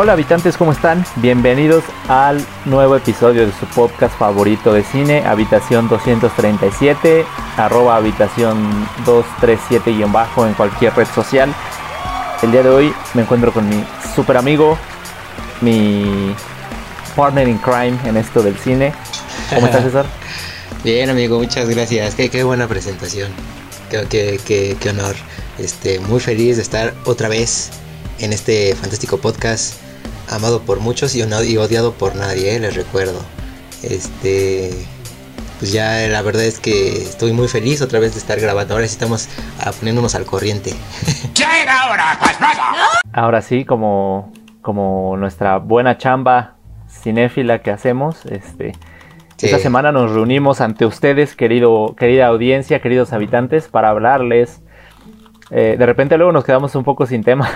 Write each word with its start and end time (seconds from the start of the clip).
Hola 0.00 0.12
habitantes, 0.12 0.56
¿cómo 0.56 0.70
están? 0.70 1.04
Bienvenidos 1.16 1.82
al 2.06 2.40
nuevo 2.66 2.94
episodio 2.94 3.44
de 3.44 3.52
su 3.52 3.66
podcast 3.66 4.16
favorito 4.16 4.72
de 4.72 4.84
cine, 4.84 5.24
Habitación 5.26 5.88
237, 5.88 7.26
arroba 7.56 7.96
habitación 7.96 8.70
237-bajo 9.04 10.46
en 10.46 10.54
cualquier 10.54 10.94
red 10.94 11.08
social. 11.12 11.52
El 12.42 12.52
día 12.52 12.62
de 12.62 12.68
hoy 12.68 12.94
me 13.14 13.22
encuentro 13.22 13.52
con 13.52 13.68
mi 13.68 13.84
super 14.14 14.36
amigo, 14.36 14.78
mi 15.62 16.32
partner 17.16 17.48
in 17.48 17.58
crime 17.58 17.98
en 18.04 18.18
esto 18.18 18.40
del 18.40 18.56
cine. 18.56 18.92
¿Cómo 19.52 19.66
estás, 19.66 19.82
César? 19.82 20.06
Bien, 20.84 21.10
amigo, 21.10 21.40
muchas 21.40 21.68
gracias. 21.68 22.14
Qué, 22.14 22.44
buena 22.44 22.68
presentación. 22.68 23.32
Qué 23.90 24.78
honor. 24.90 25.16
Este, 25.58 25.98
muy 25.98 26.20
feliz 26.20 26.54
de 26.54 26.62
estar 26.62 26.94
otra 27.04 27.28
vez 27.28 27.72
en 28.20 28.32
este 28.32 28.76
fantástico 28.76 29.16
podcast 29.18 29.87
amado 30.30 30.62
por 30.62 30.80
muchos 30.80 31.14
y, 31.14 31.22
odiado 31.22 31.92
por 31.92 32.16
nadie, 32.16 32.56
eh, 32.56 32.60
les 32.60 32.74
recuerdo. 32.74 33.20
Este, 33.82 34.70
pues 35.58 35.72
ya 35.72 36.06
la 36.08 36.22
verdad 36.22 36.44
es 36.44 36.60
que 36.60 37.02
estoy 37.02 37.32
muy 37.32 37.48
feliz 37.48 37.82
otra 37.82 37.98
vez 37.98 38.14
de 38.14 38.20
estar 38.20 38.40
grabando. 38.40 38.74
Ahora 38.74 38.86
sí 38.86 38.92
estamos 38.92 39.28
ah, 39.60 39.72
poniéndonos 39.72 40.14
al 40.14 40.24
corriente. 40.24 40.74
¡Ya 41.34 41.62
era 41.62 41.90
hora, 41.90 42.18
pues, 42.20 42.36
Ahora 43.12 43.42
sí, 43.42 43.64
como, 43.64 44.32
como 44.62 45.16
nuestra 45.16 45.58
buena 45.58 45.98
chamba 45.98 46.56
cinéfila 46.88 47.60
que 47.60 47.70
hacemos, 47.70 48.24
este, 48.26 48.72
esta 49.40 49.58
semana 49.58 49.92
nos 49.92 50.10
reunimos 50.12 50.60
ante 50.60 50.84
ustedes, 50.84 51.36
querido, 51.36 51.94
querida 51.96 52.26
audiencia, 52.26 52.80
queridos 52.80 53.12
habitantes, 53.12 53.68
para 53.68 53.90
hablarles 53.90 54.62
eh, 55.50 55.76
de 55.78 55.86
repente 55.86 56.16
luego 56.18 56.30
nos 56.30 56.44
quedamos 56.44 56.74
un 56.74 56.84
poco 56.84 57.06
sin 57.06 57.22
tema, 57.24 57.50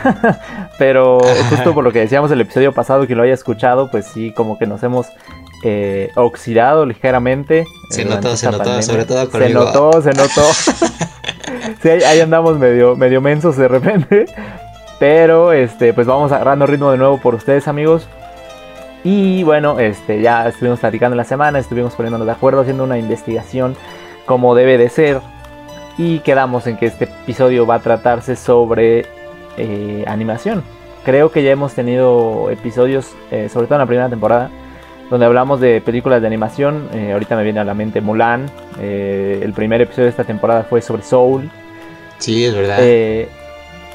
pero 0.79 1.19
justo 1.51 1.75
por 1.75 1.85
lo 1.85 1.93
que 1.93 2.01
decíamos 2.01 2.31
el 2.31 2.41
episodio 2.41 2.73
pasado, 2.73 3.07
que 3.07 3.15
lo 3.15 3.23
haya 3.23 3.35
escuchado, 3.35 3.91
pues 3.91 4.07
sí, 4.07 4.33
como 4.33 4.59
que 4.59 4.67
nos 4.67 4.83
hemos 4.83 5.09
eh, 5.62 6.11
oxidado 6.17 6.87
ligeramente. 6.87 7.67
Se 7.91 8.05
notó, 8.05 8.37
se 8.37 8.51
notó, 8.51 8.81
sobre 8.83 9.05
todo 9.05 9.31
conmigo. 9.31 9.48
Se 9.48 9.55
notó, 9.55 10.03
se 10.03 10.11
notó. 10.13 10.43
sí, 11.83 11.89
ahí, 11.89 12.20
andamos 12.20 12.59
medio, 12.59 12.97
medio 12.97 13.20
mensos 13.20 13.57
de 13.57 13.69
repente, 13.69 14.27
pero 14.98 15.53
este, 15.53 15.93
pues 15.93 16.07
vamos 16.07 16.33
agarrando 16.33 16.67
ritmo 16.67 16.91
de 16.91 16.98
nuevo 16.98 17.19
por 17.19 17.35
ustedes, 17.35 17.69
amigos. 17.69 18.09
Y 19.05 19.43
bueno, 19.43 19.81
este, 19.81 20.23
ya 20.23 20.48
estuvimos 20.48 20.81
platicando 20.81 21.15
en 21.15 21.19
la 21.19 21.25
semana, 21.25 21.59
estuvimos 21.59 21.95
poniéndonos 21.95 22.27
de 22.27 22.33
acuerdo, 22.33 22.61
haciendo 22.61 22.85
una 22.85 22.98
investigación 22.98 23.77
como 24.27 24.55
debe 24.55 24.79
de 24.79 24.89
ser 24.89 25.20
y 25.98 26.21
quedamos 26.21 26.67
en 26.67 26.77
que 26.77 26.87
este 26.87 27.05
episodio 27.05 27.67
va 27.67 27.77
a 27.77 27.79
tratarse 27.81 28.37
sobre 28.37 29.07
eh, 29.57 30.05
animación. 30.07 30.62
Creo 31.05 31.31
que 31.31 31.43
ya 31.43 31.51
hemos 31.51 31.75
tenido 31.75 32.51
episodios, 32.51 33.12
eh, 33.31 33.48
sobre 33.53 33.67
todo 33.67 33.77
en 33.77 33.81
la 33.81 33.87
primera 33.87 34.09
temporada, 34.09 34.51
donde 35.11 35.27
hablamos 35.27 35.61
de 35.61 35.81
películas 35.81 36.20
de 36.20 36.27
animación. 36.27 36.89
Eh, 36.95 37.13
ahorita 37.13 37.37
me 37.37 37.43
viene 37.43 37.61
a 37.61 37.65
la 37.65 37.75
mente 37.75 38.01
Mulan. 38.01 38.51
el 38.81 39.53
primer 39.53 39.81
episodio 39.83 40.05
de 40.05 40.11
esta 40.11 40.25
temporada 40.25 40.64
fue 40.64 40.80
sobre 40.80 41.03
Soul. 41.03 41.51
Sí, 42.19 42.45
es 42.45 42.55
verdad. 42.55 42.79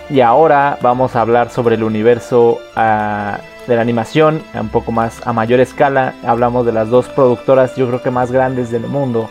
y 0.09 0.19
ahora 0.21 0.77
vamos 0.81 1.15
a 1.15 1.21
hablar 1.21 1.49
sobre 1.49 1.75
el 1.75 1.83
universo 1.83 2.59
ah, 2.75 3.39
de 3.67 3.75
la 3.75 3.81
animación, 3.81 4.43
un 4.53 4.69
poco 4.69 4.91
más 4.91 5.25
a 5.25 5.33
mayor 5.33 5.61
escala. 5.61 6.13
Hablamos 6.25 6.65
de 6.65 6.73
las 6.73 6.89
dos 6.89 7.07
productoras, 7.07 7.75
yo 7.75 7.87
creo 7.87 8.01
que 8.01 8.11
más 8.11 8.31
grandes 8.31 8.69
del 8.69 8.85
mundo 8.85 9.29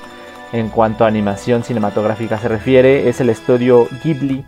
en 0.53 0.69
cuanto 0.69 1.05
a 1.05 1.09
animación 1.09 1.65
cinematográfica 1.65 2.39
se 2.39 2.49
refiere 2.49 3.09
es 3.09 3.21
el 3.21 3.31
estudio 3.31 3.89
Ghibli 4.03 4.45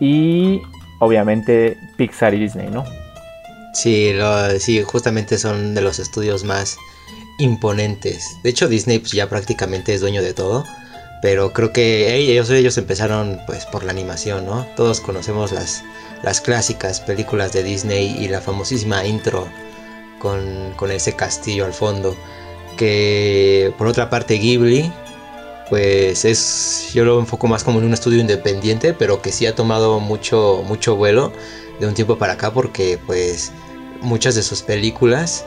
y 0.00 0.60
obviamente 0.98 1.78
Pixar 1.96 2.34
y 2.34 2.40
Disney, 2.40 2.68
¿no? 2.68 2.84
Sí, 3.72 4.12
sí, 4.58 4.82
justamente 4.82 5.38
son 5.38 5.74
de 5.74 5.80
los 5.80 5.98
estudios 5.98 6.44
más 6.44 6.76
imponentes. 7.38 8.36
De 8.42 8.50
hecho, 8.50 8.68
Disney 8.68 8.98
pues, 8.98 9.12
ya 9.12 9.28
prácticamente 9.28 9.94
es 9.94 10.00
dueño 10.00 10.22
de 10.22 10.34
todo. 10.34 10.64
Pero 11.22 11.52
creo 11.52 11.72
que 11.72 12.16
ellos, 12.16 12.50
ellos 12.50 12.76
empezaron 12.78 13.40
pues 13.46 13.64
por 13.64 13.84
la 13.84 13.92
animación, 13.92 14.44
¿no? 14.44 14.66
Todos 14.74 15.00
conocemos 15.00 15.52
las, 15.52 15.84
las 16.24 16.40
clásicas 16.40 17.00
películas 17.00 17.52
de 17.52 17.62
Disney 17.62 18.16
y 18.18 18.26
la 18.26 18.40
famosísima 18.40 19.06
intro 19.06 19.46
con, 20.18 20.72
con 20.76 20.90
ese 20.90 21.14
castillo 21.14 21.64
al 21.64 21.72
fondo 21.72 22.16
que 22.76 23.72
por 23.78 23.86
otra 23.86 24.10
parte 24.10 24.34
Ghibli 24.34 24.92
pues 25.70 26.24
es 26.24 26.90
yo 26.92 27.04
lo 27.04 27.18
enfoco 27.18 27.46
más 27.46 27.64
como 27.64 27.78
en 27.78 27.86
un 27.86 27.94
estudio 27.94 28.20
independiente 28.20 28.92
pero 28.92 29.22
que 29.22 29.32
sí 29.32 29.46
ha 29.46 29.54
tomado 29.54 30.00
mucho 30.00 30.62
mucho 30.66 30.96
vuelo 30.96 31.32
de 31.80 31.86
un 31.86 31.94
tiempo 31.94 32.18
para 32.18 32.34
acá 32.34 32.52
porque 32.52 32.98
pues 33.06 33.52
muchas 34.02 34.34
de 34.34 34.42
sus 34.42 34.62
películas 34.62 35.46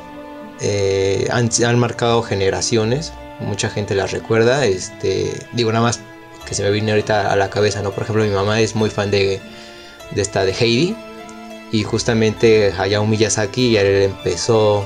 eh, 0.62 1.28
han, 1.32 1.80
marcado 1.80 2.22
generaciones. 2.24 3.14
Mucha 3.40 3.70
gente 3.70 3.96
las 3.96 4.12
recuerda 4.12 4.66
este 4.66 5.34
digo 5.52 5.72
nada 5.72 5.84
más 5.84 6.00
que 6.46 6.56
se 6.56 6.64
me 6.64 6.72
viene 6.72 6.92
ahorita 6.92 7.32
a 7.32 7.36
la 7.36 7.50
cabeza 7.50 7.82
no 7.82 7.92
por 7.92 8.04
ejemplo 8.04 8.24
mi 8.24 8.30
mamá 8.30 8.62
es 8.62 8.76
muy 8.76 8.90
fan 8.90 9.12
de, 9.12 9.42
de 10.12 10.22
esta 10.22 10.46
de 10.46 10.54
Heidi 10.54 10.96
y 11.72 11.84
justamente 11.84 12.72
Hayao 12.78 13.06
Miyazaki 13.06 13.76
él 13.76 14.04
empezó 14.04 14.86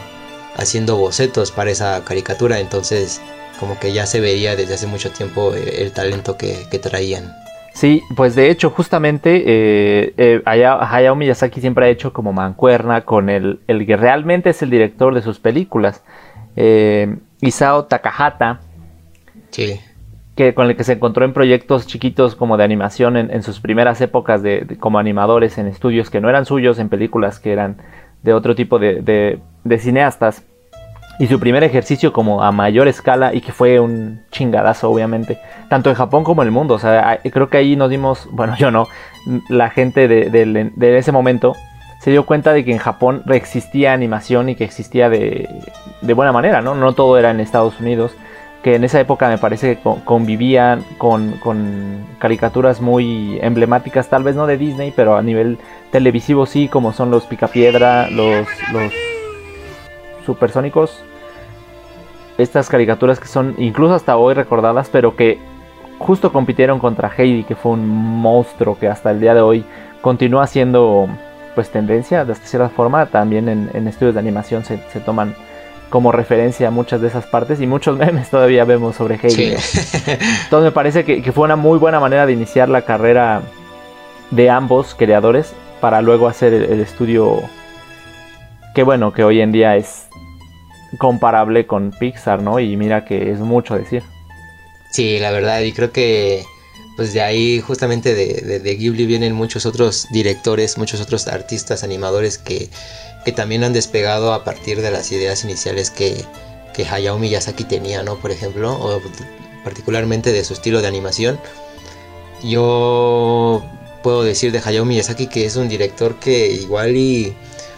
haciendo 0.55 0.97
bocetos 0.97 1.51
para 1.51 1.71
esa 1.71 2.03
caricatura, 2.03 2.59
entonces 2.59 3.21
como 3.59 3.77
que 3.79 3.91
ya 3.91 4.05
se 4.05 4.21
veía 4.21 4.55
desde 4.55 4.75
hace 4.75 4.87
mucho 4.87 5.11
tiempo 5.11 5.53
eh, 5.53 5.81
el 5.81 5.91
talento 5.91 6.37
que, 6.37 6.65
traían. 6.81 7.33
Sí, 7.73 8.01
pues 8.15 8.35
de 8.35 8.49
hecho 8.49 8.69
justamente 8.69 9.43
eh, 9.45 10.13
eh, 10.17 10.41
Hayao 10.45 11.15
Miyazaki 11.15 11.61
siempre 11.61 11.85
ha 11.85 11.89
hecho 11.89 12.13
como 12.13 12.33
mancuerna 12.33 13.01
con 13.01 13.29
el, 13.29 13.59
el 13.67 13.85
que 13.85 13.95
realmente 13.95 14.49
es 14.49 14.61
el 14.61 14.69
director 14.69 15.13
de 15.13 15.21
sus 15.21 15.39
películas, 15.39 16.03
eh, 16.55 17.15
Isao 17.41 17.85
Takahata. 17.85 18.59
Sí. 19.51 19.79
Que, 20.35 20.53
con 20.53 20.67
el 20.67 20.75
que 20.77 20.83
se 20.83 20.93
encontró 20.93 21.25
en 21.25 21.33
proyectos 21.33 21.85
chiquitos 21.85 22.35
como 22.35 22.55
de 22.55 22.63
animación 22.63 23.17
en, 23.17 23.43
sus 23.43 23.59
primeras 23.59 23.99
épocas 23.99 24.41
de, 24.41 24.77
como 24.79 24.97
animadores 24.97 25.57
en 25.57 25.67
estudios 25.67 26.09
que 26.09 26.21
no 26.21 26.29
eran 26.29 26.45
suyos, 26.45 26.79
en 26.79 26.87
películas 26.87 27.41
que 27.41 27.51
eran 27.51 27.77
de 28.23 28.33
otro 28.33 28.55
tipo 28.55 28.79
de, 28.79 29.01
de 29.01 29.39
cineastas 29.79 30.43
y 31.19 31.27
su 31.27 31.37
primer 31.37 31.63
ejercicio 31.65 32.13
como 32.13 32.41
a 32.41 32.51
mayor 32.53 32.87
escala 32.87 33.33
y 33.33 33.41
que 33.41 33.51
fue 33.51 33.79
un 33.79 34.21
chingadazo 34.31 34.89
obviamente, 34.89 35.37
tanto 35.67 35.89
en 35.89 35.95
Japón 35.95 36.23
como 36.23 36.41
en 36.41 36.47
el 36.47 36.51
mundo, 36.53 36.75
o 36.75 36.79
sea, 36.79 37.19
creo 37.21 37.49
que 37.49 37.57
ahí 37.57 37.75
nos 37.75 37.89
dimos, 37.89 38.27
bueno 38.31 38.55
yo 38.57 38.71
no, 38.71 38.87
la 39.49 39.69
gente 39.69 40.07
de, 40.07 40.97
ese 40.97 41.11
momento 41.11 41.55
se 41.99 42.11
dio 42.11 42.25
cuenta 42.25 42.53
de 42.53 42.63
que 42.63 42.71
en 42.71 42.77
Japón 42.77 43.23
existía 43.27 43.91
animación 43.91 44.47
y 44.47 44.55
que 44.55 44.63
existía 44.63 45.09
de, 45.09 45.49
de, 46.01 46.13
buena 46.13 46.31
manera, 46.31 46.61
¿no? 46.61 46.73
No 46.73 46.93
todo 46.93 47.17
era 47.17 47.31
en 47.31 47.41
Estados 47.41 47.81
Unidos, 47.81 48.15
que 48.63 48.75
en 48.75 48.85
esa 48.85 49.01
época 49.01 49.27
me 49.27 49.37
parece 49.37 49.75
que 49.75 49.81
convivían 50.05 50.85
con, 50.97 51.31
con 51.43 52.05
caricaturas 52.19 52.79
muy 52.79 53.37
emblemáticas, 53.41 54.07
tal 54.07 54.23
vez 54.23 54.37
no 54.37 54.47
de 54.47 54.57
Disney, 54.57 54.93
pero 54.95 55.17
a 55.17 55.21
nivel 55.21 55.57
televisivo 55.91 56.45
sí, 56.45 56.69
como 56.69 56.93
son 56.93 57.11
los 57.11 57.25
Picapiedra, 57.25 58.09
los, 58.09 58.47
los 58.71 58.93
supersónicos, 60.29 61.03
estas 62.37 62.69
caricaturas 62.69 63.19
que 63.19 63.27
son 63.27 63.55
incluso 63.57 63.95
hasta 63.95 64.15
hoy 64.15 64.35
recordadas, 64.35 64.89
pero 64.91 65.15
que 65.15 65.39
justo 65.97 66.31
compitieron 66.31 66.79
contra 66.79 67.11
Heidi, 67.15 67.43
que 67.43 67.55
fue 67.55 67.71
un 67.71 67.87
monstruo 67.87 68.77
que 68.77 68.87
hasta 68.87 69.09
el 69.09 69.19
día 69.19 69.33
de 69.33 69.41
hoy 69.41 69.65
continúa 70.01 70.45
siendo 70.45 71.07
pues 71.55 71.71
tendencia 71.71 72.25
de 72.25 72.35
cierta 72.35 72.69
forma. 72.69 73.07
También 73.07 73.49
en, 73.49 73.87
estudios 73.87 74.13
de 74.13 74.19
animación 74.19 74.63
se, 74.63 74.77
toman 75.03 75.35
como 75.89 76.11
referencia 76.11 76.69
muchas 76.69 77.01
de 77.01 77.07
esas 77.07 77.25
partes 77.25 77.59
y 77.59 77.65
muchos 77.65 77.97
memes 78.03 78.29
todavía 78.29 78.63
vemos 78.65 78.95
sobre 78.95 79.15
Heidi. 79.15 79.55
Entonces 80.43 80.63
me 80.63 80.71
parece 80.71 81.03
que, 81.03 81.31
fue 81.31 81.45
una 81.45 81.55
muy 81.55 81.79
buena 81.79 81.99
manera 81.99 82.27
de 82.27 82.33
iniciar 82.33 82.69
la 82.69 82.83
carrera 82.83 83.41
de 84.29 84.49
ambos 84.51 84.93
creadores 84.93 85.53
para 85.81 86.01
luego 86.03 86.27
hacer 86.27 86.53
el 86.53 86.79
estudio 86.81 87.41
que 88.75 88.83
bueno, 88.83 89.11
que 89.11 89.23
hoy 89.23 89.41
en 89.41 89.51
día 89.51 89.75
es 89.75 90.08
comparable 90.97 91.67
con 91.67 91.91
Pixar, 91.91 92.41
¿no? 92.41 92.59
Y 92.59 92.75
mira 92.77 93.05
que 93.05 93.31
es 93.31 93.39
mucho 93.39 93.75
decir. 93.75 94.03
Sí, 94.91 95.19
la 95.19 95.31
verdad, 95.31 95.61
y 95.61 95.71
creo 95.71 95.91
que 95.91 96.43
pues 96.95 97.13
de 97.13 97.21
ahí 97.21 97.61
justamente 97.61 98.13
de, 98.13 98.59
de, 98.59 98.75
Ghibli 98.75 99.05
vienen 99.05 99.33
muchos 99.33 99.65
otros 99.65 100.07
directores, 100.11 100.77
muchos 100.77 100.99
otros 100.99 101.27
artistas, 101.27 101.83
animadores 101.83 102.37
que, 102.37 102.69
que 103.23 103.31
también 103.31 103.63
han 103.63 103.71
despegado 103.71 104.33
a 104.33 104.43
partir 104.43 104.81
de 104.81 104.91
las 104.91 105.09
ideas 105.13 105.45
iniciales 105.45 105.91
que, 105.91 106.25
que 106.73 106.85
Hayao 106.85 107.17
Miyazaki 107.17 107.63
tenía, 107.63 108.03
¿no? 108.03 108.17
Por 108.17 108.31
ejemplo, 108.31 108.73
o 108.73 109.01
particularmente 109.63 110.33
de 110.33 110.43
su 110.43 110.51
estilo 110.51 110.81
de 110.81 110.87
animación. 110.87 111.39
Yo 112.43 113.63
puedo 114.03 114.23
decir 114.23 114.51
de 114.51 114.61
Hayao 114.63 114.83
Miyazaki 114.83 115.27
que 115.27 115.45
es 115.45 115.55
un 115.55 115.69
director 115.69 116.19
que 116.19 116.47
igual 116.51 116.97
y 116.97 117.33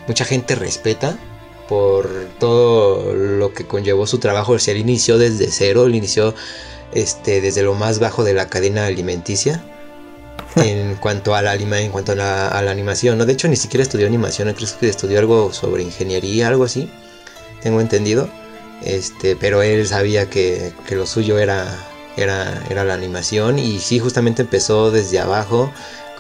mucha 0.08 0.26
gente 0.26 0.56
respeta 0.56 1.18
por 1.72 2.10
todo 2.38 3.14
lo 3.14 3.54
que 3.54 3.66
conllevó 3.66 4.06
su 4.06 4.18
trabajo. 4.18 4.52
O 4.52 4.60
sea, 4.60 4.74
él 4.74 4.82
inició 4.82 5.18
desde 5.18 5.48
cero, 5.48 5.86
él 5.86 5.96
inició 5.96 6.36
este, 6.92 7.40
desde 7.40 7.64
lo 7.64 7.76
más 7.76 8.00
bajo 8.00 8.26
de 8.26 8.34
la 8.34 8.50
cadena 8.50 8.88
alimenticia. 8.88 9.64
en 10.58 10.96
cuanto 10.96 11.34
a 11.34 11.42
la 11.42 11.56
en 11.56 11.92
cuanto 11.92 12.12
a 12.12 12.16
la, 12.16 12.70
animación, 12.70 13.18
¿no? 13.18 13.26
De 13.26 13.32
hecho 13.32 13.48
ni 13.48 13.56
siquiera 13.56 13.84
estudió 13.84 14.06
animación, 14.06 14.54
creo 14.54 14.68
que 14.82 14.90
estudió 14.90 15.18
algo 15.18 15.54
sobre 15.54 15.84
ingeniería, 15.84 16.50
algo 16.50 16.66
así, 16.66 16.90
tengo 17.62 17.80
entendido. 17.80 18.28
Este, 18.84 19.38
pero 19.38 19.62
él 19.62 19.88
sabía 19.88 20.30
que, 20.30 20.74
que 20.86 20.98
lo 20.98 21.06
suyo 21.06 21.40
era, 21.40 21.74
era, 22.18 22.66
era 22.70 22.84
la 22.84 22.96
animación 22.96 23.60
y 23.60 23.80
sí, 23.80 24.00
justamente 24.00 24.42
empezó 24.42 24.92
desde 24.92 25.20
abajo 25.20 25.72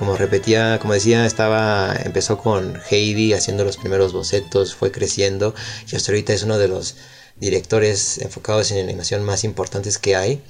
como 0.01 0.17
repetía, 0.17 0.79
como 0.81 0.95
decía, 0.95 1.27
estaba 1.27 1.95
empezó 2.03 2.39
con 2.39 2.75
Heidi 2.89 3.33
haciendo 3.33 3.63
los 3.63 3.77
primeros 3.77 4.13
bocetos, 4.13 4.73
fue 4.73 4.91
creciendo 4.91 5.53
y 5.91 5.95
hasta 5.95 6.11
ahorita 6.11 6.33
es 6.33 6.41
uno 6.41 6.57
de 6.57 6.67
los 6.67 6.95
directores 7.39 8.17
enfocados 8.17 8.71
en 8.71 8.83
animación 8.83 9.23
más 9.23 9.43
importantes 9.43 9.99
que 9.99 10.15
hay. 10.15 10.41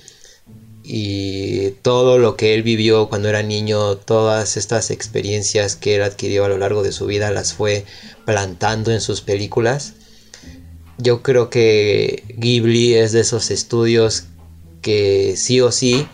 Y 0.83 1.71
todo 1.81 2.17
lo 2.17 2.37
que 2.37 2.53
él 2.53 2.63
vivió 2.63 3.09
cuando 3.09 3.27
era 3.27 3.43
niño, 3.43 3.97
todas 3.97 4.55
estas 4.55 4.89
experiencias 4.89 5.75
que 5.75 5.95
él 5.97 6.03
adquirió 6.03 6.45
a 6.45 6.47
lo 6.47 6.57
largo 6.57 6.81
de 6.81 6.93
su 6.93 7.05
vida, 7.05 7.29
las 7.29 7.51
fue 7.51 7.83
plantando 8.25 8.93
en 8.93 9.01
sus 9.01 9.19
películas. 9.19 9.95
Yo 10.97 11.23
creo 11.23 11.49
que 11.49 12.23
Ghibli 12.37 12.93
es 12.93 13.11
de 13.11 13.19
esos 13.19 13.51
estudios 13.51 14.27
que 14.81 15.35
sí 15.35 15.59
o 15.59 15.73
sí 15.73 16.07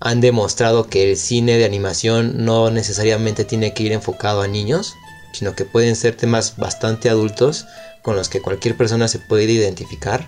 han 0.00 0.20
demostrado 0.20 0.88
que 0.88 1.10
el 1.10 1.16
cine 1.16 1.56
de 1.56 1.64
animación 1.64 2.44
no 2.44 2.70
necesariamente 2.70 3.44
tiene 3.44 3.72
que 3.72 3.84
ir 3.84 3.92
enfocado 3.92 4.42
a 4.42 4.48
niños, 4.48 4.94
sino 5.32 5.54
que 5.54 5.64
pueden 5.64 5.96
ser 5.96 6.16
temas 6.16 6.56
bastante 6.56 7.08
adultos 7.08 7.66
con 8.02 8.16
los 8.16 8.28
que 8.28 8.40
cualquier 8.40 8.76
persona 8.76 9.08
se 9.08 9.18
puede 9.18 9.44
identificar. 9.44 10.26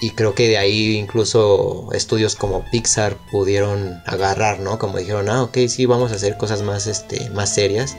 Y 0.00 0.10
creo 0.10 0.34
que 0.34 0.48
de 0.48 0.58
ahí 0.58 0.96
incluso 0.96 1.88
estudios 1.92 2.36
como 2.36 2.64
Pixar 2.70 3.16
pudieron 3.30 4.00
agarrar, 4.06 4.60
¿no? 4.60 4.78
Como 4.78 4.98
dijeron, 4.98 5.28
ah, 5.28 5.42
ok, 5.42 5.58
sí, 5.68 5.86
vamos 5.86 6.12
a 6.12 6.14
hacer 6.14 6.36
cosas 6.36 6.62
más, 6.62 6.86
este, 6.86 7.30
más 7.30 7.52
serias 7.52 7.96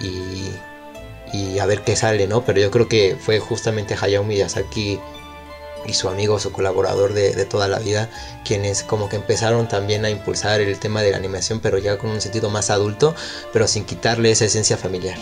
y, 0.00 1.36
y 1.36 1.58
a 1.58 1.66
ver 1.66 1.82
qué 1.82 1.96
sale, 1.96 2.28
¿no? 2.28 2.44
Pero 2.44 2.60
yo 2.60 2.70
creo 2.70 2.88
que 2.88 3.16
fue 3.18 3.40
justamente 3.40 3.96
Hayao 4.00 4.22
Miyazaki 4.22 5.00
y 5.86 5.94
su 5.94 6.08
amigo, 6.08 6.38
su 6.38 6.52
colaborador 6.52 7.12
de, 7.12 7.44
toda 7.44 7.68
la 7.68 7.78
vida, 7.78 8.08
quienes 8.44 8.82
como 8.82 9.08
que 9.08 9.16
empezaron 9.16 9.68
también 9.68 10.04
a 10.04 10.10
impulsar 10.10 10.60
el 10.60 10.78
tema 10.78 11.02
de 11.02 11.10
la 11.10 11.16
animación, 11.16 11.60
pero 11.60 11.78
ya 11.78 11.98
con 11.98 12.10
un 12.10 12.20
sentido 12.20 12.50
más 12.50 12.70
adulto, 12.70 13.14
pero 13.52 13.66
sin 13.66 13.84
quitarle 13.84 14.30
esa 14.30 14.44
esencia 14.46 14.76
familiar. 14.76 15.18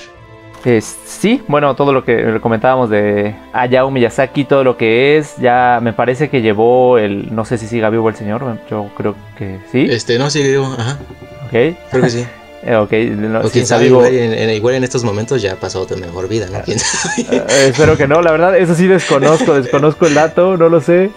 sí, 1.07 1.43
bueno, 1.49 1.75
todo 1.75 1.93
lo 1.93 2.05
que 2.05 2.39
comentábamos 2.41 2.91
de 2.91 3.35
Hayao 3.53 3.91
Miyazaki, 3.91 4.45
todo 4.45 4.65
lo 4.65 4.77
que 4.77 5.19
es, 5.19 5.37
ya 5.39 5.81
me 5.83 5.93
parece 5.93 6.31
que 6.31 6.43
llevó 6.43 6.99
el, 6.99 7.35
no 7.35 7.45
sé 7.45 7.59
si 7.59 7.67
siga 7.67 7.91
vivo 7.91 8.09
el 8.09 8.17
señor, 8.17 8.61
yo 8.71 8.91
creo 8.97 9.17
que 9.37 9.59
sí. 9.71 9.87
Este, 9.91 10.19
no, 10.19 10.31
sigue 10.31 10.51
vivo, 10.51 10.67
ajá. 10.79 10.99
Ok. 11.47 11.77
Creo 11.91 12.03
que 12.03 12.11
sí. 12.11 12.27
Eh, 12.65 12.77
ok, 12.77 12.93
no, 13.17 13.43
quién 13.51 13.67
sabe, 13.67 13.87
igual, 13.87 14.15
en, 14.15 14.85
estos 14.85 15.03
momentos 15.03 15.43
ya 15.43 15.55
ha 15.55 15.57
pasado 15.57 15.83
otra 15.83 15.97
mejor 15.97 16.29
vida, 16.29 16.47
¿no? 16.51 16.63
¿Quién 16.63 16.79
sabe? 16.79 17.27
Eh, 17.33 17.67
espero 17.69 17.97
que 17.97 18.07
no, 18.07 18.23
la 18.23 18.31
verdad, 18.31 18.57
eso 18.57 18.75
sí 18.75 18.87
desconozco, 18.87 19.55
desconozco 19.55 20.07
el 20.07 20.15
dato, 20.15 20.57
no 20.57 20.69
lo 20.69 20.81
sé. 20.81 21.11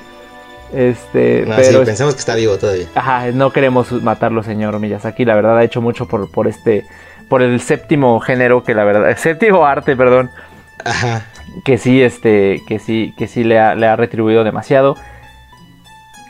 Este, 0.74 1.46
pero 1.46 1.80
sí, 1.80 1.86
pensemos 1.86 2.16
que 2.16 2.20
está 2.20 2.34
vivo 2.34 2.58
todavía. 2.58 2.88
Ajá, 2.96 3.32
no 3.32 3.52
queremos 3.52 3.92
matarlo, 3.92 4.42
señor 4.42 4.80
Miyazaki, 4.80 5.24
la 5.24 5.36
verdad 5.36 5.58
ha 5.60 5.64
hecho 5.64 5.82
mucho 5.82 6.08
por, 6.08 6.32
por 6.32 6.48
este, 6.48 6.84
por 7.30 7.44
el 7.44 7.62
séptimo 7.62 8.20
género 8.20 8.64
que 8.64 8.74
la 8.74 8.84
verdad, 8.84 9.10
el 9.10 9.18
séptimo 9.18 9.66
arte, 9.66 9.96
perdón. 9.96 10.32
Ajá. 10.84 11.28
Que 11.64 11.78
sí, 11.78 12.02
este, 12.02 12.62
que 12.68 12.80
sí, 12.80 13.14
que 13.18 13.28
sí 13.28 13.44
le 13.44 13.60
ha, 13.60 13.76
le 13.76 13.86
ha 13.86 13.96
retribuido 13.96 14.44
demasiado. 14.44 14.96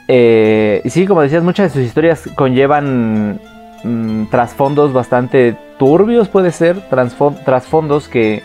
Eh, 0.08 0.82
y 0.84 0.90
sí, 0.90 1.08
como 1.08 1.22
decías, 1.22 1.42
muchas 1.42 1.74
de 1.74 1.80
sus 1.80 1.88
historias 1.88 2.24
conllevan 2.36 3.40
Mm, 3.86 4.26
trasfondos 4.32 4.94
bastante 4.94 5.56
turbios, 5.78 6.28
puede 6.28 6.50
ser, 6.50 6.78
trasfondos 6.90 8.08
que, 8.08 8.42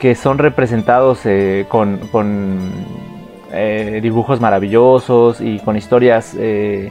que 0.00 0.16
son 0.16 0.38
representados 0.38 1.20
eh, 1.26 1.66
con, 1.68 2.00
eh, 3.52 4.00
dibujos 4.02 4.40
maravillosos 4.40 5.40
y 5.40 5.60
con 5.60 5.76
historias 5.76 6.34
eh, 6.36 6.90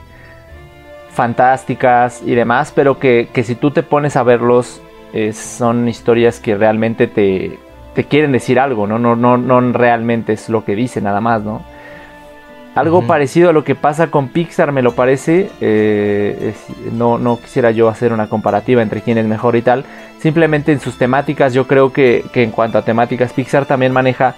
fantásticas 1.09 2.21
y 2.25 2.35
demás, 2.35 2.71
pero 2.73 2.99
que, 2.99 3.27
si 3.43 3.55
tú 3.55 3.71
te 3.71 3.83
pones 3.83 4.15
a 4.15 4.23
verlos, 4.23 4.81
son 5.33 5.89
historias 5.89 6.39
que 6.39 6.55
realmente 6.55 7.07
te, 7.07 7.59
te 7.95 8.05
quieren 8.05 8.31
decir 8.31 8.61
algo, 8.61 8.87
¿no? 8.87 8.97
No, 8.97 9.17
no, 9.17 9.35
no 9.37 9.73
realmente 9.73 10.31
es 10.31 10.47
lo 10.47 10.63
que 10.63 10.73
dice 10.73 11.01
nada 11.01 11.19
más, 11.19 11.43
¿no? 11.43 11.63
Algo 12.77 13.07
parecido 13.07 13.49
a 13.49 13.53
lo 13.53 13.63
que 13.63 13.75
pasa 13.75 14.11
con 14.11 14.29
Pixar, 14.29 14.71
me 14.71 14.81
lo 14.81 14.93
parece. 14.93 15.49
Eh, 15.61 16.53
no, 16.93 17.17
no 17.17 17.39
quisiera 17.39 17.71
yo 17.71 17.89
hacer 17.89 18.13
una 18.13 18.29
comparativa 18.29 18.81
entre 18.81 19.01
quién 19.01 19.17
es 19.17 19.25
mejor 19.25 19.55
y 19.55 19.61
tal. 19.61 19.85
Simplemente 20.19 20.71
en 20.71 20.79
sus 20.79 20.97
temáticas, 20.97 21.53
yo 21.53 21.67
creo 21.67 21.91
que, 21.91 22.23
en 22.33 22.51
cuanto 22.51 22.77
a 22.77 22.83
temáticas, 22.83 23.33
Pixar 23.33 23.65
también 23.65 23.91
maneja 23.91 24.35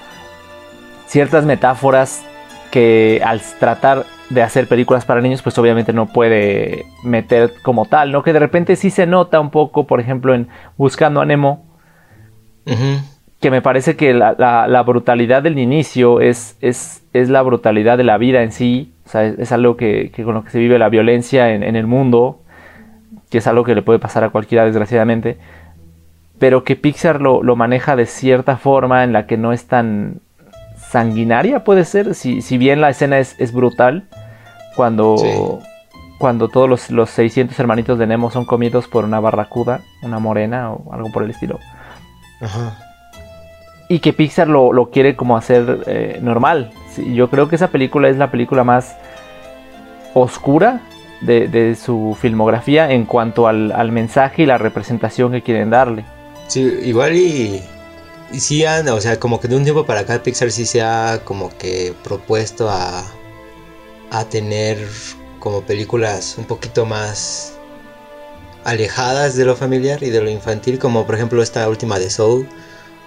ciertas 1.08 1.46
metáforas 1.46 2.24
que 2.72 3.22
al 3.26 3.42
tratar 3.60 4.06
de 4.30 4.44
hacer 4.44 4.68
películas 4.68 5.06
para 5.06 5.22
niños, 5.22 5.42
pues 5.42 5.58
obviamente 5.58 5.92
no 5.92 6.06
puede 6.06 6.86
meter 7.04 7.54
como 7.64 7.86
tal, 7.86 8.12
¿no? 8.12 8.22
Que 8.22 8.34
de 8.34 8.40
repente 8.40 8.76
sí 8.76 8.92
se 8.92 9.08
nota 9.08 9.40
un 9.40 9.50
poco, 9.50 9.88
por 9.88 10.00
ejemplo, 10.00 10.36
en 10.36 10.48
Buscando 10.78 11.20
a 11.20 11.26
Nemo 11.26 11.66
que 13.40 13.52
me 13.52 13.62
parece 13.62 13.96
que 13.96 14.14
la, 14.14 14.84
brutalidad 14.86 15.42
del 15.44 15.58
inicio 15.58 16.20
es, 16.20 16.58
es, 16.60 17.04
es, 17.14 17.30
la 17.30 17.42
brutalidad 17.42 17.98
de 17.98 18.04
la 18.04 18.18
vida 18.18 18.44
en 18.44 18.52
sí, 18.52 18.94
o 19.06 19.10
sea, 19.10 19.24
es, 19.24 19.52
algo 19.52 19.78
que, 19.78 20.12
con 20.24 20.34
lo 20.34 20.44
que 20.44 20.50
se 20.50 20.60
vive 20.60 20.78
la 20.78 20.90
violencia 20.90 21.54
en, 21.54 21.64
el 21.64 21.88
mundo, 21.88 22.42
que 23.30 23.38
es 23.38 23.48
algo 23.48 23.64
que 23.64 23.76
le 23.76 23.82
puede 23.82 24.00
pasar 24.00 24.26
a 24.26 24.30
cualquiera 24.30 24.66
desgraciadamente, 24.66 25.38
pero 26.38 26.66
que 26.66 26.76
Pixar 26.76 27.22
lo, 27.22 27.42
maneja 27.56 27.96
de 27.96 28.08
cierta 28.08 28.58
forma 28.58 29.06
en 29.06 29.14
la 29.14 29.26
que 29.26 29.38
no 29.38 29.54
es 29.54 29.68
tan 29.68 30.20
sanguinaria, 30.76 31.64
puede 31.64 31.86
ser, 31.86 32.16
si, 32.16 32.42
si 32.42 32.58
bien 32.58 32.82
la 32.82 32.90
escena 32.90 33.20
es, 33.20 33.40
es 33.40 33.54
brutal, 33.54 34.10
cuando, 34.76 35.16
cuando 36.18 36.50
todos 36.50 36.68
los, 36.68 36.90
los 36.90 37.10
600 37.12 37.58
hermanitos 37.58 37.98
de 38.00 38.08
Nemo 38.08 38.32
son 38.32 38.44
comidos 38.44 38.90
por 38.90 39.06
una 39.06 39.22
barracuda, 39.22 39.80
una 40.04 40.20
morena 40.20 40.74
o 40.74 40.94
algo 40.94 41.10
por 41.10 41.24
el 41.24 41.30
estilo. 41.30 41.58
Ajá 42.42 42.89
y 43.92 44.00
que 44.00 44.14
Pixar 44.14 44.48
lo, 44.48 44.92
quiere 44.94 45.16
como 45.16 45.36
hacer 45.36 45.84
eh, 45.88 46.20
normal. 46.22 46.72
yo 46.96 47.30
creo 47.30 47.50
que 47.50 47.56
esa 47.56 47.70
película 47.70 48.08
es 48.08 48.18
la 48.18 48.30
película 48.30 48.64
más 48.64 48.96
oscura 50.14 50.82
de, 51.22 51.76
su 51.76 52.16
filmografía 52.20 52.92
en 52.92 53.06
cuanto 53.06 53.48
al, 53.48 53.92
mensaje 53.92 54.44
y 54.44 54.46
la 54.46 54.60
representación 54.60 55.32
que 55.32 55.42
quieren 55.42 55.72
darle. 55.72 56.06
Sí, 56.48 56.62
igual 56.84 57.16
y, 57.16 57.62
y 58.32 58.40
sí 58.40 58.64
o 58.64 59.02
sea, 59.02 59.20
como 59.20 59.40
que 59.40 59.48
de 59.48 59.56
un 59.56 59.64
tiempo 59.64 59.86
para 59.86 60.02
acá 60.02 60.22
Pixar 60.22 60.52
sí 60.52 60.66
se 60.68 60.84
ha 60.84 61.22
como 61.24 61.50
que 61.58 61.94
propuesto 62.04 62.70
a, 62.70 63.04
a 64.12 64.26
tener 64.26 64.78
como 65.40 65.62
películas 65.62 66.38
un 66.38 66.46
poquito 66.46 66.86
más 66.86 67.58
alejadas 68.66 69.36
de 69.36 69.46
lo 69.46 69.56
familiar 69.56 70.04
y 70.04 70.12
de 70.12 70.22
lo 70.22 70.30
infantil, 70.30 70.78
como 70.78 71.08
por 71.08 71.16
ejemplo 71.16 71.42
esta 71.42 71.68
última 71.68 71.98
de 71.98 72.12
Soul 72.12 72.48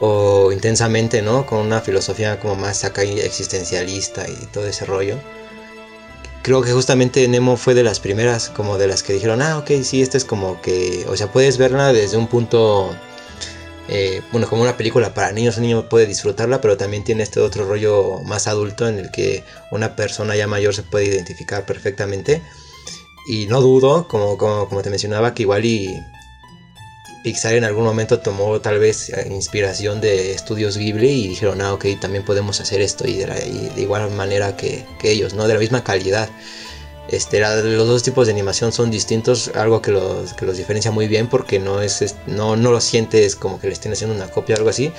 o 0.05 0.51
intensamente, 0.51 1.23
¿no? 1.23 1.47
Con 1.47 1.61
una 1.61 1.81
filosofía 1.81 2.41
como 2.41 2.57
más 2.57 2.83
acá 2.83 3.03
existencialista 3.03 4.29
y 4.29 4.47
todo 4.47 4.67
ese 4.67 4.85
rollo. 4.85 5.17
Creo 6.43 6.61
que 6.61 6.73
justamente 6.73 7.29
Nemo 7.29 7.57
fue 7.57 7.75
de 7.75 7.85
las 7.85 8.01
primeras, 8.01 8.49
como 8.49 8.79
de 8.79 8.89
las 8.89 9.05
que 9.05 9.13
dijeron, 9.13 9.41
ah, 9.43 9.59
ok, 9.59 9.71
sí, 9.85 10.03
esta 10.03 10.17
es 10.17 10.25
como 10.25 10.61
que, 10.61 11.07
o 11.09 11.17
sea, 11.17 11.31
puedes 11.31 11.57
verla 11.57 11.93
desde 11.93 12.17
un 12.17 12.27
punto, 12.27 12.91
eh, 13.89 14.23
bueno, 14.33 14.49
como 14.49 14.63
una 14.63 14.77
película 14.77 15.15
para 15.15 15.31
niños, 15.31 15.57
un 15.59 15.63
niño 15.63 15.89
puede 15.89 16.07
disfrutarla, 16.07 16.61
pero 16.61 16.77
también 16.77 17.05
tiene 17.05 17.23
este 17.23 17.39
otro 17.39 17.65
rollo 17.65 18.19
más 18.25 18.49
adulto 18.49 18.89
en 18.89 18.99
el 18.99 19.13
que 19.13 19.45
una 19.71 19.95
persona 19.95 20.35
ya 20.35 20.49
mayor 20.49 20.75
se 20.75 20.83
puede 20.83 21.05
identificar 21.05 21.65
perfectamente. 21.65 22.43
Y 23.29 23.47
no 23.47 23.61
dudo, 23.61 24.09
como, 24.09 24.37
como, 24.37 24.69
como 24.69 24.83
te 24.83 24.91
mencionaba, 24.91 25.33
que 25.33 25.43
igual 25.45 25.65
y 25.65 25.95
Pixar 27.23 27.55
en 27.55 27.65
algún 27.65 27.85
momento 27.85 28.19
tomó 28.19 28.61
tal 28.61 28.79
vez 28.79 29.11
eh, 29.11 29.29
inspiración 29.31 30.01
de 30.01 30.33
estudios 30.33 30.77
Ghibli 30.77 31.11
y 31.11 31.29
dijeron, 31.29 31.61
ah, 31.61 31.73
ok, 31.73 31.87
también 32.01 32.25
podemos 32.25 32.61
hacer 32.61 32.81
esto 32.81 33.07
y 33.07 33.15
de, 33.15 33.73
igual 33.77 34.11
manera 34.11 34.57
que, 34.57 34.85
ellos, 35.03 35.35
¿no? 35.35 35.47
De 35.47 35.55
la 35.55 35.61
misma 35.61 35.85
calidad. 35.85 36.29
Este, 37.09 37.41
los 37.41 37.89
dos 37.89 38.03
tipos 38.03 38.27
de 38.27 38.33
animación 38.33 38.73
son 38.73 38.91
distintos, 38.91 39.51
algo 39.55 39.83
que 39.83 39.91
los, 39.91 40.33
que 40.35 40.47
los 40.47 40.57
diferencia 40.57 40.91
muy 40.91 41.09
bien 41.09 41.29
porque 41.29 41.59
no 41.59 41.81
es 41.83 42.15
no, 42.27 42.57
no 42.57 42.71
lo 42.71 42.81
sientes 42.81 43.37
como 43.37 43.61
que 43.61 43.67
le 43.67 43.73
estén 43.73 43.93
haciendo 43.93 44.15
una 44.17 44.29
copia 44.29 44.55
o 44.55 44.59
algo 44.59 44.71
así. 44.71 44.93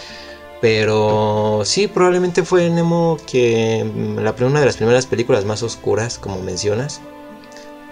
Pero 0.64 1.64
sí, 1.66 1.90
probablemente 1.90 2.44
fue 2.44 2.70
Nemo 2.70 3.18
que 3.30 3.84
mm, 3.84 4.20
la, 4.20 4.34
una 4.40 4.62
de 4.62 4.66
las 4.66 4.78
primeras 4.78 5.06
películas 5.06 5.44
más 5.44 5.62
oscuras, 5.62 6.18
como 6.18 6.40
mencionas. 6.42 7.02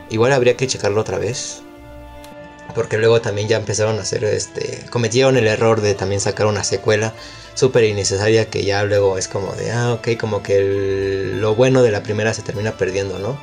Igual 0.09 0.31
habría 0.31 0.55
que 0.55 0.67
checarlo 0.67 1.01
otra 1.01 1.17
vez. 1.17 1.63
Porque 2.73 2.97
luego 2.97 3.21
también 3.21 3.47
ya 3.47 3.57
empezaron 3.57 3.97
a 3.99 4.01
hacer, 4.01 4.23
este, 4.23 4.85
cometieron 4.89 5.37
el 5.37 5.47
error 5.47 5.81
de 5.81 5.93
también 5.93 6.21
sacar 6.21 6.47
una 6.47 6.63
secuela 6.63 7.13
súper 7.53 7.83
innecesaria 7.83 8.49
que 8.49 8.63
ya 8.63 8.83
luego 8.83 9.17
es 9.17 9.27
como 9.27 9.53
de, 9.53 9.71
ah, 9.71 9.93
ok, 9.93 10.17
como 10.19 10.41
que 10.43 11.33
lo 11.35 11.55
bueno 11.55 11.83
de 11.83 11.91
la 11.91 12.03
primera 12.03 12.33
se 12.33 12.41
termina 12.41 12.77
perdiendo, 12.77 13.19
¿no? 13.19 13.37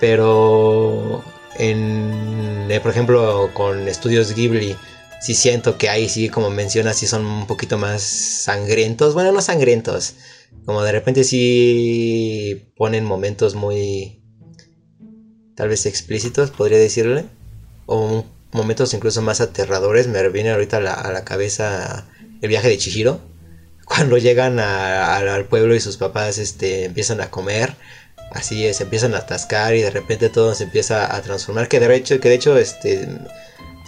Pero 0.00 1.24
en, 1.58 2.66
eh, 2.70 2.80
por 2.80 2.90
ejemplo, 2.90 3.50
con 3.54 3.88
estudios 3.88 4.34
Ghibli, 4.34 4.76
sí 5.20 5.34
siento 5.34 5.78
que 5.78 5.88
ahí 5.88 6.08
sí, 6.08 6.28
como 6.28 6.50
mencionas, 6.50 6.96
sí 6.98 7.06
son 7.06 7.24
un 7.24 7.46
poquito 7.46 7.78
más 7.78 8.02
sangrientos. 8.02 9.14
Bueno, 9.14 9.32
no 9.32 9.40
sangrientos. 9.40 10.14
Como 10.64 10.82
de 10.82 10.92
repente 10.92 11.24
sí 11.24 12.72
ponen 12.76 13.04
momentos 13.04 13.54
muy, 13.54 14.22
tal 15.54 15.68
vez 15.68 15.86
explícitos, 15.86 16.50
podría 16.50 16.78
decirle. 16.78 17.24
O 17.86 18.24
momentos 18.52 18.94
incluso 18.94 19.22
más 19.22 19.40
aterradores. 19.40 20.08
Me 20.08 20.28
viene 20.28 20.50
ahorita 20.50 20.78
a 20.78 21.12
la, 21.12 21.24
cabeza 21.24 22.06
el 22.42 22.48
viaje 22.48 22.68
de 22.68 22.78
Chihiro. 22.78 23.20
Cuando 23.84 24.18
llegan 24.18 24.58
al 24.58 25.44
pueblo 25.44 25.74
y 25.74 25.80
sus 25.80 25.96
papás 25.96 26.38
este, 26.38 26.84
empiezan 26.84 27.20
a 27.20 27.30
comer 27.30 27.74
así 28.30 28.72
se 28.74 28.84
empiezan 28.84 29.14
a 29.14 29.18
atascar 29.18 29.74
y 29.74 29.82
de 29.82 29.90
repente 29.90 30.28
todo 30.28 30.54
se 30.54 30.64
empieza 30.64 31.14
a 31.14 31.22
transformar. 31.22 31.68
Que 31.68 31.80
de 31.80 31.94
hecho, 31.94 32.20
que 32.20 32.28
de 32.28 32.34
hecho 32.34 32.56
este, 32.58 33.08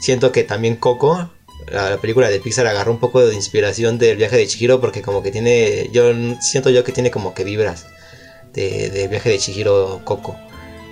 siento 0.00 0.33
que 0.33 0.45
también 0.45 0.76
Coco, 0.76 1.31
la, 1.67 2.00
película 2.00 2.28
de 2.28 2.40
Pixar, 2.40 2.67
agarró 2.67 2.93
un 2.93 3.00
poco 3.00 3.25
de 3.25 3.35
inspiración 3.35 3.99
del 3.99 4.17
viaje 4.17 4.37
de 4.37 4.47
Chihiro 4.47 4.81
porque 4.81 5.02
como 5.02 5.23
que 5.23 5.31
tiene, 5.31 5.90
yo 5.93 6.12
siento 6.40 6.71
yo 6.71 6.85
que 6.85 6.93
tiene 6.93 7.11
como 7.11 7.35
que 7.35 7.45
vibras 7.45 7.87
de, 8.52 8.90
de 8.90 9.09
viaje 9.09 9.31
de 9.31 9.38
Chihiro 9.38 10.02
Coco. 10.05 10.37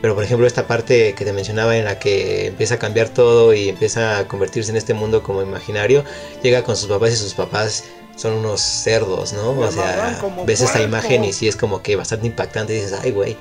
Pero 0.02 0.14
por 0.14 0.24
ejemplo 0.24 0.46
esta 0.46 0.66
parte 0.66 1.14
que 1.14 1.24
te 1.24 1.32
mencionaba 1.32 1.76
en 1.76 1.84
la 1.84 1.98
que 1.98 2.46
empieza 2.46 2.74
a 2.74 2.78
cambiar 2.78 3.08
todo 3.08 3.54
y 3.54 3.70
empieza 3.70 4.18
a 4.18 4.28
convertirse 4.28 4.70
en 4.70 4.76
este 4.76 4.94
mundo 4.94 5.22
como 5.22 5.42
imaginario, 5.42 6.04
llega 6.42 6.62
con 6.62 6.76
sus 6.76 6.88
papás 6.88 7.12
y 7.12 7.16
sus 7.16 7.34
papás 7.34 7.84
son 8.16 8.32
unos 8.32 8.60
cerdos, 8.60 9.32
¿no? 9.34 9.50
o 9.50 9.70
sea, 9.70 10.18
ves 10.46 10.62
esta 10.62 10.80
imagen 10.80 11.24
y 11.24 11.32
sí 11.32 11.48
es 11.48 11.56
como 11.56 11.82
que 11.82 11.96
bastante 11.96 12.26
impactante 12.26 12.72
y 12.72 12.76
dices, 12.76 12.98
ay, 13.02 13.10
güey. 13.10 13.36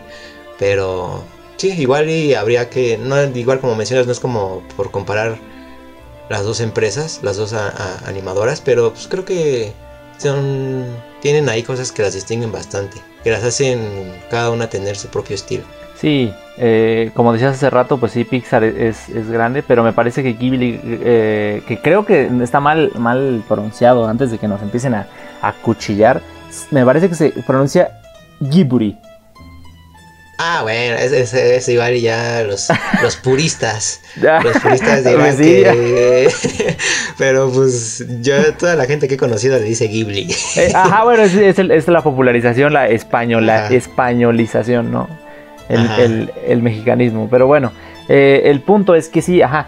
Pero 0.59 1.23
sí, 1.57 1.71
igual 1.71 2.09
y 2.09 2.33
habría 2.33 2.69
que, 2.69 2.97
no, 2.97 3.23
igual 3.23 3.59
como 3.59 3.75
mencionas, 3.75 4.05
no 4.05 4.11
es 4.11 4.19
como 4.19 4.63
por 4.75 4.91
comparar 4.91 5.37
las 6.29 6.43
dos 6.43 6.59
empresas, 6.59 7.19
las 7.23 7.37
dos 7.37 7.53
animadoras, 7.53 8.61
pero 8.61 8.93
pues 8.93 9.07
creo 9.07 9.25
que 9.25 9.73
son, 10.17 10.85
tienen 11.21 11.49
ahí 11.49 11.63
cosas 11.63 11.91
que 11.91 12.01
las 12.01 12.13
distinguen 12.13 12.51
bastante, 12.51 13.01
que 13.23 13.31
las 13.31 13.43
hacen 13.43 14.21
cada 14.29 14.49
una 14.49 14.69
tener 14.69 14.97
su 14.97 15.07
propio 15.07 15.35
estilo. 15.35 15.63
Sí, 15.95 16.33
eh, 16.57 17.11
como 17.13 17.33
decías 17.33 17.55
hace 17.55 17.69
rato, 17.69 17.97
pues 17.97 18.11
sí, 18.11 18.23
Pixar 18.23 18.63
es, 18.63 19.09
es 19.09 19.29
grande, 19.29 19.63
pero 19.63 19.83
me 19.83 19.93
parece 19.93 20.23
que 20.23 20.33
Ghibli, 20.33 20.79
eh, 20.83 21.63
que 21.67 21.79
creo 21.79 22.05
que 22.05 22.29
está 22.41 22.59
mal, 22.59 22.91
mal 22.97 23.43
pronunciado 23.47 24.07
antes 24.07 24.31
de 24.31 24.37
que 24.37 24.47
nos 24.47 24.61
empiecen 24.61 24.93
a, 24.93 25.07
a 25.41 25.53
cuchillar, 25.53 26.21
me 26.71 26.85
parece 26.85 27.09
que 27.09 27.15
se 27.15 27.29
pronuncia 27.45 27.91
Ghibli. 28.39 28.97
Ah, 30.37 30.61
bueno, 30.63 30.97
es, 30.97 31.33
es, 31.33 31.69
igual 31.69 31.95
ya 31.95 32.43
los, 32.43 32.67
los 33.01 33.15
puristas. 33.15 34.01
los 34.15 34.57
puristas 34.57 35.03
dirán 35.03 35.21
pues 35.21 35.37
que. 35.37 36.29
Pero 37.17 37.49
pues 37.49 38.05
yo, 38.21 38.53
toda 38.55 38.75
la 38.75 38.85
gente 38.85 39.07
que 39.07 39.13
he 39.13 39.17
conocido 39.17 39.57
le 39.57 39.63
dice 39.63 39.87
Ghibli. 39.87 40.27
Eh, 40.57 40.71
ajá, 40.73 41.03
bueno, 41.05 41.23
es, 41.23 41.33
es, 41.57 41.87
la 41.87 42.01
popularización, 42.01 42.73
la 42.73 42.89
española, 42.89 43.69
españolización, 43.69 44.91
¿no? 44.91 45.24
El, 45.69 46.61
mexicanismo. 46.61 47.27
Pero 47.29 47.47
bueno, 47.47 47.71
eh, 48.07 48.43
el 48.45 48.61
punto 48.61 48.95
es 48.95 49.09
que 49.09 49.21
sí, 49.21 49.41
ajá. 49.41 49.67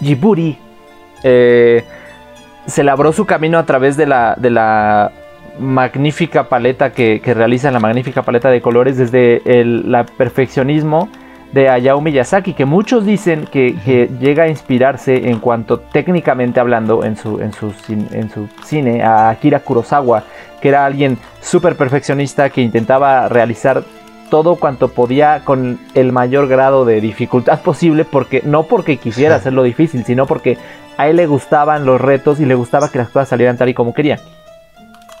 Djibouti 0.00 0.58
eh, 1.22 1.84
se 2.66 2.84
labró 2.84 3.12
su 3.12 3.24
camino 3.26 3.58
a 3.58 3.66
través 3.66 3.96
de 3.96 4.06
la, 4.06 4.34
de 4.36 4.50
la 4.50 5.12
magnífica 5.58 6.48
paleta 6.48 6.92
que, 6.92 7.20
que 7.20 7.34
realiza, 7.34 7.70
la 7.70 7.80
magnífica 7.80 8.22
paleta 8.22 8.50
de 8.50 8.60
colores, 8.60 8.96
desde 8.96 9.42
el 9.44 9.90
la 9.90 10.04
perfeccionismo 10.04 11.08
de 11.54 11.68
Hayao 11.68 12.00
Miyazaki, 12.00 12.52
que 12.52 12.64
muchos 12.64 13.06
dicen 13.06 13.46
que, 13.46 14.08
llega 14.20 14.42
a 14.42 14.48
inspirarse 14.48 15.30
en 15.30 15.38
cuanto 15.38 15.78
técnicamente 15.78 16.58
hablando 16.58 17.04
en 17.04 17.16
su, 17.16 17.40
en 17.40 17.52
su, 17.52 17.72
en 17.88 18.28
su 18.28 18.48
cine 18.64 19.04
a 19.04 19.30
Akira 19.30 19.60
Kurosawa, 19.60 20.24
que 20.60 20.68
era 20.68 20.84
alguien 20.84 21.16
súper 21.40 21.76
perfeccionista 21.76 22.50
que 22.50 22.60
intentaba 22.60 23.28
realizar 23.28 23.84
todo 24.30 24.56
cuanto 24.56 24.88
podía 24.88 25.42
con 25.44 25.78
el 25.94 26.10
mayor 26.10 26.48
grado 26.48 26.84
de 26.84 27.00
dificultad 27.00 27.60
posible, 27.60 28.04
porque 28.04 28.42
no 28.44 28.64
porque 28.64 28.96
quisiera 28.96 29.36
hacerlo 29.36 29.62
difícil, 29.62 30.04
sino 30.04 30.26
porque 30.26 30.58
a 30.96 31.06
él 31.06 31.16
le 31.16 31.26
gustaban 31.28 31.86
los 31.86 32.00
retos 32.00 32.40
y 32.40 32.46
le 32.46 32.56
gustaba 32.56 32.90
que 32.90 32.98
las 32.98 33.10
cosas 33.10 33.28
salieran 33.28 33.56
tal 33.56 33.68
y 33.68 33.74
como 33.74 33.94
quería. 33.94 34.18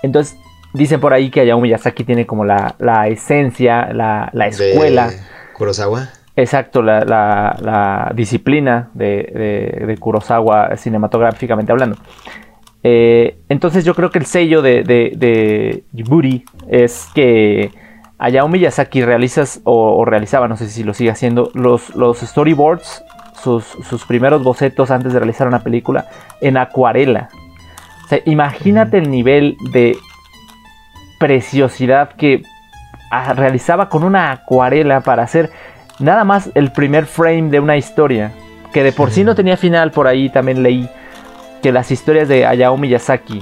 Entonces, 0.02 0.36
dicen 0.72 0.98
por 0.98 1.14
ahí 1.14 1.30
que 1.30 1.42
Hayao 1.42 1.60
Miyazaki 1.60 2.02
tiene 2.02 2.26
como 2.26 2.44
la, 2.44 2.74
esencia, 3.06 3.92
la, 3.92 4.32
escuela. 4.48 5.12
Kurosawa. 5.52 6.08
Exacto, 6.36 6.82
la, 6.82 8.10
disciplina 8.14 8.90
de, 8.94 9.96
Kurosawa 10.00 10.76
cinematográficamente 10.76 11.70
hablando. 11.72 11.96
Eh, 12.82 13.38
entonces 13.48 13.84
yo 13.84 13.94
creo 13.94 14.10
que 14.10 14.18
el 14.18 14.26
sello 14.26 14.60
de, 14.60 14.82
de, 14.82 15.84
es 16.68 17.08
que 17.14 17.70
Hayao 18.18 18.48
Miyazaki 18.48 19.02
realizas 19.02 19.60
o, 19.64 20.04
realizaba, 20.04 20.48
no 20.48 20.56
sé 20.56 20.68
si 20.68 20.82
lo 20.82 20.92
sigue 20.92 21.10
haciendo, 21.10 21.50
los, 21.54 21.94
los 21.94 22.18
storyboards, 22.18 23.04
sus, 23.40 23.64
sus, 23.64 24.04
primeros 24.04 24.42
bocetos 24.42 24.90
antes 24.90 25.12
de 25.12 25.18
realizar 25.18 25.46
una 25.46 25.60
película 25.60 26.06
en 26.40 26.56
acuarela. 26.56 27.28
O 28.04 28.08
sea, 28.08 28.20
imagínate 28.24 28.98
el 28.98 29.10
nivel 29.10 29.56
de 29.72 29.96
preciosidad 31.18 32.12
que 32.16 32.42
ah, 33.10 33.32
realizaba 33.34 33.88
con 33.88 34.02
una 34.04 34.32
acuarela 34.32 35.00
para 35.00 35.22
hacer 35.22 35.50
nada 35.98 36.24
más 36.24 36.50
el 36.54 36.72
primer 36.72 37.06
frame 37.06 37.50
de 37.50 37.60
una 37.60 37.76
historia, 37.76 38.32
que 38.72 38.82
de 38.82 38.92
por 38.92 39.10
sí 39.10 39.24
no 39.24 39.34
tenía 39.34 39.56
final, 39.56 39.90
por 39.90 40.06
ahí 40.06 40.28
también 40.28 40.62
leí 40.62 40.88
que 41.62 41.72
las 41.72 41.90
historias 41.90 42.28
de 42.28 42.46
Hayao 42.46 42.76
Miyazaki 42.76 43.40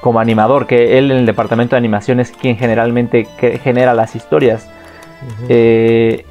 como 0.00 0.20
animador, 0.20 0.66
que 0.66 0.98
él 0.98 1.10
en 1.10 1.18
el 1.18 1.26
departamento 1.26 1.76
de 1.76 1.78
animación 1.78 2.20
es 2.20 2.30
quien 2.30 2.56
generalmente 2.56 3.26
genera 3.62 3.94
las 3.94 4.16
historias, 4.16 4.68
eh, 5.48 6.26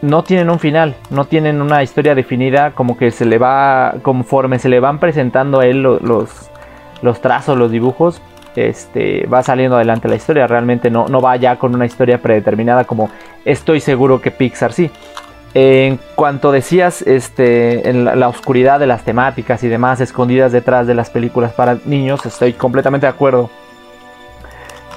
no 0.00 0.22
tienen 0.22 0.48
un 0.48 0.58
final, 0.58 0.94
no 1.10 1.26
tienen 1.26 1.60
una 1.60 1.82
historia 1.82 2.14
definida, 2.14 2.70
como 2.70 2.96
que 2.96 3.10
se 3.10 3.24
le 3.24 3.38
va, 3.38 3.96
conforme 4.02 4.58
se 4.58 4.68
le 4.68 4.80
van 4.80 5.00
presentando 5.00 5.60
a 5.60 5.66
él 5.66 5.82
los, 5.82 6.50
los 7.02 7.20
trazos, 7.20 7.58
los 7.58 7.70
dibujos, 7.70 8.22
este, 8.66 9.26
va 9.26 9.42
saliendo 9.42 9.76
adelante 9.76 10.08
la 10.08 10.16
historia. 10.16 10.46
Realmente 10.46 10.90
no, 10.90 11.06
no 11.08 11.20
va 11.20 11.36
ya 11.36 11.56
con 11.56 11.74
una 11.74 11.86
historia 11.86 12.20
predeterminada 12.20 12.84
como 12.84 13.10
estoy 13.44 13.80
seguro 13.80 14.20
que 14.20 14.30
Pixar 14.30 14.72
sí. 14.72 14.90
En 15.54 15.98
cuanto 16.14 16.52
decías, 16.52 17.02
este, 17.02 17.88
en 17.88 18.04
la, 18.04 18.28
oscuridad 18.28 18.78
de 18.78 18.86
las 18.86 19.04
temáticas 19.04 19.64
y 19.64 19.68
demás 19.68 20.00
escondidas 20.00 20.52
detrás 20.52 20.86
de 20.86 20.94
las 20.94 21.08
películas 21.08 21.52
para 21.52 21.78
niños, 21.86 22.24
estoy 22.26 22.52
completamente 22.52 23.06
de 23.06 23.10
acuerdo. 23.10 23.50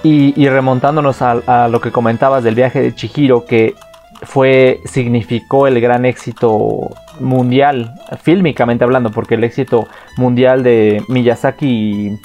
Y, 0.04 0.50
remontándonos 0.50 1.22
a, 1.22 1.68
lo 1.68 1.80
que 1.80 1.92
comentabas 1.92 2.44
del 2.44 2.56
viaje 2.56 2.82
de 2.82 2.96
Chihiro, 2.96 3.46
que 3.46 3.76
fue, 4.24 4.82
significó 4.86 5.68
el 5.68 5.80
gran 5.80 6.06
éxito 6.06 6.90
mundial, 7.20 7.94
fílmicamente 8.22 8.84
hablando, 8.84 9.12
porque 9.12 9.36
el 9.36 9.44
éxito 9.44 9.88
mundial 10.18 10.64
de 10.64 11.04
Miyazaki 11.08 12.20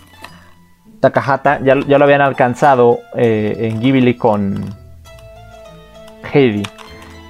Takahata 1.07 1.61
ya, 1.63 1.77
ya 1.87 1.99
lo 1.99 2.05
habían 2.05 2.21
alcanzado 2.21 2.99
eh, 3.15 3.71
en 3.71 3.81
Ghibli 3.81 4.15
con 4.15 4.65
Heidi. 6.33 6.65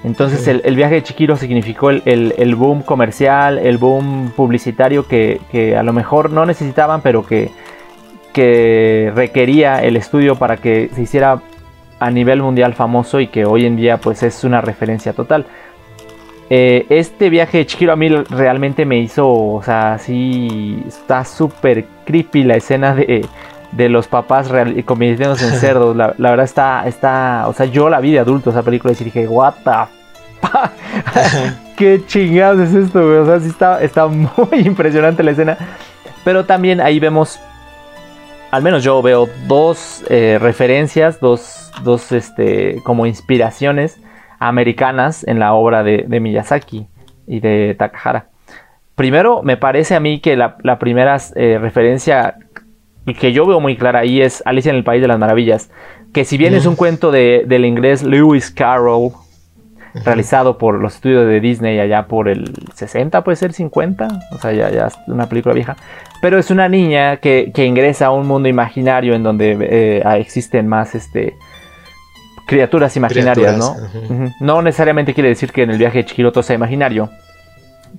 Entonces 0.03 0.47
el, 0.47 0.77
viaje 0.77 0.95
de 0.95 1.03
Chihiro 1.03 1.37
significó 1.37 1.91
el, 1.91 2.55
boom 2.55 2.83
comercial, 2.83 3.59
el 3.59 3.77
boom 3.77 4.33
publicitario 4.37 5.07
que, 5.07 5.77
a 5.77 5.83
lo 5.83 5.93
mejor 5.93 6.31
no 6.31 6.47
necesitaban, 6.47 7.01
pero 7.03 7.27
que, 7.27 7.51
que, 8.33 9.13
requería 9.15 9.83
el 9.83 9.97
estudio 9.97 10.37
para 10.37 10.59
que 10.59 10.91
se 10.95 11.03
hiciera 11.03 11.43
a 11.99 12.11
nivel 12.11 12.41
mundial 12.41 12.75
famoso 12.75 13.21
y 13.21 13.27
que 13.27 13.45
hoy 13.47 13.67
en 13.67 13.77
día 13.77 13.99
pues 13.99 14.23
es 14.23 14.45
una 14.45 14.61
referencia 14.61 15.13
total. 15.13 15.45
Eh, 16.49 16.87
este 16.89 17.29
viaje 17.29 17.59
de 17.59 17.67
Chihiro 17.67 17.93
a 17.93 17.97
mí 17.97 18.09
realmente 18.09 18.85
me 18.85 18.99
hizo, 18.99 19.29
o 19.29 19.63
sea, 19.65 19.99
sí, 19.99 20.85
está 20.87 21.25
súper 21.25 21.85
creepy 22.05 22.45
la 22.45 22.55
escena 22.55 22.95
de, 22.95 23.27
de 23.73 23.89
los 23.89 24.09
papás 24.09 24.49
real, 24.49 24.85
convirtiéndose 24.85 25.47
en 25.47 25.55
cerdos. 25.61 25.97
La, 25.97 26.15
la, 26.19 26.31
verdad 26.31 26.45
está, 26.45 26.87
está, 26.87 27.45
o 27.49 27.53
sea, 27.53 27.67
yo 27.67 27.89
la 27.89 28.01
vi 28.01 28.13
de 28.13 28.19
adulto 28.21 28.51
esa 28.51 28.63
película 28.63 28.93
y 28.99 29.05
dije, 29.05 29.27
what 29.29 29.55
the 29.65 30.47
fuck? 30.47 30.71
¿Qué 31.77 32.03
chingados 32.07 32.61
es 32.69 32.75
esto, 32.75 33.05
güey? 33.05 33.19
O 33.19 33.27
sea, 33.27 33.41
sí 33.41 33.49
está, 33.49 33.83
está 33.83 34.07
muy 34.07 34.49
impresionante 34.65 35.23
la 35.23 35.33
escena. 35.33 35.59
Pero 36.25 36.45
también 36.45 36.81
ahí 36.81 36.99
vemos, 36.99 37.39
al 38.51 38.63
menos 38.63 38.83
yo 38.83 39.01
veo 39.03 39.29
dos 39.47 40.05
eh, 40.09 40.39
referencias, 40.41 41.21
dos, 41.21 41.71
dos 41.85 42.13
este, 42.13 42.81
como 42.83 43.07
inspiraciones 43.07 44.01
americanas 44.39 45.27
en 45.27 45.39
la 45.39 45.55
obra 45.55 45.83
de, 45.83 46.05
de 46.09 46.21
Miyazaki 46.21 46.89
y 47.27 47.41
de 47.41 47.75
Takahara. 47.79 48.29
Primero, 48.95 49.43
me 49.43 49.59
parece 49.59 49.95
a 49.95 50.01
mí 50.01 50.21
que 50.21 50.37
la, 50.37 50.57
la 50.63 50.79
primera 50.79 51.19
eh, 51.35 51.59
referencia 51.61 52.37
que 53.15 53.33
yo 53.33 53.47
veo 53.47 53.61
muy 53.61 53.77
clara 53.77 54.01
ahí 54.01 54.21
es 54.21 54.43
Alicia 54.47 54.71
en 54.71 54.77
el 54.77 54.85
País 54.85 55.01
de 55.01 55.09
las 55.09 55.19
Maravillas, 55.19 55.71
que 56.13 56.25
si 56.25 56.37
bien 56.37 56.55
es 56.55 56.67
un 56.67 56.77
cuento 56.77 57.11
de, 57.11 57.45
del 57.47 57.65
inglés 57.65 58.03
Lewis 58.03 58.51
Carroll, 58.51 59.13
realizado 60.05 60.59
por 60.59 60.81
los 60.81 60.97
estudios 60.97 61.27
de 61.27 61.41
Disney 61.41 61.79
allá 61.79 62.07
por 62.07 62.29
el 62.29 62.53
60, 62.75 63.25
puede 63.25 63.37
ser 63.37 63.53
50, 63.53 64.09
o 64.33 64.39
sea, 64.39 64.53
ya, 64.53 64.71
ya 64.71 64.87
es 64.87 64.99
una 65.07 65.29
película 65.29 65.55
vieja, 65.55 65.77
pero 66.21 66.39
es 66.39 66.51
una 66.51 66.69
niña 66.69 67.19
que, 67.19 67.51
que 67.55 67.65
ingresa 67.65 68.07
a 68.07 68.11
un 68.11 68.27
mundo 68.27 68.49
imaginario 68.49 69.15
en 69.15 69.23
donde 69.23 69.57
eh, 69.61 70.03
existen 70.19 70.69
más 70.69 70.95
este 70.95 71.35
criaturas 72.47 72.97
imaginarias, 72.97 73.59
¿no? 73.59 73.75
No 74.41 74.63
necesariamente 74.63 75.15
quiere 75.15 75.31
decir 75.31 75.51
que 75.51 75.63
en 75.63 75.71
el 75.71 75.79
viaje 75.79 75.99
de 75.99 76.05
Chihiro 76.05 76.43
sea 76.43 76.55
imaginario, 76.55 77.11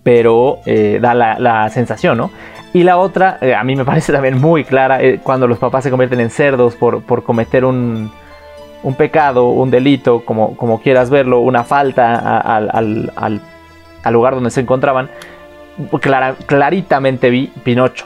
pero 0.04 0.60
eh, 0.66 1.00
da 1.02 1.14
la, 1.14 1.38
la, 1.38 1.70
sensación, 1.70 2.18
¿no? 2.18 2.32
Y 2.78 2.84
la 2.84 2.98
otra, 2.98 3.40
eh, 3.42 3.56
a 3.56 3.64
mí 3.64 3.76
me 3.76 3.84
parece 3.92 4.14
también 4.14 4.40
muy 4.40 4.64
clara, 4.64 5.02
eh, 5.02 5.20
cuando 5.24 5.48
los 5.48 5.58
papás 5.58 5.84
se 5.84 5.90
convierten 5.90 6.20
en 6.20 6.30
cerdos 6.30 6.76
por, 6.76 7.02
por 7.02 7.24
cometer 7.24 7.66
un, 7.66 8.12
un, 8.84 8.94
pecado, 8.96 9.48
un 9.50 9.72
delito, 9.72 10.24
como, 10.24 10.56
como 10.56 10.80
quieras 10.80 11.10
verlo, 11.10 11.40
una 11.40 11.64
falta 11.64 12.40
al, 12.40 12.70
al, 12.72 13.12
al, 13.16 13.42
al 14.04 14.14
lugar 14.14 14.36
donde 14.36 14.52
se 14.52 14.62
encontraban, 14.62 15.10
clara, 16.02 16.36
claritamente 16.46 17.32
vi 17.32 17.52
Pinocho. 17.64 18.06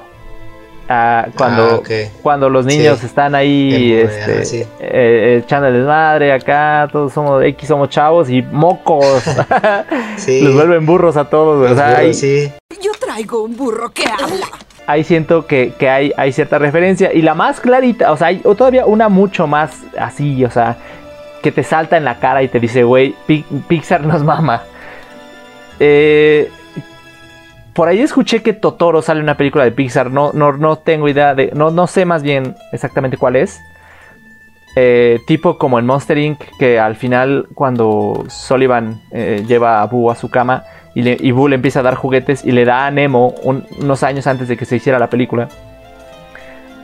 Uh, 0.90 1.32
cuando, 1.38 1.84
Ah, 1.90 2.10
cuando 2.22 2.50
los 2.50 2.66
niños 2.66 3.00
Sí. 3.00 3.06
están 3.06 3.34
ahí 3.34 3.94
este, 3.94 4.34
ajá, 4.34 4.44
sí. 4.46 4.64
eh, 4.82 5.42
echando 5.42 5.68
el 5.68 5.74
desmadre 5.76 6.34
acá, 6.34 6.90
todos 6.92 7.14
somos 7.14 7.42
X, 7.44 7.68
somos 7.68 7.88
chavos 7.90 8.30
y 8.30 8.42
mocos. 8.42 9.24
Sí. 10.18 10.42
los 10.44 10.54
vuelven 10.54 10.86
burros 10.86 11.16
a 11.18 11.30
todos. 11.30 11.72
O 11.72 11.76
sea, 11.76 12.02
burros. 12.02 12.22
Yo 12.82 12.92
traigo 13.12 13.44
un 13.44 13.58
burro 13.58 13.92
que 13.92 14.06
habla. 14.06 14.48
ahí 14.88 15.04
siento 15.04 15.46
que, 15.46 15.74
que 15.78 15.90
hay, 15.90 16.14
hay 16.18 16.32
cierta 16.32 16.58
referencia. 16.60 17.14
Y 17.14 17.22
la 17.22 17.34
más 17.34 17.60
clarita, 17.60 18.12
o 18.12 18.18
sea, 18.18 18.28
hay 18.28 18.42
o 18.44 18.56
todavía 18.56 18.86
una 18.86 19.10
mucho 19.10 19.48
más 19.48 19.82
así, 20.00 20.44
o 20.46 20.50
sea, 20.50 20.78
que 21.44 21.52
te 21.52 21.64
salta 21.64 21.98
en 21.98 22.06
la 22.06 22.20
cara 22.20 22.44
y 22.44 22.48
te 22.48 22.60
dice, 22.60 22.84
güey, 22.84 23.16
Pi- 23.28 23.46
Pixar 23.68 24.02
nos 24.06 24.24
mama. 24.24 24.64
Eh, 25.80 26.50
por 27.74 27.88
ahí 27.88 28.02
escuché 28.02 28.42
que 28.44 28.54
Totoro 28.54 29.02
sale 29.02 29.22
una 29.22 29.38
película 29.38 29.64
de 29.64 29.72
Pixar. 29.72 30.12
No, 30.12 30.32
no, 30.34 30.54
no 30.54 30.78
tengo 30.78 31.08
idea 31.08 31.34
de. 31.36 31.52
No, 31.56 31.72
no 31.72 31.88
sé 31.88 32.06
más 32.06 32.22
bien 32.22 32.56
exactamente 32.72 33.18
cuál 33.18 33.36
es. 33.38 33.60
Eh, 34.76 35.20
tipo 35.28 35.58
como 35.58 35.80
en 35.80 35.86
Monster 35.86 36.18
Inc. 36.18 36.40
Que 36.60 36.80
al 36.80 36.96
final, 36.96 37.48
cuando 37.56 38.24
Sullivan 38.28 39.02
eh, 39.12 39.44
lleva 39.48 39.82
a 39.82 39.86
Boo 39.88 40.12
a 40.12 40.16
su 40.16 40.30
cama 40.30 40.64
y, 40.94 41.02
le, 41.04 41.18
y 41.20 41.30
empieza 41.54 41.80
a 41.80 41.84
dar 41.84 41.96
juguetes 41.96 42.44
y 42.46 42.52
le 42.52 42.66
da 42.66 42.86
a 42.86 42.92
Nemo 42.92 43.34
un- 43.44 43.66
unos 43.80 44.04
años 44.04 44.28
antes 44.28 44.48
de 44.48 44.58
que 44.58 44.66
se 44.66 44.76
hiciera 44.76 45.00
la 45.00 45.10
película. 45.10 45.48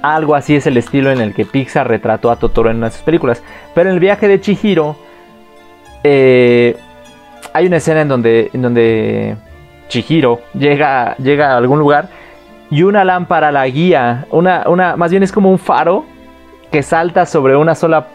Algo 0.02 0.36
así 0.36 0.56
es 0.56 0.68
el 0.68 0.78
estilo 0.78 1.12
en 1.12 1.20
el 1.20 1.34
que 1.34 1.46
Pixar 1.46 1.88
retrató 1.88 2.30
a 2.32 2.36
Totoro 2.38 2.70
en 2.70 2.78
una 2.78 2.88
de 2.88 2.94
sus 2.94 3.02
películas. 3.02 3.42
Pero 3.74 3.90
en 3.90 3.96
el 3.96 4.00
viaje 4.00 4.28
de 4.28 4.40
Chihiro. 4.40 4.96
eh, 6.04 6.78
hay 7.54 7.66
una 7.66 7.78
escena 7.78 8.02
en 8.02 8.08
donde, 8.08 8.50
en 8.54 8.62
donde 8.62 9.36
Chihiro 9.90 10.42
llega, 10.54 11.16
llega 11.18 11.54
a 11.54 11.58
algún 11.58 11.80
lugar 11.80 12.10
y 12.70 12.84
una 12.84 13.04
lámpara 13.04 13.52
la 13.52 13.68
guía. 13.68 14.26
Una, 14.32 14.64
una, 14.68 14.96
más 14.96 15.12
bien 15.12 15.24
es 15.24 15.32
como 15.32 15.50
un 15.50 15.58
faro 15.60 16.06
que 16.72 16.84
salta 16.84 17.26
sobre 17.26 17.56
una 17.56 17.74
sola 17.76 18.08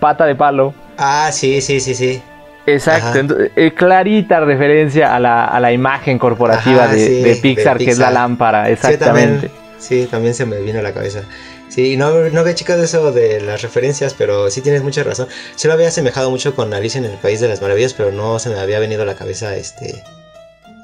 pata 0.00 0.26
de 0.26 0.34
palo. 0.34 0.74
Ah, 0.98 1.30
sí, 1.32 1.60
sí, 1.60 1.80
sí, 1.80 1.94
sí. 1.94 2.22
Exacto, 2.66 3.18
entonces, 3.18 3.50
eh, 3.56 3.72
clarita 3.74 4.40
referencia 4.40 5.14
a 5.14 5.20
la, 5.20 5.44
a 5.44 5.60
la 5.60 5.72
imagen 5.72 6.18
corporativa 6.18 6.84
Ajá, 6.84 6.92
de, 6.94 7.06
sí, 7.06 7.14
de 7.22 7.34
de 7.34 7.36
Pixar, 7.36 7.78
que 7.78 7.90
es 7.90 7.98
la 7.98 8.10
lámpara, 8.10 8.66
Sí, 8.66 8.72
exactamente. 8.72 9.48
también, 9.48 9.50
sí, 9.78 10.08
también 10.10 10.34
se 10.34 10.46
me 10.46 10.58
vino 10.60 10.80
a 10.80 10.82
la 10.82 10.92
cabeza. 10.92 11.22
Sí, 11.68 11.96
no, 11.96 12.10
no 12.30 12.40
había 12.40 12.54
checado 12.54 12.82
eso 12.82 13.12
de 13.12 13.40
las 13.40 13.62
referencias, 13.62 14.14
pero 14.14 14.50
sí 14.50 14.60
tienes 14.60 14.82
mucha 14.82 15.02
razón. 15.02 15.28
Sí 15.56 15.66
lo 15.68 15.74
había 15.74 15.88
asemejado 15.88 16.30
mucho 16.30 16.54
con 16.54 16.72
Alicia 16.72 16.98
en 16.98 17.04
el 17.04 17.18
País 17.18 17.40
de 17.40 17.48
las 17.48 17.60
Maravillas, 17.60 17.92
pero 17.92 18.12
no 18.12 18.38
se 18.38 18.50
me 18.50 18.58
había 18.58 18.78
venido 18.78 19.02
a 19.02 19.04
la 19.04 19.14
cabeza 19.16 19.54
este 19.56 20.02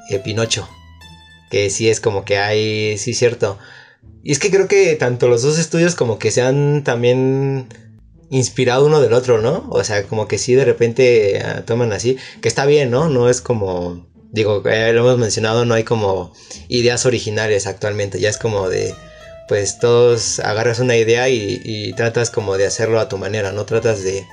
eh, 0.09 0.19
Pinocho. 0.19 0.69
Que 1.49 1.69
sí 1.69 1.89
es 1.89 1.99
como 1.99 2.25
que 2.25 2.37
hay, 2.37 2.97
sí 2.97 3.13
cierto. 3.13 3.57
Y 4.23 4.31
es 4.33 4.39
que 4.39 4.51
creo 4.51 4.67
que 4.67 4.95
tanto 4.95 5.27
los 5.27 5.41
dos 5.41 5.57
estudios 5.57 5.95
como 5.95 6.19
que 6.19 6.31
se 6.31 6.41
han 6.41 6.83
también 6.83 7.67
inspirado 8.33 8.87
uno 8.87 8.99
del 8.99 9.13
otro, 9.13 9.39
¿no? 9.39 9.67
O 9.69 9.83
sea, 9.83 10.03
como 10.03 10.27
que 10.27 10.39
sí 10.39 10.55
de 10.55 10.65
repente 10.65 11.41
ah, 11.45 11.63
toman 11.65 11.93
así, 11.93 12.17
que 12.41 12.47
está 12.47 12.65
bien, 12.65 12.89
¿no? 12.89 13.07
No 13.07 13.29
es 13.29 13.41
como, 13.41 14.07
digo, 14.31 14.63
eh, 14.67 14.91
lo 14.91 15.01
hemos 15.01 15.19
mencionado, 15.19 15.65
no 15.65 15.75
hay 15.75 15.83
como 15.83 16.33
ideas 16.67 17.05
originales 17.05 17.67
actualmente, 17.67 18.19
ya 18.19 18.29
es 18.29 18.37
como 18.37 18.69
de, 18.69 18.95
pues 19.47 19.77
todos 19.79 20.39
agarras 20.39 20.79
una 20.79 20.97
idea 20.97 21.29
y, 21.29 21.61
y 21.63 21.93
tratas 21.93 22.31
como 22.31 22.57
de 22.57 22.65
hacerlo 22.65 22.99
a 22.99 23.07
tu 23.07 23.19
manera, 23.19 23.51
¿no? 23.51 23.65
Tratas 23.65 24.03
de, 24.03 24.25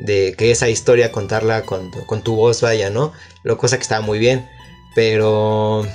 de 0.00 0.34
que 0.36 0.50
esa 0.50 0.68
historia 0.68 1.12
contarla 1.12 1.62
con, 1.62 1.92
con 2.06 2.22
tu 2.22 2.34
voz, 2.34 2.60
vaya, 2.60 2.90
¿no? 2.90 3.12
Lo 3.44 3.56
cosa 3.56 3.76
que 3.76 3.82
está 3.82 4.00
muy 4.00 4.18
bien, 4.18 4.48
pero... 4.96 5.86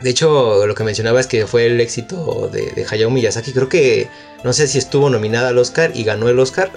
De 0.00 0.10
hecho, 0.10 0.64
lo 0.64 0.76
que 0.76 0.84
mencionaba 0.84 1.18
es 1.18 1.26
que 1.26 1.48
fue 1.48 1.66
el 1.66 1.80
éxito 1.80 2.48
de, 2.52 2.70
de 2.70 2.86
Hayao 2.88 3.10
Miyazaki. 3.10 3.52
Creo 3.52 3.68
que 3.68 4.06
no 4.44 4.52
sé 4.52 4.66
si 4.66 4.78
estuvo 4.78 5.10
nominada 5.10 5.48
al 5.48 5.58
Oscar 5.58 5.90
y 5.94 6.04
ganó 6.04 6.28
el 6.28 6.38
Oscar 6.38 6.70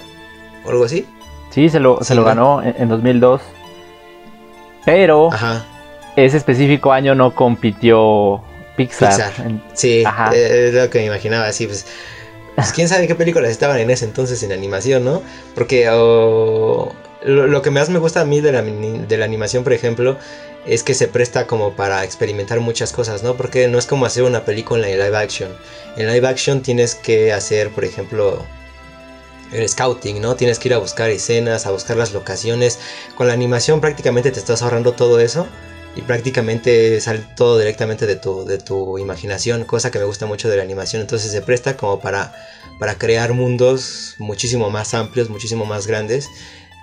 o 0.64 0.70
algo 0.70 0.84
así. 0.84 1.06
Sí, 1.50 1.68
se 1.68 1.80
lo, 1.80 2.02
se 2.02 2.14
lo 2.14 2.24
ganó 2.24 2.62
en, 2.62 2.74
en 2.78 2.88
2002. 2.88 3.40
Pero 4.84 5.32
Ajá, 5.32 5.64
ese 6.16 6.36
específico 6.36 6.92
año 6.92 7.14
no 7.14 7.34
compitió 7.34 8.42
Pixar. 8.76 9.10
Pixar. 9.10 9.46
En- 9.46 9.62
sí, 9.74 10.02
Ajá. 10.04 10.30
eh, 10.34 10.68
es 10.68 10.74
lo 10.74 10.90
que 10.90 10.98
me 11.00 11.06
imaginaba. 11.06 11.52
Sí, 11.52 11.66
pues, 11.66 11.86
pues, 12.56 12.72
quién 12.72 12.88
sabe 12.88 13.06
qué 13.06 13.14
películas 13.14 13.50
estaban 13.50 13.78
en 13.78 13.90
ese 13.90 14.04
entonces 14.04 14.42
en 14.42 14.52
animación, 14.52 15.04
¿no? 15.04 15.22
Porque 15.54 15.88
oh, 15.90 16.92
lo, 17.24 17.46
lo 17.46 17.62
que 17.62 17.70
más 17.70 17.90
me 17.90 17.98
gusta 17.98 18.22
a 18.22 18.24
mí 18.24 18.40
de 18.40 18.52
la, 18.52 18.62
de 18.62 19.16
la 19.16 19.24
animación, 19.24 19.62
por 19.62 19.72
ejemplo, 19.72 20.16
es 20.66 20.82
que 20.82 20.94
se 20.94 21.08
presta 21.08 21.46
como 21.46 21.74
para 21.74 22.04
experimentar 22.04 22.60
muchas 22.60 22.92
cosas, 22.92 23.22
¿no? 23.22 23.36
Porque 23.36 23.66
no 23.68 23.78
es 23.78 23.86
como 23.86 24.06
hacer 24.06 24.22
una 24.22 24.44
película 24.44 24.88
en 24.88 24.98
live 24.98 25.16
action. 25.16 25.52
En 25.96 26.06
live 26.06 26.26
action 26.26 26.62
tienes 26.62 26.94
que 26.94 27.32
hacer, 27.32 27.70
por 27.70 27.84
ejemplo, 27.84 28.44
el 29.52 29.68
scouting, 29.68 30.20
¿no? 30.20 30.36
Tienes 30.36 30.58
que 30.58 30.68
ir 30.68 30.74
a 30.74 30.78
buscar 30.78 31.10
escenas, 31.10 31.66
a 31.66 31.72
buscar 31.72 31.96
las 31.96 32.12
locaciones. 32.12 32.78
Con 33.16 33.26
la 33.26 33.32
animación 33.32 33.80
prácticamente 33.80 34.30
te 34.30 34.38
estás 34.38 34.62
ahorrando 34.62 34.92
todo 34.92 35.20
eso 35.20 35.46
y 35.94 36.02
prácticamente 36.02 37.00
sale 37.00 37.24
todo 37.36 37.58
directamente 37.58 38.06
de 38.06 38.16
tu, 38.16 38.44
de 38.44 38.58
tu 38.58 38.98
imaginación, 38.98 39.64
cosa 39.64 39.90
que 39.90 39.98
me 39.98 40.04
gusta 40.04 40.26
mucho 40.26 40.48
de 40.48 40.56
la 40.56 40.62
animación. 40.62 41.02
Entonces 41.02 41.32
se 41.32 41.42
presta 41.42 41.76
como 41.76 42.00
para, 42.00 42.32
para 42.78 42.96
crear 42.96 43.32
mundos 43.32 44.14
muchísimo 44.18 44.70
más 44.70 44.94
amplios, 44.94 45.28
muchísimo 45.28 45.64
más 45.64 45.86
grandes, 45.86 46.28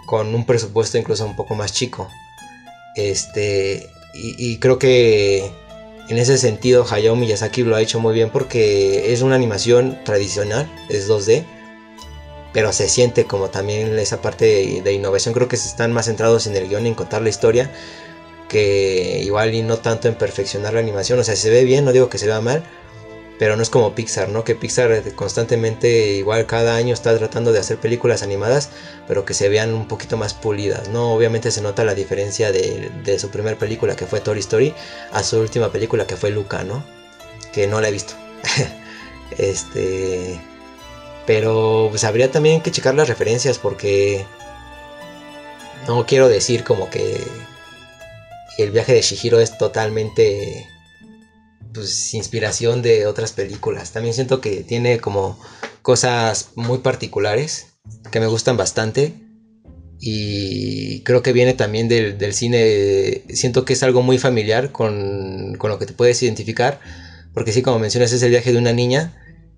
con 0.05 0.35
un 0.35 0.45
presupuesto 0.45 0.97
incluso 0.97 1.25
un 1.25 1.35
poco 1.35 1.55
más 1.55 1.71
chico. 1.71 2.09
Este, 2.99 3.89
y, 4.13 4.57
creo 4.57 4.77
que 4.79 5.51
en 6.09 6.17
ese 6.17 6.37
sentido 6.37 6.85
Hayao 6.89 7.15
Miyazaki 7.15 7.63
lo 7.63 7.75
ha 7.75 7.81
hecho 7.81 7.99
muy 7.99 8.13
bien 8.13 8.29
porque 8.29 9.13
es 9.13 9.21
una 9.21 9.35
animación 9.35 9.99
tradicional, 10.03 10.69
es 10.89 11.07
2D, 11.09 11.45
pero 12.51 12.73
se 12.73 12.89
siente 12.89 13.25
como 13.25 13.49
también 13.49 13.97
esa 13.99 14.21
parte 14.21 14.81
de, 14.83 14.93
innovación. 14.93 15.33
Creo 15.33 15.47
que 15.47 15.57
se 15.57 15.69
están 15.69 15.93
más 15.93 16.07
centrados 16.07 16.47
en 16.47 16.55
el 16.55 16.67
guion 16.67 16.87
en 16.87 16.95
contar 16.95 17.21
la 17.21 17.29
historia 17.29 17.71
que 18.49 19.21
igual 19.23 19.53
y 19.53 19.61
no 19.61 19.77
tanto 19.77 20.07
en 20.07 20.15
perfeccionar 20.15 20.73
la 20.73 20.79
animación. 20.79 21.19
O 21.19 21.23
sea, 21.23 21.35
se 21.35 21.49
ve 21.49 21.63
bien, 21.63 21.85
no 21.85 21.93
digo 21.93 22.09
que 22.09 22.17
se 22.17 22.25
vea 22.25 22.41
mal, 22.41 22.63
pero 23.39 23.55
no 23.55 23.63
es 23.63 23.69
como 23.69 23.95
Pixar, 23.95 24.27
¿no? 24.27 24.43
Que 24.43 24.53
Pixar 24.53 25.01
constantemente, 25.13 26.09
igual 26.11 26.45
cada 26.45 26.75
año 26.75 26.93
está 26.93 27.17
tratando 27.17 27.53
de 27.53 27.59
hacer 27.59 27.77
películas 27.77 28.21
animadas, 28.21 28.69
pero 29.07 29.23
que 29.23 29.33
se 29.33 29.47
vean 29.47 29.73
un 29.73 29.87
poquito 29.87 30.17
más 30.17 30.33
pulidas, 30.33 30.89
¿no? 30.89 31.13
Obviamente 31.13 31.49
se 31.49 31.61
nota 31.61 31.85
la 31.85 31.95
diferencia 31.95 32.51
de, 32.51 32.91
de 33.03 33.17
su 33.17 33.29
primera 33.29 33.57
película 33.57 33.95
que 33.95 34.05
fue 34.05 34.19
Toy 34.19 34.39
Story 34.39 34.73
a 35.13 35.23
su 35.23 35.39
última 35.39 35.71
película 35.71 36.05
que 36.05 36.17
fue 36.17 36.31
Luca, 36.31 36.63
¿no? 36.63 36.83
Que 37.53 37.65
no 37.65 37.79
la 37.79 37.87
he 37.87 37.91
visto. 37.91 38.13
este. 39.37 40.39
Pero 41.25 41.87
pues 41.91 42.03
habría 42.03 42.29
también 42.31 42.61
que 42.61 42.71
checar 42.71 42.95
las 42.95 43.07
referencias 43.07 43.57
porque 43.57 44.25
no 45.87 46.05
quiero 46.05 46.27
decir 46.27 46.65
como 46.65 46.89
que 46.89 47.25
el 48.57 48.71
viaje 48.71 48.93
de 48.93 49.01
Shihiro 49.01 49.39
es 49.39 49.57
totalmente 49.57 50.67
pues, 51.73 52.13
inspiración 52.13 52.81
de 52.81 53.05
otras 53.05 53.31
películas. 53.31 53.91
También 53.91 54.13
siento 54.13 54.41
que 54.41 54.63
tiene 54.63 54.99
como 54.99 55.39
cosas 55.81 56.49
muy 56.55 56.79
particulares 56.79 57.67
que 58.11 58.19
me 58.19 58.27
gustan 58.27 58.57
bastante. 58.57 59.13
Y 60.01 61.01
creo 61.01 61.21
que 61.21 61.33
viene 61.33 61.53
también 61.53 61.89
del, 61.89 62.33
cine. 62.33 63.23
Siento 63.29 63.65
que 63.65 63.73
es 63.73 63.83
algo 63.83 64.01
muy 64.01 64.17
familiar 64.17 64.71
con, 64.71 65.55
con, 65.57 65.69
lo 65.69 65.77
que 65.77 65.85
te 65.85 65.93
puedes 65.93 66.21
identificar. 66.23 66.79
Porque 67.33 67.51
sí, 67.51 67.61
como 67.61 67.79
mencionas, 67.79 68.11
es 68.13 68.23
el 68.23 68.29
viaje 68.29 68.51
de 68.51 68.57
una 68.57 68.71
niña 68.71 69.13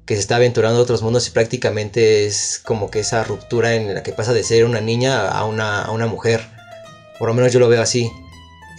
que 0.05 0.15
se 0.15 0.21
está 0.21 0.37
aventurando 0.37 0.79
a 0.79 0.81
otros 0.81 1.03
mundos 1.03 1.27
y 1.27 1.31
prácticamente 1.31 2.25
es 2.25 2.59
como 2.65 2.89
que 2.89 2.99
esa 2.99 3.23
ruptura 3.23 3.75
en 3.75 3.93
la 3.93 4.03
que 4.03 4.11
pasa 4.11 4.33
de 4.33 4.43
ser 4.43 4.65
una 4.65 4.81
niña 4.81 5.27
a 5.27 5.45
una, 5.45 5.83
a 5.83 5.91
una 5.91 6.07
mujer. 6.07 6.41
Por 7.19 7.27
lo 7.29 7.35
menos 7.35 7.53
yo 7.53 7.59
lo 7.59 7.69
veo 7.69 7.81
así. 7.81 8.11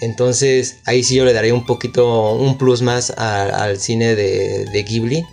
Entonces 0.03 0.83
ahí 0.85 1.05
sí 1.05 1.17
yo 1.17 1.25
le 1.25 1.33
daría 1.33 1.55
un 1.55 1.65
poquito, 1.65 2.33
un 2.33 2.59
plus 2.59 2.83
más 2.83 3.11
al 3.17 3.79
cine 3.79 4.17
de, 4.17 4.67
de, 4.67 4.83
Ghibli. 4.83 5.25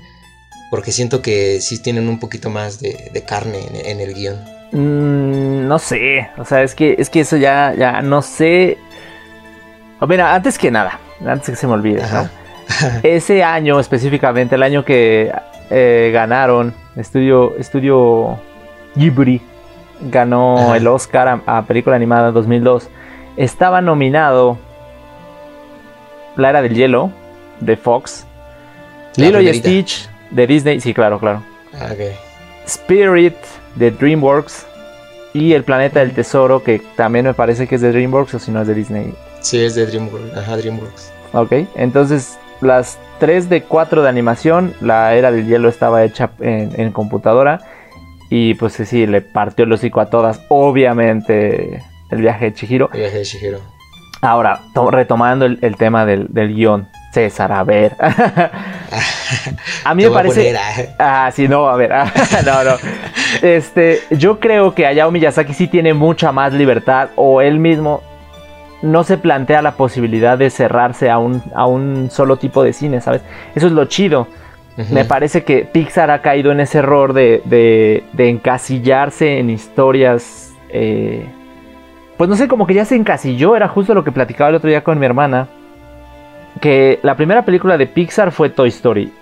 Porque 0.70 0.92
siento 0.92 1.24
que 1.24 1.60
sí 1.62 1.82
tienen 1.82 2.08
un 2.08 2.20
poquito 2.20 2.52
más 2.52 2.80
de, 2.80 3.24
carne 3.28 3.60
en, 3.86 4.00
el 4.00 4.14
guion. 4.14 4.36
Mm, 4.72 5.68
no 5.68 5.80
sé, 5.80 6.30
o 6.38 6.46
sea, 6.46 6.62
es 6.62 6.76
que, 6.76 6.96
es 7.00 7.10
que 7.10 7.22
eso 7.22 7.38
ya, 7.38 7.74
ya 7.76 8.04
no 8.04 8.22
sé. 8.22 8.78
mira, 10.08 10.36
antes 10.36 10.60
que 10.60 10.70
nada, 10.70 11.00
antes 11.26 11.50
que 11.50 11.56
se 11.56 11.66
me 11.66 11.74
olvide, 11.74 12.04
ese 13.04 13.44
año 13.44 13.80
específicamente, 13.80 14.54
el 14.54 14.62
año 14.62 14.86
que 14.86 15.32
eh, 15.72 16.12
ganaron, 16.14 16.76
estudio, 16.96 17.58
estudio 17.58 18.40
Ghibli 18.96 19.42
ganó 20.02 20.76
el 20.76 20.88
Oscar 20.88 21.42
a, 21.48 21.58
a 21.58 21.66
película 21.66 21.96
animada 21.96 22.32
2002 22.32 22.90
estaba 23.40 23.80
nominado 23.80 24.58
La 26.36 26.50
Era 26.50 26.62
del 26.62 26.76
Hielo 26.76 27.10
de 27.62 27.78
Fox, 27.78 28.26
Lilo 29.16 29.40
y 29.40 29.54
Stitch 29.54 30.10
de 30.30 30.46
Disney, 30.46 30.82
sí, 30.82 30.94
claro, 30.94 31.20
claro. 31.20 31.42
Ah, 31.74 31.94
Spirit 32.66 33.36
de 33.76 33.92
DreamWorks 33.92 34.68
y 35.34 35.54
El 35.54 35.64
Planeta 35.64 36.02
del 36.02 36.12
Tesoro, 36.12 36.64
que 36.64 36.82
también 36.98 37.26
me 37.26 37.34
parece 37.34 37.66
que 37.66 37.76
es 37.76 37.82
de 37.82 37.92
DreamWorks 37.92 38.36
o 38.36 38.40
si 38.40 38.52
no 38.52 38.62
es 38.62 38.68
de 38.68 38.74
Disney. 38.74 39.14
Sí, 39.40 39.64
es 39.64 39.76
de 39.76 39.86
DreamWorks. 39.86 40.38
Ajá, 40.38 40.58
DreamWorks. 40.58 41.14
Ok, 41.32 41.54
entonces 41.76 42.38
las 42.60 43.00
3 43.20 43.48
de 43.48 43.64
4 43.64 44.04
de 44.04 44.10
animación, 44.10 44.74
la 44.82 45.16
Era 45.16 45.32
del 45.32 45.48
Hielo 45.48 45.70
estaba 45.70 46.04
hecha 46.04 46.32
en, 46.42 46.74
en 46.80 46.92
computadora 46.92 47.62
y 48.30 48.56
pues 48.56 48.74
sí, 48.74 49.08
le 49.08 49.22
partió 49.22 49.64
el 49.64 49.72
hocico 49.72 50.02
a 50.02 50.10
todas. 50.10 50.42
Obviamente 50.50 51.82
el 52.10 52.22
viaje 52.22 52.46
de 52.46 52.54
Chihiro. 52.54 52.90
El 52.94 53.00
viaje 53.00 53.18
de 53.20 53.26
Chihiro. 53.26 53.60
Ahora, 54.22 54.60
retomando 54.92 55.46
el, 55.46 55.76
tema 55.78 56.06
del, 56.06 56.28
guion. 56.54 56.88
César, 57.12 57.52
a 57.52 57.64
ver. 57.64 57.96
a 59.84 59.96
mí 59.96 60.04
me 60.04 60.12
parece. 60.12 60.56
Ah. 61.00 61.26
ah, 61.26 61.32
sí, 61.32 61.48
no, 61.48 61.68
a 61.68 61.76
ver. 61.76 61.90
no, 62.46 62.64
no. 62.64 62.76
Este, 63.42 64.02
yo 64.12 64.40
creo 64.40 64.76
que 64.76 64.86
Hayao 64.86 65.10
Miyazaki 65.10 65.54
sí 65.56 65.68
tiene 65.68 65.96
mucha 65.96 66.32
más 66.32 66.54
libertad. 66.54 67.10
O 67.16 67.42
él 67.42 67.58
mismo 67.58 68.04
no 68.84 69.04
se 69.04 69.18
plantea 69.18 69.64
la 69.64 69.72
posibilidad 69.72 70.38
de 70.38 70.52
cerrarse 70.52 71.10
a 71.10 71.18
un, 71.18 71.42
a 71.56 71.66
un 71.66 72.10
solo 72.12 72.38
tipo 72.38 72.64
de 72.64 72.74
cine, 72.74 73.02
¿sabes? 73.02 73.22
Eso 73.56 73.68
es 73.68 73.74
lo 73.74 73.86
chido. 73.86 74.28
Me 74.92 75.04
parece 75.04 75.44
que 75.44 75.66
Pixar 75.66 76.10
ha 76.10 76.22
caído 76.22 76.54
en 76.54 76.62
ese 76.62 76.78
error 76.78 77.12
de, 77.12 77.42
de, 77.44 78.04
de 78.14 78.30
encasillarse 78.30 79.40
en 79.40 79.50
historias. 79.50 80.54
Eh, 80.70 81.26
pues 82.20 82.30
no 82.30 82.36
sé, 82.36 82.50
como 82.50 82.68
que 82.68 82.74
ya 82.74 82.84
se 82.84 82.98
encasilló, 82.98 83.56
era 83.56 83.70
justo 83.70 83.94
lo 83.94 84.04
que 84.04 84.12
platicaba 84.12 84.50
el 84.50 84.58
otro 84.58 84.70
día 84.70 84.84
con 84.84 85.00
mi 85.00 85.06
hermana, 85.06 85.48
que 86.60 87.00
la 87.02 87.16
primera 87.16 87.46
película 87.46 87.78
de 87.78 87.88
Pixar 87.88 88.34
fue 88.34 88.50
Toy 88.50 88.68
Story. 88.68 89.14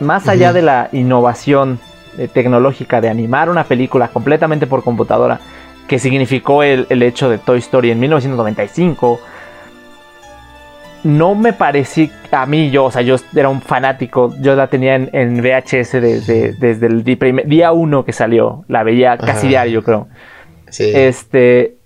Más 0.00 0.28
allá 0.28 0.52
de 0.52 0.60
la 0.60 0.90
innovación 0.92 1.80
eh, 2.18 2.28
tecnológica 2.28 3.00
de 3.00 3.08
animar 3.08 3.48
una 3.48 3.64
película 3.64 4.08
completamente 4.08 4.66
por 4.66 4.84
computadora, 4.84 5.40
que 5.88 5.98
significó 5.98 6.62
el, 6.62 6.86
hecho 7.02 7.30
de 7.30 7.38
Toy 7.38 7.60
Story 7.60 7.92
en 7.92 8.00
1995, 8.00 9.20
no 11.04 11.34
me 11.34 11.54
pareció 11.54 12.10
a 12.30 12.44
mí, 12.44 12.70
yo, 12.70 12.84
o 12.84 12.90
sea, 12.90 13.00
yo 13.00 13.16
era 13.34 13.48
un 13.48 13.62
fanático, 13.62 14.34
yo 14.38 14.54
la 14.54 14.66
tenía 14.66 14.96
en, 14.96 15.40
VHS 15.40 15.92
desde 15.92 16.86
el 16.86 17.04
día 17.04 17.72
uno 17.72 18.04
que 18.04 18.12
salió, 18.12 18.66
la 18.68 18.82
veía 18.82 19.16
casi 19.16 19.48
diario, 19.48 19.82
creo. 19.82 20.08
Sí. 20.68 20.92
Este, 20.94 21.77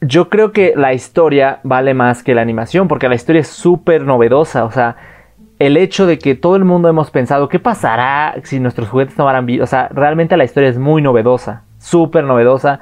yo 0.00 0.28
creo 0.28 0.52
que 0.52 0.72
la 0.76 0.94
historia 0.94 1.60
vale 1.62 1.94
más 1.94 2.22
que 2.22 2.34
la 2.34 2.42
animación, 2.42 2.88
porque 2.88 3.08
la 3.08 3.14
historia 3.14 3.40
es 3.40 3.48
súper 3.48 4.02
novedosa, 4.02 4.64
o 4.64 4.70
sea, 4.70 4.96
el 5.58 5.76
hecho 5.76 6.06
de 6.06 6.18
que 6.18 6.34
todo 6.34 6.56
el 6.56 6.64
mundo 6.64 6.88
hemos 6.88 7.10
pensado, 7.10 7.48
¿qué 7.48 7.58
pasará 7.58 8.34
si 8.44 8.60
nuestros 8.60 8.88
juguetes 8.88 9.14
tomaran 9.14 9.44
vida? 9.44 9.64
O 9.64 9.66
sea, 9.66 9.88
realmente 9.88 10.36
la 10.36 10.44
historia 10.44 10.70
es 10.70 10.78
muy 10.78 11.02
novedosa, 11.02 11.64
súper 11.78 12.24
novedosa, 12.24 12.80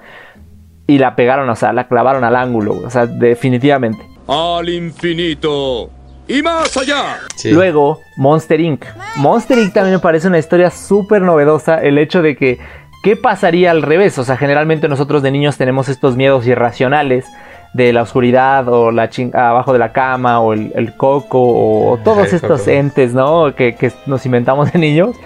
y 0.86 0.98
la 0.98 1.16
pegaron, 1.16 1.48
o 1.50 1.56
sea, 1.56 1.72
la 1.72 1.88
clavaron 1.88 2.24
al 2.24 2.36
ángulo, 2.36 2.80
o 2.84 2.90
sea, 2.90 3.06
definitivamente. 3.06 4.06
Al 4.28 4.68
infinito 4.68 5.90
y 6.28 6.42
más 6.42 6.76
allá. 6.76 7.16
Luego, 7.44 8.00
Monster 8.16 8.60
Inc. 8.60 8.84
Monster 9.16 9.58
Inc. 9.58 9.72
también 9.72 9.94
me 9.94 9.98
parece 9.98 10.28
una 10.28 10.38
historia 10.38 10.70
súper 10.70 11.22
novedosa, 11.22 11.82
el 11.82 11.98
hecho 11.98 12.22
de 12.22 12.36
que 12.36 12.58
¿Qué 13.02 13.16
pasaría 13.16 13.70
al 13.70 13.82
revés? 13.82 14.18
O 14.18 14.24
sea, 14.24 14.36
generalmente 14.36 14.88
nosotros 14.88 15.22
de 15.22 15.30
niños 15.30 15.56
tenemos 15.56 15.88
estos 15.88 16.16
miedos 16.16 16.46
irracionales 16.46 17.26
de 17.72 17.92
la 17.92 18.02
oscuridad 18.02 18.68
o 18.68 18.90
la 18.90 19.08
abajo 19.34 19.72
de 19.72 19.78
la 19.78 19.92
cama 19.92 20.40
o 20.40 20.52
el, 20.52 20.94
coco 20.96 21.40
o, 21.40 21.98
todos 21.98 22.32
estos 22.32 22.66
entes, 22.66 23.14
¿no? 23.14 23.54
Que, 23.54 23.92
nos 24.06 24.24
inventamos 24.26 24.72
de 24.72 24.78
niños. 24.78 25.16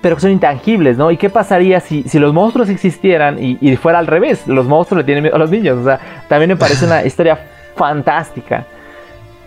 Pero 0.00 0.16
que 0.16 0.22
son 0.22 0.30
intangibles, 0.30 0.96
¿no? 0.96 1.10
¿Y 1.10 1.16
qué 1.16 1.28
pasaría 1.28 1.80
si, 1.80 2.04
si 2.04 2.18
los 2.18 2.32
monstruos 2.32 2.68
existieran 2.68 3.36
y, 3.40 3.76
fuera 3.76 3.98
al 3.98 4.06
revés? 4.06 4.46
Los 4.46 4.66
monstruos 4.66 4.98
le 4.98 5.04
tienen 5.04 5.22
miedo 5.22 5.36
a 5.36 5.38
los 5.38 5.50
niños. 5.50 5.78
O 5.78 5.84
sea, 5.84 6.00
también 6.28 6.50
me 6.50 6.56
parece 6.56 6.84
una 6.84 7.04
historia 7.06 7.38
fantástica. 7.76 8.64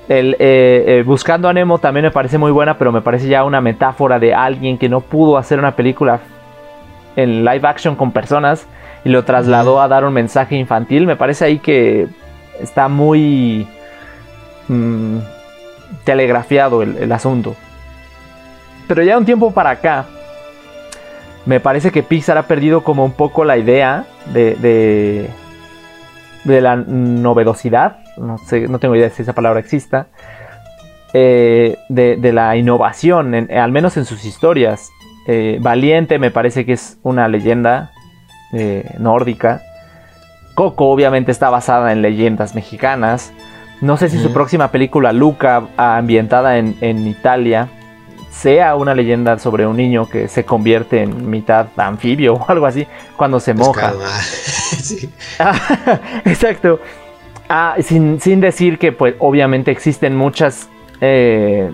El, 0.07 0.35
eh, 0.39 0.83
eh, 0.87 1.03
Buscando 1.05 1.47
a 1.47 1.53
Nemo 1.53 1.79
también 1.79 2.05
me 2.05 2.11
parece 2.11 2.37
muy 2.37 2.51
buena, 2.51 2.77
pero 2.77 2.91
me 2.91 3.01
parece 3.01 3.27
ya 3.27 3.45
una 3.45 3.61
metáfora 3.61 4.19
de 4.19 4.33
alguien 4.33 4.77
que 4.77 4.89
no 4.89 4.99
pudo 4.99 5.37
hacer 5.37 5.57
una 5.57 5.75
película 5.75 6.19
en 7.15 7.43
live 7.43 7.67
action 7.67 7.95
con 7.95 8.11
personas 8.11 8.67
y 9.03 9.09
lo 9.09 9.23
trasladó 9.23 9.81
a 9.81 9.87
dar 9.87 10.05
un 10.05 10.13
mensaje 10.13 10.55
infantil. 10.55 11.05
Me 11.05 11.15
parece 11.15 11.45
ahí 11.45 11.59
que 11.59 12.07
está 12.59 12.87
muy 12.87 13.67
mm, 14.67 15.17
telegrafiado 16.03 16.81
el, 16.81 17.11
asunto. 17.11 17.55
Pero 18.87 19.03
ya 19.03 19.17
un 19.17 19.25
tiempo 19.25 19.51
para 19.51 19.71
acá, 19.71 20.05
me 21.45 21.59
parece 21.59 21.91
que 21.91 22.03
Pixar 22.03 22.37
ha 22.37 22.43
perdido 22.43 22.83
como 22.83 23.03
un 23.05 23.13
poco 23.13 23.45
la 23.45 23.57
idea 23.57 24.05
de, 24.27 24.55
de, 24.55 25.29
de 26.43 26.61
la 26.61 26.75
novedosidad. 26.75 27.97
No, 28.17 28.37
sé, 28.37 28.67
no 28.67 28.79
tengo 28.79 28.95
idea 28.95 29.09
si 29.09 29.21
esa 29.23 29.33
palabra 29.33 29.59
exista. 29.59 30.07
Eh, 31.13 31.77
de, 31.89 32.15
de, 32.15 32.31
la 32.31 32.55
innovación, 32.55 33.49
al 33.51 33.71
menos 33.71 33.97
en 33.97 34.05
sus 34.05 34.23
historias. 34.23 34.91
Eh, 35.27 35.57
Valiente 35.61 36.19
me 36.19 36.31
parece 36.31 36.65
que 36.65 36.73
es 36.73 36.97
una 37.03 37.27
leyenda 37.27 37.91
eh, 38.53 38.95
nórdica. 38.99 39.61
Coco 40.55 40.89
obviamente 40.89 41.31
está 41.31 41.49
basada 41.49 41.91
en 41.91 42.01
leyendas 42.01 42.55
mexicanas. 42.55 43.31
No 43.81 43.97
sé 43.97 44.09
si 44.09 44.19
su 44.19 44.31
próxima 44.31 44.69
película, 44.69 45.11
Luca, 45.11 45.63
ambientada 45.75 46.57
en, 46.57 47.07
Italia, 47.07 47.67
sea 48.29 48.75
una 48.75 48.93
leyenda 48.93 49.39
sobre 49.39 49.65
un 49.65 49.75
niño 49.75 50.07
que 50.07 50.27
se 50.27 50.45
convierte 50.45 51.01
en 51.01 51.29
mitad 51.29 51.67
anfibio 51.77 52.33
o 52.35 52.45
algo 52.47 52.65
así 52.67 52.85
cuando 53.17 53.39
se 53.39 53.53
moja. 53.53 53.93
Exacto. 56.25 56.79
Ah, 57.49 57.75
sin, 57.81 58.39
decir 58.39 58.77
que 58.77 58.91
pues 58.91 59.15
obviamente 59.19 59.71
existen 59.71 60.15
muchas 60.15 60.69
eh, 61.01 61.71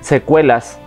secuelas 0.00 0.78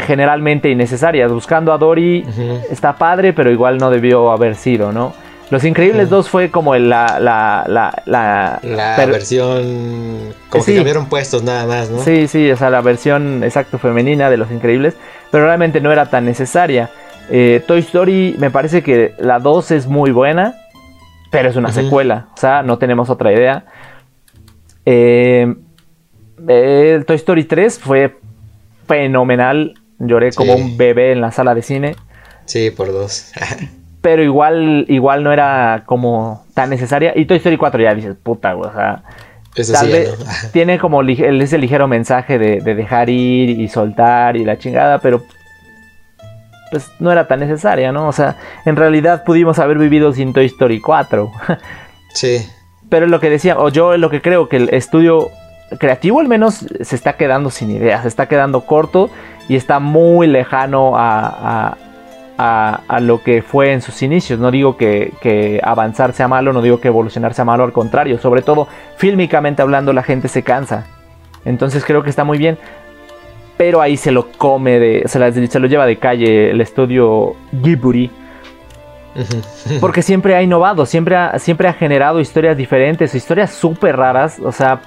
generalmente 0.00 0.70
innecesarias. 0.70 1.30
Buscando 1.30 1.72
a 1.72 1.78
Dory 1.78 2.24
está 2.70 2.96
padre, 2.96 3.32
pero 3.32 3.50
igual 3.50 3.78
no 3.78 3.90
debió 3.90 4.30
haber 4.30 4.56
sido, 4.56 4.92
¿no? 4.92 5.12
Los 5.50 5.64
Increíbles 5.64 6.08
2 6.10 6.28
fue 6.28 6.50
como 6.50 6.74
la... 6.74 7.20
La, 7.20 7.64
la, 7.68 8.60
la, 8.64 9.06
versión... 9.06 10.32
Como 10.48 10.64
que 10.64 10.74
cambiaron 10.74 11.06
puestos 11.06 11.42
nada 11.42 11.66
más, 11.66 11.90
¿no? 11.90 12.00
Sí, 12.02 12.26
sí, 12.28 12.50
o 12.50 12.56
sea, 12.56 12.70
la 12.70 12.80
versión 12.80 13.44
exacto 13.44 13.78
femenina 13.78 14.30
de 14.30 14.36
Los 14.36 14.50
Increíbles, 14.50 14.96
pero 15.30 15.44
realmente 15.44 15.80
no 15.80 15.92
era 15.92 16.06
tan 16.06 16.24
necesaria. 16.24 16.90
Eh, 17.30 17.62
Toy 17.66 17.80
Story 17.80 18.36
me 18.38 18.50
parece 18.50 18.82
que 18.82 19.14
la 19.18 19.38
2 19.38 19.70
es 19.72 19.86
muy 19.86 20.10
buena, 20.12 20.54
pero 21.30 21.48
es 21.48 21.56
una 21.56 21.72
secuela, 21.72 22.28
o 22.34 22.40
sea, 22.40 22.62
no 22.62 22.78
tenemos 22.78 23.10
otra 23.10 23.32
idea. 23.32 23.64
Eh, 24.86 25.54
el 26.48 27.04
Toy 27.04 27.16
Story 27.16 27.44
3 27.44 27.78
fue 27.78 28.16
fenomenal. 28.86 29.74
Lloré 29.98 30.32
como 30.32 30.54
un 30.54 30.76
bebé 30.76 31.12
en 31.12 31.20
la 31.20 31.30
sala 31.32 31.54
de 31.54 31.62
cine. 31.62 31.96
Sí, 32.46 32.70
por 32.70 32.92
dos. 32.92 33.32
pero 34.00 34.22
igual, 34.22 34.84
igual 34.88 35.22
no 35.22 35.32
era 35.32 35.84
como 35.86 36.44
tan 36.54 36.70
necesaria. 36.70 37.12
Y 37.16 37.24
Toy 37.24 37.38
Story 37.38 37.56
4 37.56 37.82
ya 37.82 37.94
dices, 37.94 38.16
puta, 38.22 38.54
o 38.54 38.70
sea, 38.72 39.02
Eso 39.56 39.72
Tal 39.72 39.86
sí, 39.86 39.92
vez 39.92 40.18
¿no? 40.18 40.26
tiene 40.52 40.78
como 40.78 41.00
el- 41.00 41.40
ese 41.40 41.56
ligero 41.58 41.88
mensaje 41.88 42.38
de, 42.38 42.60
de 42.60 42.74
dejar 42.74 43.08
ir 43.08 43.48
y 43.58 43.68
soltar 43.68 44.36
y 44.36 44.44
la 44.44 44.58
chingada, 44.58 44.98
pero 44.98 45.22
pues 46.70 46.90
no 46.98 47.12
era 47.12 47.28
tan 47.28 47.40
necesaria, 47.40 47.92
¿no? 47.92 48.08
O 48.08 48.12
sea, 48.12 48.36
en 48.64 48.74
realidad 48.76 49.22
pudimos 49.24 49.58
haber 49.58 49.78
vivido 49.78 50.12
sin 50.12 50.32
Toy 50.32 50.46
Story 50.46 50.80
4. 50.80 51.30
Sí, 52.12 52.46
pero 52.90 53.06
es 53.06 53.10
lo 53.10 53.18
que 53.18 53.28
decía, 53.28 53.58
o 53.58 53.70
yo 53.70 53.92
es 53.94 53.98
lo 53.98 54.08
que 54.08 54.22
creo 54.22 54.48
que 54.48 54.54
el 54.56 54.68
estudio 54.72 55.30
creativo 55.78 56.20
al 56.20 56.28
menos 56.28 56.66
se 56.80 56.94
está 56.96 57.14
quedando 57.16 57.50
sin 57.50 57.70
ideas, 57.70 58.02
se 58.02 58.08
está 58.08 58.26
quedando 58.26 58.62
corto 58.62 59.10
y 59.48 59.56
está 59.56 59.78
muy 59.80 60.26
lejano 60.26 60.96
a, 60.96 61.26
a- 61.26 61.76
a- 62.36 62.80
a 62.88 63.00
lo 63.00 63.22
que 63.22 63.42
fue 63.42 63.72
en 63.72 63.80
sus 63.80 64.02
inicios. 64.02 64.38
No 64.40 64.50
digo 64.50 64.76
que, 64.76 65.12
que 65.20 65.60
avanzar 65.62 66.12
sea 66.12 66.26
malo, 66.28 66.52
no 66.52 66.62
digo 66.62 66.80
que 66.80 66.88
evolucionar 66.88 67.32
sea 67.34 67.44
malo, 67.44 67.62
al 67.64 67.72
contrario, 67.72 68.18
sobre 68.18 68.42
todo 68.42 68.66
fílmicamente 68.96 69.62
hablando 69.62 69.92
la 69.92 70.02
gente 70.02 70.28
se 70.28 70.42
cansa. 70.42 70.86
Entonces 71.44 71.84
creo 71.84 72.02
que 72.02 72.10
está 72.10 72.24
muy 72.24 72.38
bien. 72.38 72.58
Pero 73.56 73.80
ahí 73.80 73.96
se 73.96 74.10
lo 74.10 74.32
come, 74.32 74.80
de, 74.80 75.02
se, 75.06 75.18
la- 75.20 75.30
se 75.30 75.60
lo 75.60 75.68
lleva 75.68 75.86
de 75.86 75.96
calle 75.98 76.50
el 76.50 76.60
estudio 76.60 77.36
Ghibli. 77.52 78.10
Porque 79.80 80.02
siempre 80.02 80.34
ha 80.34 80.42
innovado, 80.42 80.86
siempre 80.86 81.14
ha, 81.14 81.38
siempre 81.38 81.68
ha 81.68 81.72
generado 81.72 82.18
historias 82.18 82.56
diferentes, 82.56 83.14
historias 83.14 83.52
súper 83.52 83.96
raras. 83.96 84.40
O 84.40 84.50
sea, 84.50 84.80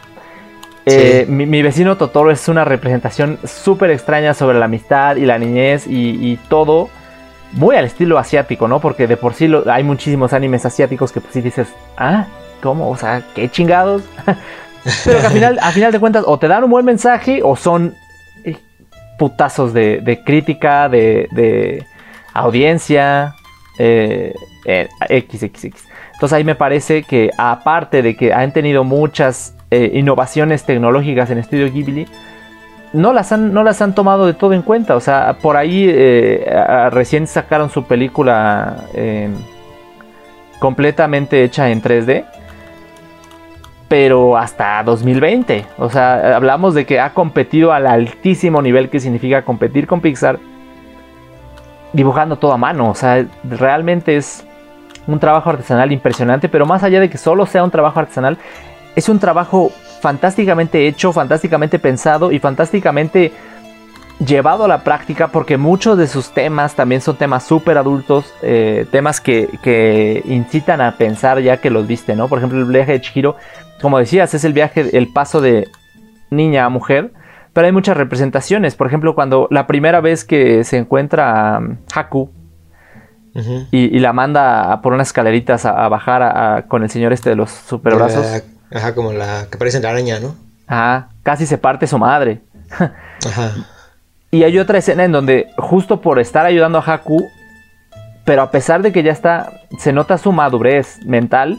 eh, 0.87 1.25
mi, 1.27 1.61
vecino 1.61 1.97
Totoro 1.97 2.31
es 2.31 2.47
una 2.47 2.63
representación 2.65 3.39
súper 3.43 3.91
extraña 3.91 4.33
sobre 4.33 4.57
la 4.57 4.65
amistad 4.65 5.17
y 5.17 5.25
la 5.25 5.37
niñez 5.37 5.85
y, 5.87 6.37
todo 6.49 6.89
muy 7.53 7.75
al 7.75 7.85
estilo 7.85 8.17
asiático, 8.17 8.67
¿no? 8.67 8.79
Porque 8.79 9.07
de 9.07 9.17
por 9.17 9.33
sí 9.33 9.49
hay 9.67 9.83
muchísimos 9.83 10.33
animes 10.33 10.65
asiáticos 10.65 11.11
que 11.11 11.21
pues 11.21 11.33
sí 11.33 11.41
dices, 11.41 11.67
ah, 11.97 12.27
¿cómo? 12.61 12.89
O 12.89 12.97
sea, 12.97 13.23
qué 13.35 13.49
chingados. 13.49 14.03
Pero 15.05 15.19
que 15.19 15.25
al 15.25 15.33
final, 15.33 15.59
al 15.61 15.73
final 15.73 15.91
de 15.91 15.99
cuentas 15.99 16.23
o 16.25 16.37
te 16.39 16.47
dan 16.47 16.63
un 16.63 16.69
buen 16.69 16.85
mensaje 16.85 17.41
o 17.43 17.55
son 17.55 17.95
eh, 18.43 18.57
putazos 19.17 19.73
de, 19.73 19.99
de 20.01 20.23
crítica, 20.23 20.87
de, 20.87 21.27
de 21.31 21.85
audiencia, 22.33 23.35
eh, 23.79 24.33
eh, 24.65 24.87
XXX. 25.09 25.87
Entonces 26.13 26.33
ahí 26.33 26.43
me 26.43 26.55
parece 26.55 27.03
que 27.03 27.29
aparte 27.37 28.01
de 28.01 28.15
que 28.15 28.33
han 28.33 28.51
tenido 28.51 28.83
muchas 28.83 29.55
eh, 29.69 29.91
innovaciones 29.95 30.63
tecnológicas 30.63 31.29
en 31.29 31.39
Estudio 31.39 31.71
Ghibli, 31.71 32.07
no 32.93 33.13
las, 33.13 33.31
han, 33.31 33.53
no 33.53 33.63
las 33.63 33.81
han 33.81 33.93
tomado 33.93 34.25
de 34.25 34.33
todo 34.33 34.53
en 34.53 34.61
cuenta. 34.61 34.95
O 34.95 34.99
sea, 34.99 35.37
por 35.41 35.57
ahí 35.57 35.87
eh, 35.89 36.89
recién 36.91 37.27
sacaron 37.27 37.69
su 37.69 37.83
película 37.83 38.85
eh, 38.93 39.29
completamente 40.59 41.43
hecha 41.43 41.69
en 41.69 41.81
3D. 41.81 42.25
Pero 43.87 44.37
hasta 44.37 44.83
2020. 44.83 45.65
O 45.77 45.89
sea, 45.89 46.35
hablamos 46.35 46.73
de 46.73 46.85
que 46.85 46.99
ha 46.99 47.13
competido 47.13 47.71
al 47.71 47.87
altísimo 47.87 48.61
nivel 48.61 48.89
que 48.89 48.99
significa 48.99 49.43
competir 49.43 49.87
con 49.87 50.01
Pixar. 50.01 50.39
Dibujando 51.93 52.37
todo 52.37 52.51
a 52.51 52.57
mano. 52.57 52.89
O 52.89 52.95
sea, 52.95 53.25
realmente 53.43 54.17
es 54.17 54.45
un 55.07 55.19
trabajo 55.19 55.49
artesanal 55.49 55.91
impresionante. 55.91 56.49
Pero 56.49 56.65
más 56.65 56.83
allá 56.83 56.99
de 56.99 57.09
que 57.09 57.17
solo 57.17 57.45
sea 57.45 57.63
un 57.63 57.71
trabajo 57.71 57.99
artesanal, 57.99 58.37
es 58.97 59.09
un 59.09 59.19
trabajo 59.19 59.71
fantásticamente 60.01 60.87
hecho, 60.87 61.13
fantásticamente 61.13 61.77
pensado 61.79 62.31
y 62.31 62.39
fantásticamente 62.39 63.31
llevado 64.25 64.65
a 64.65 64.67
la 64.67 64.83
práctica 64.83 65.27
porque 65.27 65.57
muchos 65.57 65.97
de 65.99 66.07
sus 66.07 66.31
temas 66.31 66.73
también 66.75 67.01
son 67.01 67.15
temas 67.15 67.43
súper 67.43 67.77
adultos, 67.77 68.33
eh, 68.41 68.87
temas 68.91 69.21
que, 69.21 69.47
que 69.61 70.23
incitan 70.25 70.81
a 70.81 70.97
pensar 70.97 71.39
ya 71.41 71.57
que 71.57 71.69
los 71.69 71.85
viste, 71.85 72.15
¿no? 72.15 72.27
Por 72.27 72.39
ejemplo, 72.39 72.57
el 72.59 72.65
viaje 72.65 72.93
de 72.93 73.01
Chihiro, 73.01 73.35
como 73.81 73.99
decías, 73.99 74.33
es 74.33 74.43
el 74.43 74.53
viaje, 74.53 74.97
el 74.97 75.13
paso 75.13 75.39
de 75.41 75.67
niña 76.31 76.65
a 76.65 76.69
mujer, 76.69 77.13
pero 77.53 77.67
hay 77.67 77.73
muchas 77.73 77.95
representaciones. 77.95 78.75
Por 78.75 78.87
ejemplo, 78.87 79.13
cuando 79.13 79.47
la 79.51 79.67
primera 79.67 80.01
vez 80.01 80.25
que 80.25 80.63
se 80.63 80.77
encuentra 80.77 81.55
a 81.55 81.59
um, 81.59 81.77
Haku 81.93 82.31
y, 83.71 83.95
y 83.95 83.99
la 83.99 84.13
manda 84.13 84.71
a 84.73 84.81
por 84.81 84.93
unas 84.93 85.09
escaleritas 85.09 85.65
a, 85.65 85.85
a 85.85 85.89
bajar 85.89 86.23
a- 86.23 86.65
con 86.67 86.81
el 86.81 86.89
señor 86.89 87.13
este 87.13 87.29
de 87.29 87.35
los 87.35 87.51
superbrazos, 87.51 88.25
La- 88.25 88.56
Ajá, 88.73 88.93
como 88.93 89.13
la 89.13 89.47
que 89.49 89.57
parece 89.57 89.79
la 89.79 89.89
araña, 89.89 90.19
¿no? 90.19 90.35
ajá, 90.67 91.09
casi 91.23 91.45
se 91.45 91.57
parte 91.57 91.87
su 91.87 91.97
madre. 91.97 92.41
Ajá. 92.69 93.51
Y 94.29 94.43
hay 94.43 94.59
otra 94.59 94.79
escena 94.79 95.05
en 95.05 95.13
donde, 95.13 95.47
justo 95.57 96.01
por 96.01 96.19
estar 96.19 96.45
ayudando 96.45 96.79
a 96.79 96.81
Haku, 96.81 97.29
pero 98.25 98.41
a 98.41 98.51
pesar 98.51 98.81
de 98.81 98.91
que 98.91 99.01
ya 99.01 99.13
está, 99.13 99.61
se 99.79 99.93
nota 99.93 100.17
su 100.17 100.33
madurez 100.33 100.99
mental, 101.05 101.57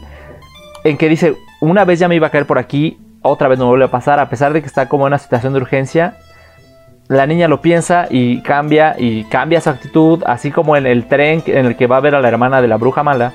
en 0.83 0.95
que 0.97 1.09
dice, 1.09 1.35
una 1.61 1.83
vez 1.83 1.97
ya 1.97 2.07
me 2.07 2.15
iba 2.15 2.27
a 2.27 2.29
caer 2.29 2.45
por 2.45 2.59
aquí, 2.59 2.99
otra 3.23 3.47
vez 3.47 3.57
no 3.57 3.65
me 3.65 3.69
vuelve 3.69 3.85
a 3.85 3.91
pasar, 3.91 4.19
a 4.19 4.29
pesar 4.29 4.53
de 4.53 4.61
que 4.61 4.67
está 4.67 4.87
como 4.87 5.05
en 5.05 5.13
una 5.13 5.17
situación 5.17 5.53
de 5.53 5.61
urgencia, 5.61 6.17
la 7.07 7.25
niña 7.25 7.47
lo 7.47 7.59
piensa 7.59 8.05
y 8.07 8.43
cambia, 8.43 8.95
y 8.99 9.23
cambia 9.23 9.61
su 9.61 9.71
actitud, 9.71 10.23
así 10.27 10.51
como 10.51 10.77
en 10.77 10.85
el 10.85 11.07
tren 11.07 11.41
en 11.47 11.65
el 11.65 11.75
que 11.75 11.87
va 11.87 11.97
a 11.97 12.01
ver 12.01 12.13
a 12.13 12.21
la 12.21 12.27
hermana 12.27 12.61
de 12.61 12.67
la 12.67 12.77
bruja 12.77 13.01
mala, 13.01 13.33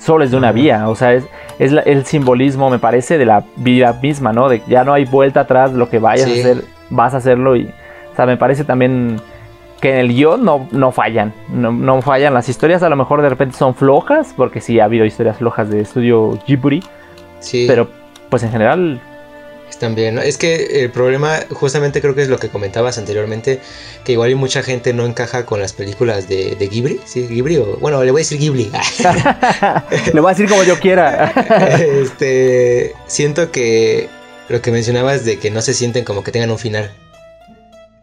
solo 0.00 0.24
es 0.24 0.32
de 0.32 0.36
una 0.36 0.50
vía, 0.50 0.88
o 0.88 0.96
sea, 0.96 1.12
es, 1.14 1.24
es 1.60 1.70
la- 1.70 1.82
el 1.82 2.04
simbolismo, 2.04 2.68
me 2.70 2.78
parece, 2.80 3.18
de 3.18 3.26
la 3.26 3.44
vida 3.56 3.96
misma, 4.02 4.32
¿no? 4.32 4.48
De 4.48 4.60
que 4.60 4.70
ya 4.72 4.82
no 4.82 4.92
hay 4.92 5.04
vuelta 5.04 5.40
atrás, 5.40 5.72
lo 5.72 5.88
que 5.88 5.98
vayas 6.00 6.28
Sí. 6.28 6.38
a 6.38 6.40
hacer, 6.40 6.64
vas 6.90 7.14
a 7.14 7.18
hacerlo 7.18 7.54
y, 7.54 7.66
o 8.12 8.16
sea, 8.16 8.26
me 8.26 8.36
parece 8.36 8.64
también 8.64 9.20
que 9.80 9.92
en 9.92 9.96
el 9.98 10.08
guion 10.08 10.44
no, 10.44 10.66
no 10.72 10.90
fallan, 10.90 11.32
no, 11.48 11.70
no 11.72 12.02
fallan, 12.02 12.34
las 12.34 12.48
historias 12.48 12.82
a 12.82 12.88
lo 12.88 12.96
mejor 12.96 13.22
de 13.22 13.28
repente 13.28 13.56
son 13.56 13.74
flojas, 13.74 14.34
porque 14.36 14.60
sí 14.60 14.80
ha 14.80 14.84
habido 14.84 15.04
historias 15.04 15.36
flojas 15.38 15.70
de 15.70 15.80
estudio 15.80 16.38
Ghibli, 16.46 16.82
Sí. 17.38 17.64
pero 17.68 17.88
pues 18.28 18.42
en 18.42 18.50
general, 18.50 19.00
Están 19.70 19.94
bien, 19.94 20.16
¿no? 20.16 20.20
Es 20.20 20.36
que 20.36 20.82
el 20.82 20.90
problema, 20.90 21.40
justamente 21.50 22.02
creo 22.02 22.14
que 22.14 22.22
es 22.22 22.28
lo 22.28 22.38
que 22.38 22.48
comentabas 22.48 22.98
anteriormente, 22.98 23.60
que 24.04 24.12
igual 24.12 24.30
y 24.30 24.34
mucha 24.34 24.62
gente 24.62 24.92
no 24.92 25.06
encaja 25.06 25.46
con 25.46 25.60
las 25.60 25.72
películas 25.72 26.28
de, 26.28 26.56
de 26.56 26.68
Ghibli, 26.68 27.00
¿sí? 27.06 27.26
Ghibli 27.26 27.56
o... 27.56 27.78
Bueno, 27.78 28.02
le 28.04 28.10
voy 28.10 28.20
a 28.20 28.22
decir 28.22 28.38
Ghibli. 28.38 28.70
le 30.12 30.20
voy 30.20 30.28
a 30.28 30.34
decir 30.34 30.48
como 30.48 30.64
yo 30.64 30.78
quiera. 30.78 31.30
este, 32.02 32.94
siento 33.06 33.50
que 33.52 34.08
lo 34.48 34.60
que 34.60 34.72
mencionabas 34.72 35.24
de 35.24 35.38
que 35.38 35.50
no 35.50 35.62
se 35.62 35.72
sienten 35.72 36.04
como 36.04 36.24
que 36.24 36.32
tengan 36.32 36.50
un 36.50 36.58
final. 36.58 36.90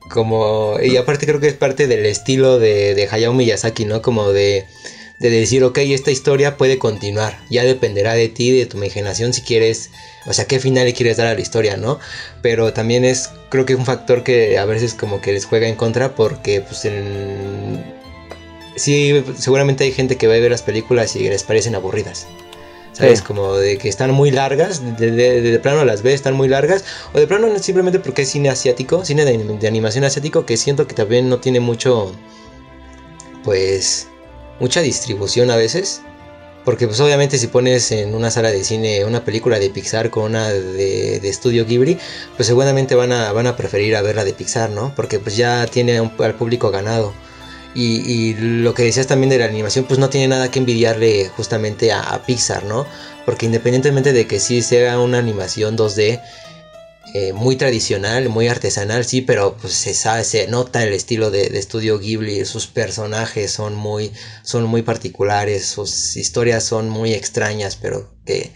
Como, 0.09 0.77
y 0.81 0.95
aparte 0.95 1.27
creo 1.27 1.41
que 1.41 1.47
es 1.47 1.53
parte 1.53 1.85
del 1.85 2.05
estilo 2.05 2.59
de, 2.59 2.95
de 2.95 3.09
Hayao 3.11 3.33
Miyazaki, 3.33 3.83
¿no? 3.83 4.01
Como 4.01 4.31
de, 4.31 4.65
de 5.19 5.29
decir, 5.31 5.63
ok, 5.63 5.77
esta 5.79 6.11
historia 6.11 6.57
puede 6.57 6.77
continuar, 6.77 7.39
ya 7.49 7.63
dependerá 7.63 8.13
de 8.13 8.29
ti, 8.29 8.51
de 8.51 8.65
tu 8.67 8.77
imaginación, 8.77 9.33
si 9.33 9.41
quieres, 9.41 9.89
o 10.27 10.33
sea, 10.33 10.45
qué 10.45 10.59
final 10.59 10.85
le 10.85 10.93
quieres 10.93 11.17
dar 11.17 11.25
a 11.27 11.33
la 11.33 11.41
historia, 11.41 11.75
¿no? 11.75 11.99
Pero 12.43 12.71
también 12.71 13.03
es, 13.03 13.29
creo 13.49 13.65
que 13.65 13.73
es 13.73 13.79
un 13.79 13.85
factor 13.85 14.23
que 14.23 14.57
a 14.59 14.65
veces 14.65 14.93
como 14.93 15.19
que 15.19 15.31
les 15.31 15.45
juega 15.45 15.67
en 15.67 15.75
contra 15.75 16.13
porque, 16.15 16.61
pues, 16.61 16.85
en... 16.85 17.83
Sí, 18.75 19.23
seguramente 19.39 19.85
hay 19.85 19.91
gente 19.91 20.17
que 20.17 20.27
va 20.27 20.35
a 20.35 20.39
ver 20.39 20.51
las 20.51 20.61
películas 20.61 21.15
y 21.15 21.27
les 21.27 21.41
parecen 21.41 21.73
aburridas. 21.73 22.27
¿Sabes? 22.93 23.19
Sí. 23.19 23.25
Como 23.25 23.55
de 23.55 23.77
que 23.79 23.89
están 23.89 24.11
muy 24.11 24.29
largas, 24.31 24.81
de, 24.97 25.11
de- 25.11 25.41
de 25.41 25.59
plano 25.59 25.83
las 25.85 26.01
ves, 26.03 26.13
están 26.15 26.35
muy 26.35 26.47
largas, 26.47 26.83
o 27.13 27.19
de 27.19 27.25
plano 27.27 27.47
simplemente 27.59 27.99
porque 27.99 28.21
es 28.23 28.29
cine 28.29 28.49
asiático, 28.49 29.03
cine 29.05 29.25
de, 29.25 29.35
de 29.37 29.67
animación 29.67 30.03
asiático, 30.03 30.45
que 30.45 30.57
siento 30.57 30.87
que 30.87 30.93
también 30.95 31.27
no 31.29 31.39
tiene 31.39 31.59
mucho, 31.59 32.11
pues, 33.43 34.07
mucha 34.59 34.81
distribución 34.81 35.51
a 35.51 35.55
veces. 35.55 36.01
Porque 36.65 36.85
pues 36.85 36.99
obviamente 36.99 37.37
si 37.37 37.47
pones 37.47 37.91
en 37.93 38.13
una 38.13 38.29
sala 38.29 38.51
de 38.51 38.61
cine 38.63 39.05
una 39.05 39.23
película 39.23 39.57
de 39.57 39.69
Pixar 39.69 40.09
con 40.09 40.23
una 40.25 40.49
de, 40.49 41.15
estudio 41.29 41.65
Ghibli, 41.65 41.97
pues 42.35 42.45
seguramente 42.47 42.93
van 42.93 43.13
a, 43.13 43.31
van 43.31 43.47
a 43.47 43.55
preferir 43.55 43.95
a 43.95 44.01
ver 44.01 44.17
la 44.17 44.25
de 44.25 44.33
Pixar, 44.33 44.69
¿no? 44.71 44.93
Porque 44.93 45.17
pues 45.19 45.37
ya 45.37 45.65
tiene 45.67 46.01
un- 46.01 46.11
al 46.19 46.35
público 46.35 46.69
ganado. 46.69 47.13
Y, 47.73 48.01
y 48.11 48.33
lo 48.33 48.73
que 48.73 48.83
decías 48.83 49.07
también 49.07 49.29
de 49.29 49.37
la 49.37 49.45
animación, 49.45 49.85
pues 49.85 49.97
no 49.99 50.09
tiene 50.09 50.27
nada 50.27 50.51
que 50.51 50.59
envidiarle 50.59 51.29
justamente 51.37 51.91
a, 51.93 52.01
a 52.01 52.25
Pixar, 52.25 52.65
¿no? 52.65 52.85
Porque 53.25 53.45
independientemente 53.45 54.11
de 54.11 54.27
que 54.27 54.39
sí 54.41 54.61
sea 54.61 54.99
una 54.99 55.19
animación 55.19 55.77
2D 55.77 56.19
eh, 57.13 57.33
muy 57.33 57.55
tradicional, 57.55 58.29
muy 58.29 58.47
artesanal, 58.47 59.05
sí, 59.05 59.21
pero 59.21 59.57
pues 59.57 59.73
se 59.73 59.93
sabe, 59.93 60.23
se 60.23 60.47
nota 60.47 60.83
el 60.83 60.93
estilo 60.93 61.31
de, 61.31 61.49
de 61.49 61.57
estudio 61.59 61.99
Ghibli, 61.99 62.43
sus 62.45 62.67
personajes 62.67 63.51
son 63.51 63.75
muy, 63.75 64.11
son 64.43 64.65
muy 64.65 64.81
particulares, 64.81 65.65
sus 65.65 66.17
historias 66.17 66.63
son 66.63 66.89
muy 66.89 67.13
extrañas, 67.13 67.75
pero 67.75 68.13
que 68.25 68.51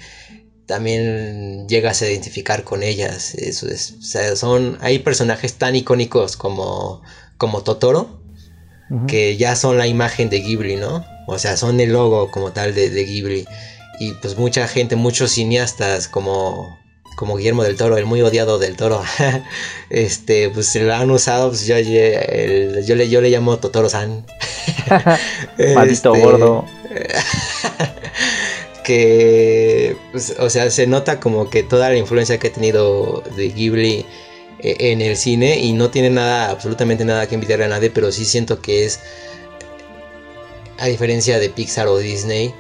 también 0.66 1.68
llegas 1.68 2.02
a 2.02 2.10
identificar 2.10 2.64
con 2.64 2.82
ellas. 2.82 3.36
Eso 3.36 3.68
es, 3.68 3.96
o 4.00 4.02
sea, 4.02 4.36
son, 4.36 4.78
hay 4.82 5.00
personajes 5.00 5.56
tan 5.56 5.76
icónicos 5.76 6.38
como, 6.38 7.02
como 7.38 7.64
Totoro, 7.64 8.22
que 9.08 9.38
ya 9.38 9.56
son 9.56 9.78
la 9.78 9.88
imagen 9.88 10.30
de 10.30 10.42
Ghibli, 10.42 10.76
¿no? 10.76 11.06
O 11.28 11.40
sea, 11.40 11.56
son 11.56 11.80
el 11.80 11.94
logo 11.94 12.30
como 12.30 12.52
tal 12.52 12.74
de, 12.76 12.90
de 12.90 13.06
Ghibli. 13.06 13.48
Y 14.00 14.14
pues 14.16 14.38
mucha 14.38 14.68
gente, 14.68 14.96
muchos 14.98 15.32
cineastas 15.32 16.10
como, 16.10 16.81
como 17.16 17.36
Guillermo 17.38 17.64
del 17.64 17.76
Toro, 17.76 17.98
el 17.98 18.06
muy 18.06 18.22
odiado 18.22 18.58
del 18.60 18.76
Toro, 18.76 19.04
este, 19.90 20.50
pues 20.50 20.74
lo 20.76 20.94
han 20.94 21.12
usado, 21.12 21.50
pues 21.50 21.66
yo, 21.66 21.78
yo- 21.80 22.00
el- 22.00 22.86
yo 22.86 22.96
le, 22.96 23.10
yo 23.10 23.22
le 23.22 23.30
llamo 23.30 23.58
Totoro-san. 23.60 24.26
Maldito 25.76 26.14
Este, 26.16 26.26
gordo. 26.26 26.66
que, 28.84 29.96
pues, 30.12 30.36
o 30.40 30.50
sea, 30.50 30.70
se 30.72 30.88
nota 30.88 31.20
como 31.20 31.50
que 31.50 31.64
toda 31.64 31.90
la 31.90 31.98
influencia 31.98 32.38
que 32.40 32.48
ha 32.48 32.54
tenido 32.54 33.24
de 33.36 33.50
Ghibli 33.50 34.06
eh, 34.60 34.76
en 34.92 35.02
el 35.02 35.16
cine 35.18 35.60
y 35.60 35.74
no 35.74 35.90
tiene 35.92 36.10
nada, 36.10 36.50
absolutamente 36.50 37.06
nada 37.06 37.28
que 37.28 37.36
envidiarle 37.36 37.66
a 37.66 37.70
nadie, 37.70 37.90
pero 37.92 38.12
sí 38.12 38.26
siento 38.26 38.62
que 38.62 38.86
es, 38.86 39.00
a 40.80 40.88
diferencia 40.88 41.38
de 41.40 41.50
Pixar 41.50 41.88
o 41.88 41.98
Disney, 42.00 42.54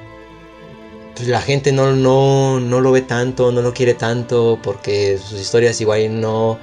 pues 1.21 1.29
la 1.29 1.41
gente 1.41 1.71
no, 1.71 1.95
no, 1.95 2.59
no 2.59 2.81
lo 2.81 2.91
ve 2.91 3.03
tanto, 3.03 3.51
no 3.51 3.61
lo 3.61 3.75
quiere 3.75 3.93
tanto, 3.93 4.57
porque 4.63 5.19
sus 5.19 5.39
historias 5.39 5.79
igual 5.79 6.19
no, 6.19 6.57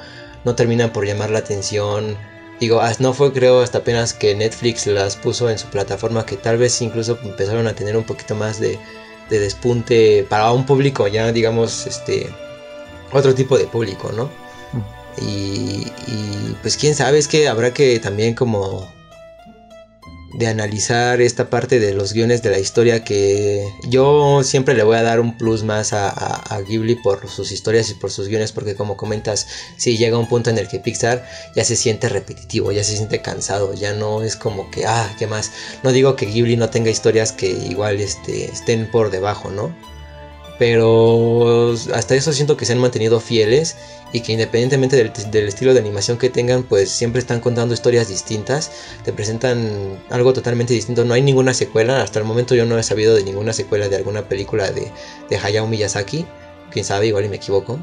no 0.44 0.56
terminan 0.56 0.92
por 0.92 1.06
llamar 1.06 1.30
la 1.30 1.38
atención. 1.38 2.16
Digo, 2.58 2.82
no 2.98 3.14
fue 3.14 3.32
creo 3.32 3.60
hasta 3.60 3.78
apenas 3.78 4.14
que 4.14 4.34
Netflix 4.34 4.88
las 4.88 5.14
puso 5.14 5.48
en 5.48 5.60
su 5.60 5.68
plataforma 5.68 6.26
que 6.26 6.36
tal 6.36 6.58
vez 6.58 6.82
incluso 6.82 7.16
empezaron 7.22 7.68
a 7.68 7.74
tener 7.74 7.96
un 7.96 8.02
poquito 8.02 8.34
más 8.34 8.58
de, 8.58 8.80
de 9.30 9.38
despunte 9.38 10.26
para 10.28 10.50
un 10.50 10.66
público 10.66 11.06
ya 11.06 11.30
digamos 11.30 11.86
este 11.86 12.28
otro 13.12 13.32
tipo 13.32 13.56
de 13.56 13.68
público, 13.68 14.10
¿no? 14.10 14.24
Mm. 14.72 15.24
Y, 15.24 15.92
y 16.08 16.56
pues 16.62 16.76
quién 16.76 16.96
sabe, 16.96 17.18
es 17.18 17.28
que 17.28 17.46
habrá 17.46 17.72
que 17.72 18.00
también 18.00 18.34
como 18.34 18.92
de 20.34 20.46
analizar 20.46 21.20
esta 21.20 21.48
parte 21.48 21.80
de 21.80 21.94
los 21.94 22.12
guiones 22.12 22.42
de 22.42 22.50
la 22.50 22.58
historia 22.58 23.02
que 23.02 23.66
yo 23.88 24.42
siempre 24.44 24.74
le 24.74 24.82
voy 24.82 24.96
a 24.96 25.02
dar 25.02 25.20
un 25.20 25.38
plus 25.38 25.64
más 25.64 25.92
a, 25.92 26.60
Ghibli 26.66 26.96
por 26.96 27.28
sus 27.28 27.50
historias 27.50 27.90
y 27.90 27.94
por 27.94 28.10
sus 28.10 28.28
guiones 28.28 28.52
porque 28.52 28.74
como 28.74 28.96
comentas, 28.96 29.46
si 29.76 29.96
llega 29.96 30.18
un 30.18 30.28
punto 30.28 30.50
en 30.50 30.58
el 30.58 30.68
que 30.68 30.80
Pixar 30.80 31.26
ya 31.54 31.64
se 31.64 31.76
siente 31.76 32.08
repetitivo, 32.08 32.72
ya 32.72 32.84
se 32.84 32.96
siente 32.96 33.22
cansado, 33.22 33.72
ya 33.74 33.94
no 33.94 34.22
es 34.22 34.36
como 34.36 34.70
que, 34.70 34.84
ah, 34.86 35.14
¿qué 35.18 35.26
más? 35.26 35.52
No 35.82 35.92
digo 35.92 36.14
que 36.16 36.26
Ghibli 36.26 36.56
no 36.56 36.68
tenga 36.68 36.90
historias 36.90 37.32
que 37.32 37.48
igual 37.48 38.00
este, 38.00 38.46
estén 38.46 38.90
por 38.90 39.10
debajo, 39.10 39.50
¿no? 39.50 39.74
Pero 40.58 41.74
hasta 41.94 42.16
eso 42.16 42.32
siento 42.32 42.56
que 42.56 42.66
se 42.66 42.72
han 42.72 42.80
mantenido 42.80 43.20
fieles 43.20 43.76
y 44.12 44.20
que 44.20 44.32
independientemente 44.32 44.96
del, 44.96 45.48
estilo 45.48 45.74
de 45.74 45.80
animación 45.80 46.18
que 46.18 46.30
tengan, 46.30 46.62
pues 46.62 46.90
siempre 46.90 47.20
están 47.20 47.40
contando 47.40 47.74
historias 47.74 48.08
distintas, 48.08 48.70
te 49.04 49.12
presentan 49.12 49.98
algo 50.10 50.32
totalmente 50.32 50.74
distinto. 50.74 51.04
No 51.04 51.14
hay 51.14 51.22
ninguna 51.22 51.54
secuela, 51.54 52.02
hasta 52.02 52.18
el 52.18 52.24
momento 52.24 52.54
yo 52.54 52.64
no 52.64 52.78
he 52.78 52.82
sabido 52.82 53.14
de 53.14 53.24
ninguna 53.24 53.52
secuela 53.52 53.88
de 53.88 53.96
alguna 53.96 54.22
película 54.22 54.70
de, 54.70 54.90
de 55.28 55.36
Hayao 55.36 55.66
Miyazaki, 55.66 56.26
quién 56.70 56.84
sabe, 56.84 57.08
igual 57.08 57.24
y 57.24 57.28
me 57.28 57.36
equivoco. 57.36 57.78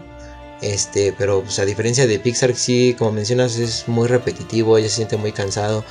Este, 0.62 1.14
pero 1.18 1.44
a 1.58 1.66
diferencia 1.66 2.08
de 2.08 2.18
Pixar, 2.18 2.56
sí, 2.56 2.96
como 2.98 3.12
mencionas, 3.12 3.58
es 3.58 3.88
muy 3.88 4.08
repetitivo, 4.08 4.80
ya 4.80 4.90
se 4.90 4.96
siente 4.96 5.18
muy 5.18 5.32
cansado. 5.32 5.84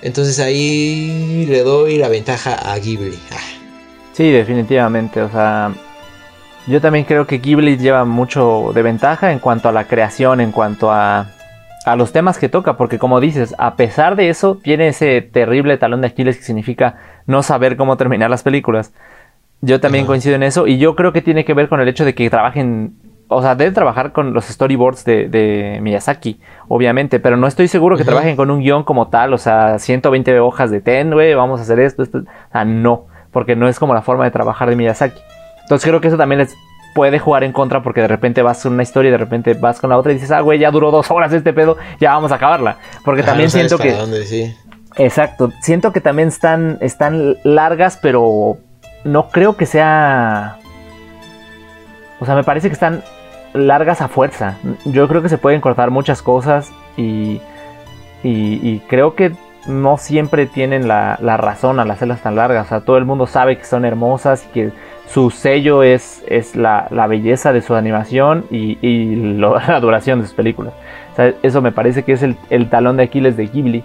Entonces 0.00 0.40
ahí 0.40 1.46
le 1.48 1.62
doy 1.62 1.98
la 1.98 2.08
ventaja 2.08 2.54
a 2.54 2.76
Ghibli. 2.78 3.18
Ah. 3.30 3.36
Sí, 4.12 4.30
definitivamente, 4.30 5.22
o 5.22 5.30
sea, 5.30 5.74
yo 6.66 6.80
también 6.80 7.04
creo 7.04 7.26
que 7.26 7.38
Ghibli 7.38 7.76
lleva 7.76 8.04
mucho 8.04 8.72
de 8.74 8.82
ventaja 8.82 9.32
en 9.32 9.38
cuanto 9.38 9.68
a 9.68 9.72
la 9.72 9.84
creación, 9.84 10.40
en 10.40 10.52
cuanto 10.52 10.92
a, 10.92 11.26
a 11.84 11.96
los 11.96 12.12
temas 12.12 12.38
que 12.38 12.48
toca, 12.48 12.76
porque 12.76 12.98
como 12.98 13.20
dices, 13.20 13.54
a 13.58 13.74
pesar 13.74 14.16
de 14.16 14.28
eso, 14.28 14.58
tiene 14.62 14.88
ese 14.88 15.20
terrible 15.22 15.76
talón 15.78 16.00
de 16.00 16.08
Aquiles 16.08 16.36
que 16.36 16.44
significa 16.44 16.96
no 17.26 17.42
saber 17.42 17.76
cómo 17.76 17.96
terminar 17.96 18.30
las 18.30 18.42
películas. 18.42 18.92
Yo 19.60 19.80
también 19.80 20.06
coincido 20.06 20.34
en 20.34 20.42
eso 20.42 20.66
y 20.66 20.78
yo 20.78 20.96
creo 20.96 21.12
que 21.12 21.22
tiene 21.22 21.44
que 21.44 21.54
ver 21.54 21.68
con 21.68 21.80
el 21.80 21.88
hecho 21.88 22.04
de 22.04 22.14
que 22.14 22.28
trabajen, 22.30 22.94
o 23.28 23.42
sea, 23.42 23.54
deben 23.54 23.74
trabajar 23.74 24.12
con 24.12 24.32
los 24.32 24.44
storyboards 24.46 25.04
de, 25.04 25.28
de 25.28 25.78
Miyazaki, 25.80 26.40
obviamente, 26.68 27.20
pero 27.20 27.36
no 27.36 27.46
estoy 27.46 27.68
seguro 27.68 27.96
que 27.96 28.04
trabajen 28.04 28.36
con 28.36 28.50
un 28.50 28.60
guion 28.60 28.84
como 28.84 29.08
tal, 29.08 29.32
o 29.34 29.38
sea, 29.38 29.78
120 29.78 30.40
hojas 30.40 30.70
de 30.70 30.80
ten, 30.80 31.12
güey, 31.12 31.34
vamos 31.34 31.60
a 31.60 31.62
hacer 31.62 31.78
esto, 31.80 32.02
esto, 32.02 32.18
o 32.18 32.52
sea, 32.52 32.64
no, 32.64 33.06
porque 33.30 33.54
no 33.54 33.68
es 33.68 33.78
como 33.78 33.94
la 33.94 34.02
forma 34.02 34.24
de 34.24 34.30
trabajar 34.32 34.68
de 34.68 34.76
Miyazaki. 34.76 35.20
Entonces 35.62 35.88
creo 35.88 36.00
que 36.00 36.08
eso 36.08 36.16
también 36.16 36.40
les 36.40 36.56
puede 36.94 37.18
jugar 37.18 37.44
en 37.44 37.52
contra 37.52 37.82
porque 37.82 38.02
de 38.02 38.08
repente 38.08 38.42
vas 38.42 38.62
con 38.62 38.72
una 38.72 38.82
historia 38.82 39.08
y 39.08 39.12
de 39.12 39.18
repente 39.18 39.54
vas 39.54 39.80
con 39.80 39.90
la 39.90 39.98
otra 39.98 40.12
y 40.12 40.16
dices, 40.16 40.30
ah, 40.30 40.40
güey, 40.40 40.58
ya 40.58 40.70
duró 40.70 40.90
dos 40.90 41.10
horas 41.10 41.32
este 41.32 41.52
pedo, 41.52 41.76
ya 42.00 42.12
vamos 42.12 42.32
a 42.32 42.36
acabarla. 42.36 42.76
Porque 43.04 43.22
también 43.22 43.50
siento 43.50 43.78
que... 43.78 43.96
Exacto, 44.96 45.50
siento 45.62 45.92
que 45.92 46.00
también 46.00 46.28
están, 46.28 46.76
están 46.80 47.38
largas, 47.44 47.98
pero 48.00 48.58
no 49.04 49.28
creo 49.28 49.56
que 49.56 49.66
sea... 49.66 50.58
O 52.20 52.26
sea, 52.26 52.34
me 52.34 52.44
parece 52.44 52.68
que 52.68 52.74
están 52.74 53.02
largas 53.52 54.00
a 54.00 54.08
fuerza. 54.08 54.58
Yo 54.84 55.08
creo 55.08 55.22
que 55.22 55.28
se 55.28 55.38
pueden 55.38 55.60
cortar 55.60 55.90
muchas 55.90 56.22
cosas 56.22 56.70
y, 56.96 57.40
y, 58.22 58.78
creo 58.88 59.14
que 59.14 59.32
no 59.66 59.96
siempre 59.96 60.46
tienen 60.46 60.86
la, 60.88 61.18
la 61.20 61.36
razón 61.36 61.80
al 61.80 61.90
hacerlas 61.90 62.22
tan 62.22 62.36
largas. 62.36 62.66
O 62.66 62.68
sea, 62.68 62.80
todo 62.80 62.96
el 62.96 63.04
mundo 63.04 63.26
sabe 63.26 63.58
que 63.58 63.64
son 63.64 63.84
hermosas 63.84 64.44
y 64.46 64.52
que 64.52 64.72
su 65.08 65.30
sello 65.30 65.82
es, 65.82 66.24
es 66.26 66.56
la, 66.56 66.88
belleza 67.08 67.52
de 67.52 67.62
su 67.62 67.74
animación 67.74 68.46
y, 68.50 69.16
la 69.38 69.80
duración 69.80 70.20
de 70.20 70.26
sus 70.26 70.34
películas. 70.34 70.72
eso 71.42 71.60
me 71.60 71.72
parece 71.72 72.02
que 72.02 72.12
es 72.12 72.22
el, 72.22 72.70
talón 72.70 72.96
de 72.96 73.04
Aquiles 73.04 73.36
de 73.36 73.46
Ghibli. 73.46 73.84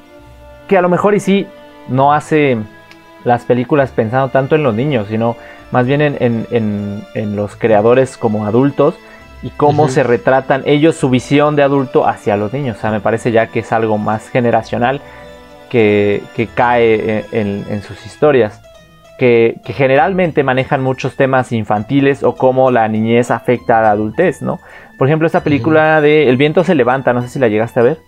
Que 0.67 0.77
a 0.77 0.81
lo 0.81 0.89
mejor 0.89 1.15
y 1.15 1.19
sí 1.19 1.47
no 1.87 2.13
hace 2.13 2.57
las 3.23 3.43
películas 3.45 3.91
pensando 3.91 4.29
tanto 4.29 4.55
en 4.55 4.63
los 4.63 4.75
niños, 4.75 5.07
sino 5.09 5.35
más 5.71 5.85
bien 5.85 6.01
en, 6.01 7.35
los 7.35 7.55
creadores 7.55 8.17
como 8.17 8.45
adultos 8.45 8.95
y 9.43 9.49
cómo 9.49 9.87
se 9.87 10.03
retratan 10.03 10.63
ellos 10.65 10.95
su 10.95 11.09
visión 11.09 11.55
de 11.55 11.63
adulto 11.63 12.07
hacia 12.07 12.37
los 12.37 12.53
niños. 12.53 12.77
O 12.77 12.81
sea, 12.81 12.91
me 12.91 12.99
parece 12.99 13.31
ya 13.31 13.47
que 13.47 13.59
es 13.59 13.71
algo 13.71 13.97
más 13.97 14.29
generacional 14.29 15.01
que, 15.69 16.21
cae 16.55 17.25
en 17.31 17.81
sus 17.81 18.05
historias 18.05 18.61
que, 19.17 19.59
generalmente 19.65 20.43
manejan 20.43 20.81
muchos 20.81 21.15
temas 21.15 21.51
infantiles 21.51 22.23
o 22.23 22.35
cómo 22.35 22.71
la 22.71 22.87
niñez 22.87 23.31
afecta 23.31 23.79
a 23.79 23.81
la 23.81 23.91
adultez, 23.91 24.41
¿no? 24.41 24.59
Por 24.97 25.07
ejemplo, 25.07 25.27
esta 25.27 25.43
película 25.43 26.01
de 26.01 26.29
El 26.29 26.37
viento 26.37 26.63
se 26.63 26.75
levanta, 26.75 27.13
no 27.13 27.21
sé 27.21 27.29
si 27.29 27.39
la 27.39 27.47
llegaste 27.47 27.79
a 27.79 27.83
ver. 27.83 27.99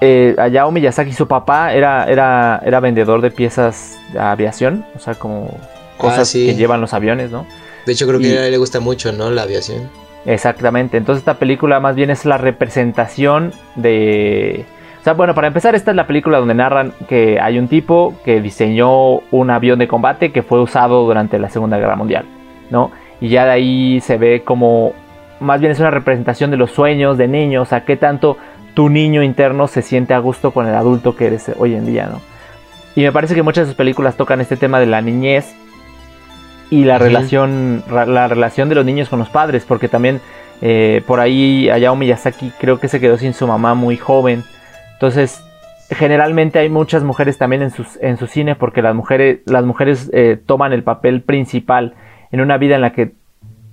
eh, 0.00 0.34
Hayao 0.38 0.70
Miyazaki, 0.72 1.12
su 1.12 1.28
papá 1.28 1.74
era, 1.74 2.06
era, 2.10 2.60
era 2.64 2.80
vendedor 2.80 3.20
de 3.20 3.30
piezas 3.30 3.98
de 4.12 4.18
aviación, 4.18 4.84
o 4.96 4.98
sea, 4.98 5.14
como 5.14 5.56
cosas 5.96 6.28
ah, 6.30 6.32
que 6.32 6.54
llevan 6.54 6.80
los 6.80 6.92
aviones, 6.94 7.30
¿no? 7.30 7.46
De 7.86 7.92
hecho, 7.92 8.06
creo 8.06 8.20
que 8.20 8.38
a 8.38 8.46
él 8.46 8.52
le 8.52 8.58
gusta 8.58 8.80
mucho, 8.80 9.12
¿no? 9.12 9.30
La 9.30 9.42
aviación. 9.42 9.88
Exactamente, 10.24 10.96
entonces 10.96 11.20
esta 11.20 11.38
película 11.38 11.80
más 11.80 11.96
bien 11.96 12.10
es 12.10 12.24
la 12.24 12.38
representación 12.38 13.52
de 13.74 14.64
o 15.02 15.04
sea, 15.04 15.14
bueno, 15.14 15.34
para 15.34 15.48
empezar, 15.48 15.74
esta 15.74 15.90
es 15.90 15.96
la 15.96 16.06
película 16.06 16.38
donde 16.38 16.54
narran 16.54 16.92
que 17.08 17.40
hay 17.40 17.58
un 17.58 17.66
tipo 17.66 18.14
que 18.24 18.40
diseñó 18.40 19.16
un 19.32 19.50
avión 19.50 19.80
de 19.80 19.88
combate 19.88 20.30
que 20.30 20.44
fue 20.44 20.62
usado 20.62 21.04
durante 21.04 21.40
la 21.40 21.50
Segunda 21.50 21.76
Guerra 21.76 21.96
Mundial, 21.96 22.24
¿no? 22.70 22.92
Y 23.20 23.28
ya 23.28 23.44
de 23.44 23.50
ahí 23.50 24.00
se 24.00 24.16
ve 24.16 24.42
como, 24.44 24.92
más 25.40 25.58
bien 25.58 25.72
es 25.72 25.80
una 25.80 25.90
representación 25.90 26.52
de 26.52 26.56
los 26.56 26.70
sueños 26.70 27.18
de 27.18 27.26
niños, 27.26 27.62
o 27.62 27.68
sea, 27.68 27.84
qué 27.84 27.96
tanto 27.96 28.36
tu 28.74 28.90
niño 28.90 29.24
interno 29.24 29.66
se 29.66 29.82
siente 29.82 30.14
a 30.14 30.20
gusto 30.20 30.52
con 30.52 30.68
el 30.68 30.74
adulto 30.76 31.16
que 31.16 31.26
eres 31.26 31.50
hoy 31.58 31.74
en 31.74 31.84
día, 31.84 32.06
¿no? 32.06 32.20
Y 32.94 33.00
me 33.00 33.10
parece 33.10 33.34
que 33.34 33.42
muchas 33.42 33.66
de 33.66 33.70
sus 33.72 33.76
películas 33.76 34.16
tocan 34.16 34.40
este 34.40 34.56
tema 34.56 34.78
de 34.78 34.86
la 34.86 35.00
niñez 35.00 35.52
y 36.70 36.84
la 36.84 36.98
relación, 36.98 37.82
la 37.90 38.28
relación 38.28 38.68
de 38.68 38.76
los 38.76 38.84
niños 38.84 39.08
con 39.08 39.18
los 39.18 39.30
padres, 39.30 39.64
porque 39.66 39.88
también 39.88 40.20
eh, 40.60 41.02
por 41.08 41.18
ahí 41.18 41.68
Hayao 41.70 41.96
Miyazaki 41.96 42.52
creo 42.60 42.78
que 42.78 42.86
se 42.86 43.00
quedó 43.00 43.18
sin 43.18 43.34
su 43.34 43.48
mamá 43.48 43.74
muy 43.74 43.96
joven 43.96 44.44
entonces, 45.02 45.44
generalmente 45.90 46.60
hay 46.60 46.68
muchas 46.68 47.02
mujeres 47.02 47.36
también 47.36 47.62
en, 47.62 47.72
sus, 47.72 48.00
en 48.00 48.18
su 48.18 48.28
cine 48.28 48.54
porque 48.54 48.82
las 48.82 48.94
mujeres, 48.94 49.40
las 49.46 49.64
mujeres 49.64 50.08
eh, 50.12 50.38
toman 50.46 50.72
el 50.72 50.84
papel 50.84 51.22
principal 51.22 51.94
en 52.30 52.40
una 52.40 52.56
vida 52.56 52.76
en 52.76 52.82
la 52.82 52.92
que 52.92 53.10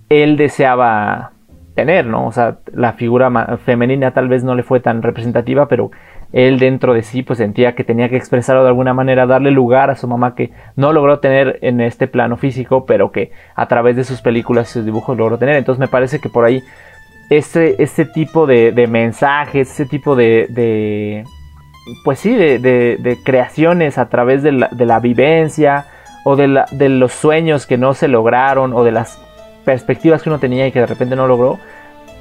él 0.10 0.38
deseaba 0.38 1.34
tener, 1.76 2.08
¿no? 2.08 2.26
O 2.26 2.32
sea, 2.32 2.58
la 2.74 2.94
figura 2.94 3.30
femenina 3.63 4.10
tal 4.10 4.28
vez 4.28 4.44
no 4.44 4.56
le 4.56 4.63
fue 4.63 4.80
tan 4.80 5.04
representativa, 5.04 5.68
pero 5.68 5.92
él 6.34 6.58
dentro 6.58 6.96
de 6.96 7.04
sí 7.04 7.22
pues 7.22 7.38
sentía 7.38 7.76
que 7.76 7.84
tenía 7.84 8.10
que 8.10 8.18
expresarlo 8.18 8.63
de 8.63 8.70
alguna 8.70 8.96
manera, 8.96 9.28
darle 9.28 9.52
lugar 9.52 9.92
a 9.92 9.96
su 9.96 10.08
mamá 10.08 10.34
que 10.34 10.50
no 10.76 10.94
logró 10.94 11.20
tener 11.20 11.60
en 11.62 11.80
este 11.80 12.08
plano 12.08 12.38
físico, 12.38 12.88
pero 12.88 13.12
que 13.12 13.32
a 13.54 13.68
través 13.68 13.96
de 13.96 14.04
sus 14.04 14.24
películas 14.24 14.72
y 14.72 14.74
sus 14.74 14.86
dibujos 14.86 15.15
logró 15.15 15.38
tener. 15.38 15.58
Entonces 15.58 15.80
me 15.80 15.88
parece 15.88 16.20
que 16.20 16.30
por 16.30 16.46
ahí 16.46 16.63
este, 17.30 17.82
este 17.82 18.06
tipo 18.06 18.48
de, 18.48 18.72
de 18.72 18.88
mensajes, 18.88 19.70
ese 19.70 19.86
tipo 19.86 20.15
de, 20.15 20.48
de 20.50 21.24
pues 22.04 22.20
sí, 22.20 22.34
de, 22.36 22.60
de, 22.60 23.18
creaciones 23.24 23.98
a 23.98 24.10
través 24.10 24.44
de 24.44 24.52
la, 24.52 24.70
de 24.72 24.86
la 24.86 25.00
vivencia 25.00 25.86
o 26.24 26.36
de, 26.36 26.48
la, 26.48 26.66
de 26.72 26.89
los 26.89 27.14
sueños 27.14 27.66
que 27.66 27.78
no 27.78 27.93
se 27.93 28.08
lograron 28.08 28.74
o 28.74 28.84
de 28.84 28.91
las 28.91 29.20
perspectivas 29.64 30.24
que 30.24 30.30
uno 30.30 30.39
tenía 30.39 30.68
y 30.68 30.72
que 30.72 30.80
de 30.80 30.86
repente 30.86 31.16
no 31.16 31.28
logró, 31.28 31.60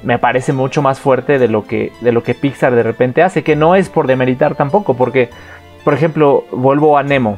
me 0.03 0.19
parece 0.19 0.53
mucho 0.53 0.81
más 0.81 0.99
fuerte 0.99 1.39
de 1.39 1.47
lo 1.47 1.65
que, 1.65 1.91
de 2.01 2.11
lo 2.11 2.23
que 2.23 2.35
Pixar 2.35 2.73
de 2.75 2.83
repente 2.83 3.23
hace, 3.23 3.43
que 3.43 3.55
no 3.55 3.75
es 3.75 3.89
por 3.89 4.07
demeritar 4.07 4.55
tampoco, 4.55 4.95
porque, 4.95 5.29
por 5.83 5.93
ejemplo, 5.93 6.45
vuelvo 6.51 6.97
a 6.97 7.03
Nemo. 7.03 7.37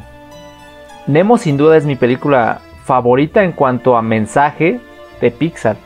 Nemo 1.07 1.37
sin 1.37 1.57
duda 1.57 1.77
es 1.77 1.85
mi 1.85 1.95
película 1.95 2.61
favorita 2.83 3.43
en 3.43 3.53
cuanto 3.53 3.97
a 3.97 4.01
mensaje 4.01 4.79
de 5.19 5.31
Pixar 5.31 5.77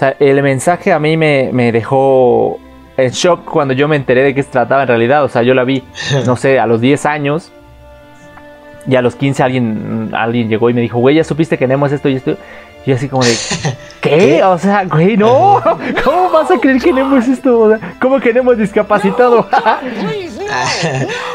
sea, 0.00 0.16
el 0.18 0.42
mensaje 0.42 0.92
a 0.92 0.98
mí 0.98 1.16
me, 1.16 1.72
dejó 1.72 2.58
en 2.96 3.10
shock 3.10 3.44
cuando 3.44 3.74
yo 3.74 3.86
me 3.86 3.96
enteré 3.96 4.22
de 4.22 4.34
qué 4.34 4.42
se 4.42 4.50
trataba 4.50 4.82
en 4.82 4.88
realidad. 4.88 5.24
O 5.24 5.28
sea, 5.28 5.42
yo 5.42 5.54
la 5.54 5.64
vi, 5.64 5.84
no 6.26 6.36
sé, 6.36 6.58
a 6.58 6.66
los 6.66 6.80
10 6.80 7.06
años. 7.06 7.52
Y 8.86 8.96
a 8.96 9.02
los 9.02 9.14
15 9.14 9.42
alguien, 9.42 10.10
alguien 10.14 10.48
llegó 10.48 10.70
y 10.70 10.74
me 10.74 10.80
dijo, 10.80 10.98
güey, 10.98 11.16
ya 11.16 11.24
supiste 11.24 11.58
que 11.58 11.66
Nemo 11.66 11.86
es 11.86 11.92
esto 11.92 12.08
y 12.08 12.16
esto. 12.16 12.36
Y 12.86 12.92
así 12.92 13.08
como 13.08 13.22
de, 13.22 13.36
¿qué? 14.00 14.42
O 14.42 14.58
sea, 14.58 14.84
güey, 14.84 15.16
no. 15.16 15.62
¿Cómo 16.04 16.30
vas 16.30 16.50
a 16.50 16.58
creer 16.58 16.80
que 16.80 16.92
Nemo 16.92 17.16
es 17.16 17.28
esto? 17.28 17.60
O 17.60 17.68
sea, 17.68 17.96
¿Cómo 18.00 18.18
que 18.20 18.32
Nemo 18.32 18.52
es 18.52 18.58
discapacitado? 18.58 19.46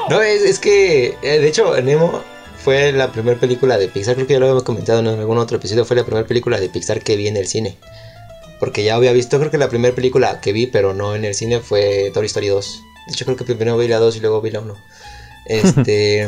no, 0.09 0.21
es, 0.21 0.41
es 0.41 0.59
que, 0.59 1.15
eh, 1.21 1.39
de 1.39 1.47
hecho, 1.47 1.79
Nemo 1.81 2.21
fue 2.57 2.91
la 2.91 3.11
primera 3.11 3.39
película 3.39 3.77
de 3.77 3.87
Pixar, 3.87 4.15
creo 4.15 4.25
que 4.25 4.33
ya 4.33 4.39
lo 4.39 4.47
habíamos 4.47 4.63
comentado 4.63 4.99
en 4.99 5.07
algún 5.07 5.37
otro 5.37 5.57
episodio, 5.57 5.85
fue 5.85 5.95
la 5.95 6.03
primera 6.03 6.25
película 6.25 6.59
de 6.59 6.67
Pixar 6.67 6.99
que 7.01 7.15
vi 7.15 7.27
en 7.27 7.37
el 7.37 7.45
cine. 7.45 7.77
Porque 8.59 8.83
ya 8.83 8.95
había 8.95 9.11
visto, 9.11 9.37
creo 9.39 9.51
que 9.51 9.57
la 9.57 9.69
primera 9.69 9.93
película 9.93 10.39
que 10.41 10.53
vi, 10.53 10.67
pero 10.67 10.93
no 10.93 11.15
en 11.15 11.25
el 11.25 11.35
cine, 11.35 11.59
fue 11.59 12.11
Toy 12.13 12.25
Story 12.25 12.47
2. 12.47 12.83
De 13.07 13.13
hecho, 13.13 13.25
creo 13.25 13.37
que 13.37 13.43
primero 13.43 13.77
vi 13.77 13.87
la 13.87 13.99
2 13.99 14.15
y 14.15 14.19
luego 14.19 14.41
vi 14.41 14.51
la 14.51 14.61
1. 14.61 14.75
Este. 15.45 16.27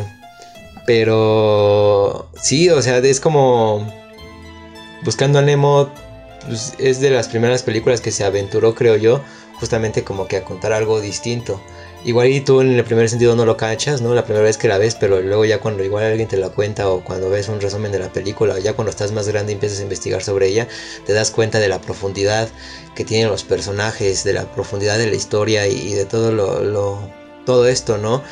pero. 0.86 2.30
Sí, 2.40 2.70
o 2.70 2.82
sea, 2.82 2.98
es 3.00 3.20
como. 3.20 3.92
Buscando 5.04 5.40
a 5.40 5.42
Nemo. 5.42 5.90
Pues, 6.46 6.76
es 6.78 7.02
de 7.02 7.10
las 7.10 7.28
primeras 7.28 7.64
películas 7.64 8.02
que 8.02 8.12
se 8.12 8.24
aventuró, 8.24 8.76
creo 8.76 8.96
yo. 8.96 9.22
Justamente 9.60 10.04
como 10.04 10.28
que 10.28 10.38
a 10.38 10.44
contar 10.44 10.72
algo 10.72 11.02
distinto. 11.02 11.60
Igual 12.08 12.30
y 12.30 12.40
tú 12.40 12.62
en 12.62 12.72
el 12.72 12.86
primer 12.86 13.10
sentido 13.10 13.36
no 13.36 13.46
lo 13.46 13.58
cachas, 13.58 14.00
¿no? 14.00 14.16
La 14.16 14.24
primera 14.24 14.46
vez 14.46 14.58
que 14.58 14.70
la 14.70 14.78
ves, 14.78 14.96
pero 14.96 15.20
luego 15.20 15.44
ya 15.44 15.60
cuando 15.60 15.84
igual 15.84 16.06
alguien 16.06 16.30
te 16.30 16.38
la 16.38 16.48
cuenta 16.48 16.90
o 16.90 17.04
cuando 17.04 17.30
ves 17.30 17.50
un 17.50 17.60
resumen 17.60 17.92
de 17.92 18.00
la 18.00 18.14
película 18.14 18.54
o 18.54 18.58
ya 18.60 18.72
cuando 18.72 18.92
estás 18.92 19.12
más 19.12 19.28
grande 19.28 19.52
y 19.52 19.56
empiezas 19.56 19.80
a 19.80 19.84
investigar 19.84 20.24
sobre 20.24 20.48
ella, 20.48 20.70
te 21.06 21.12
das 21.12 21.32
cuenta 21.32 21.60
de 21.60 21.68
la 21.68 21.82
profundidad 21.82 22.48
que 22.96 23.04
tienen 23.04 23.28
los 23.28 23.44
personajes, 23.44 24.24
de 24.24 24.32
la 24.32 24.50
profundidad 24.50 24.98
de 24.98 25.08
la 25.08 25.18
historia 25.18 25.68
y, 25.68 25.96
de 25.96 26.06
todo 26.06 26.32
lo, 26.32 27.12
todo 27.46 27.68
esto, 27.68 27.98
¿no? 27.98 28.24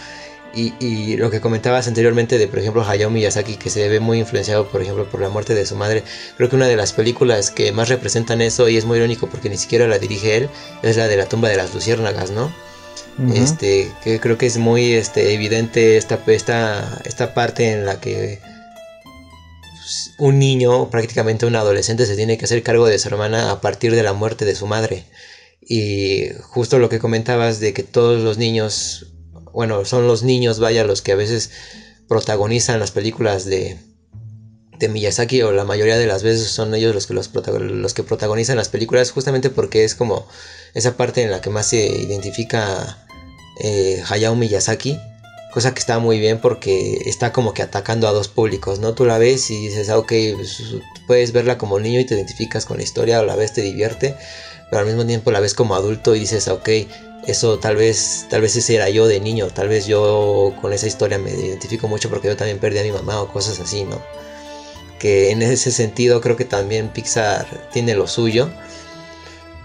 Y, 0.53 0.73
y, 0.79 1.17
lo 1.17 1.29
que 1.29 1.41
comentabas 1.41 1.89
anteriormente 1.89 2.37
de, 2.37 2.47
por 2.47 2.59
ejemplo, 2.59 2.81
Hayao 2.81 3.09
Miyazaki, 3.09 3.57
que 3.57 3.69
se 3.69 3.89
ve 3.89 3.99
muy 3.99 4.19
influenciado, 4.19 4.69
por 4.69 4.81
ejemplo, 4.81 5.03
por 5.09 5.19
la 5.19 5.27
muerte 5.27 5.53
de 5.53 5.65
su 5.65 5.75
madre, 5.75 6.05
creo 6.37 6.49
que 6.49 6.55
una 6.55 6.69
de 6.69 6.77
las 6.77 6.93
películas 6.93 7.51
que 7.51 7.73
más 7.73 7.89
representan 7.89 8.39
eso, 8.39 8.69
y 8.69 8.77
es 8.77 8.85
muy 8.85 8.99
irónico 8.99 9.27
porque 9.27 9.49
ni 9.49 9.57
siquiera 9.57 9.85
la 9.85 9.99
dirige 9.99 10.37
él, 10.37 10.49
es 10.81 10.95
la 10.95 11.09
de 11.09 11.17
la 11.17 11.25
tumba 11.25 11.49
de 11.49 11.57
las 11.57 11.73
luciérnagas, 11.73 12.31
¿no? 12.31 12.53
Este, 13.33 13.89
que 14.03 14.19
creo 14.19 14.37
que 14.37 14.45
es 14.45 14.57
muy 14.57 14.93
este, 14.93 15.33
evidente 15.33 15.95
esta, 15.95 16.21
esta, 16.27 17.01
esta 17.05 17.33
parte 17.33 17.71
en 17.71 17.85
la 17.85 18.01
que 18.01 18.41
pues, 19.85 20.11
un 20.17 20.37
niño, 20.37 20.89
prácticamente 20.89 21.45
un 21.45 21.55
adolescente, 21.55 22.05
se 22.05 22.17
tiene 22.17 22.37
que 22.37 22.45
hacer 22.45 22.61
cargo 22.61 22.87
de 22.87 22.99
su 22.99 23.07
hermana 23.07 23.51
a 23.51 23.61
partir 23.61 23.95
de 23.95 24.03
la 24.03 24.13
muerte 24.13 24.43
de 24.43 24.55
su 24.55 24.67
madre. 24.67 25.05
Y 25.61 26.29
justo 26.41 26.77
lo 26.77 26.89
que 26.89 26.99
comentabas 26.99 27.59
de 27.59 27.73
que 27.73 27.83
todos 27.83 28.21
los 28.21 28.37
niños, 28.37 29.13
bueno, 29.53 29.85
son 29.85 30.07
los 30.07 30.23
niños, 30.23 30.59
vaya, 30.59 30.83
los 30.83 31.01
que 31.01 31.13
a 31.13 31.15
veces 31.15 31.51
protagonizan 32.09 32.79
las 32.79 32.91
películas 32.91 33.45
de, 33.45 33.77
de 34.77 34.89
Miyazaki 34.89 35.41
o 35.41 35.51
la 35.51 35.63
mayoría 35.63 35.97
de 35.97 36.05
las 36.05 36.23
veces 36.23 36.49
son 36.49 36.75
ellos 36.75 36.93
los 36.93 37.07
que, 37.07 37.13
los, 37.13 37.31
los 37.33 37.93
que 37.93 38.03
protagonizan 38.03 38.57
las 38.57 38.69
películas 38.69 39.11
justamente 39.11 39.49
porque 39.49 39.83
es 39.83 39.95
como 39.95 40.27
esa 40.73 40.97
parte 40.97 41.23
en 41.23 41.31
la 41.31 41.41
que 41.41 41.49
más 41.49 41.67
se 41.67 41.87
identifica 41.87 43.04
eh, 43.59 44.03
Hayao 44.09 44.35
Miyazaki, 44.35 44.99
cosa 45.53 45.73
que 45.73 45.79
está 45.79 45.99
muy 45.99 46.19
bien 46.19 46.39
porque 46.39 47.01
está 47.05 47.31
como 47.31 47.53
que 47.53 47.61
atacando 47.61 48.07
a 48.07 48.11
dos 48.11 48.27
públicos, 48.27 48.79
¿no? 48.79 48.93
Tú 48.93 49.05
la 49.05 49.17
ves 49.17 49.49
y 49.49 49.67
dices, 49.67 49.89
ah, 49.89 49.97
ok, 49.97 50.11
pues, 50.35 50.61
puedes 51.07 51.31
verla 51.31 51.57
como 51.57 51.79
niño 51.79 51.99
y 51.99 52.05
te 52.05 52.15
identificas 52.15 52.65
con 52.65 52.77
la 52.77 52.83
historia, 52.83 53.21
o 53.21 53.25
la 53.25 53.35
ves 53.35 53.53
te 53.53 53.61
divierte, 53.61 54.15
pero 54.69 54.81
al 54.81 54.85
mismo 54.85 55.05
tiempo 55.05 55.31
la 55.31 55.39
ves 55.39 55.53
como 55.53 55.75
adulto 55.75 56.13
y 56.13 56.19
dices, 56.19 56.49
ok, 56.49 56.69
eso 57.27 57.57
tal 57.57 57.75
vez, 57.75 58.27
tal 58.29 58.41
vez 58.41 58.55
ese 58.55 58.75
era 58.75 58.89
yo 58.89 59.07
de 59.07 59.19
niño, 59.19 59.47
tal 59.47 59.69
vez 59.69 59.87
yo 59.87 60.53
con 60.61 60.73
esa 60.73 60.87
historia 60.87 61.17
me 61.17 61.31
identifico 61.31 61.87
mucho 61.87 62.09
porque 62.09 62.27
yo 62.27 62.35
también 62.35 62.59
perdí 62.59 62.79
a 62.79 62.83
mi 62.83 62.91
mamá 62.91 63.21
o 63.21 63.31
cosas 63.31 63.59
así, 63.59 63.83
¿no? 63.83 64.01
Que 64.99 65.31
en 65.31 65.41
ese 65.41 65.71
sentido 65.71 66.21
creo 66.21 66.35
que 66.35 66.45
también 66.45 66.89
Pixar 66.89 67.69
tiene 67.71 67.95
lo 67.95 68.07
suyo, 68.07 68.49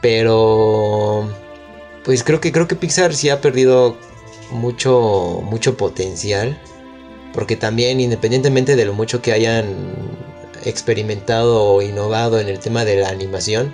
pero 0.01 1.29
pues 2.05 2.25
creo 2.25 2.41
que 2.41 2.53
creo 2.53 2.69
que 2.69 2.77
Pixar 2.77 3.15
sí 3.15 3.29
ha 3.29 3.41
perdido 3.41 3.97
mucho 4.51 5.41
mucho 5.45 5.77
potencial 5.77 6.61
porque 7.33 7.57
también 7.57 8.01
independientemente 8.01 8.77
de 8.77 8.85
lo 8.85 8.93
mucho 8.93 9.23
que 9.23 9.33
hayan 9.33 9.67
experimentado 10.65 11.65
o 11.65 11.83
innovado 11.83 12.41
en 12.41 12.49
el 12.49 12.59
tema 12.59 12.85
de 12.85 12.97
la 12.97 13.09
animación 13.09 13.73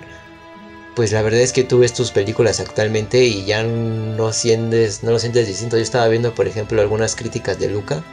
pues 0.95 1.11
la 1.11 1.21
verdad 1.21 1.41
es 1.41 1.53
que 1.53 1.63
tú 1.63 1.79
ves 1.79 1.93
tus 1.93 2.11
películas 2.11 2.59
actualmente 2.59 3.23
y 3.23 3.45
ya 3.45 3.63
no 3.63 4.33
sientes 4.33 5.03
no 5.03 5.11
lo 5.11 5.19
sientes 5.19 5.45
distinto. 5.45 5.77
Yo 5.77 5.83
estaba 5.83 6.07
viendo 6.07 6.33
por 6.33 6.47
ejemplo 6.47 6.81
algunas 6.81 7.15
críticas 7.15 7.59
de 7.59 7.69
Luca 7.69 8.03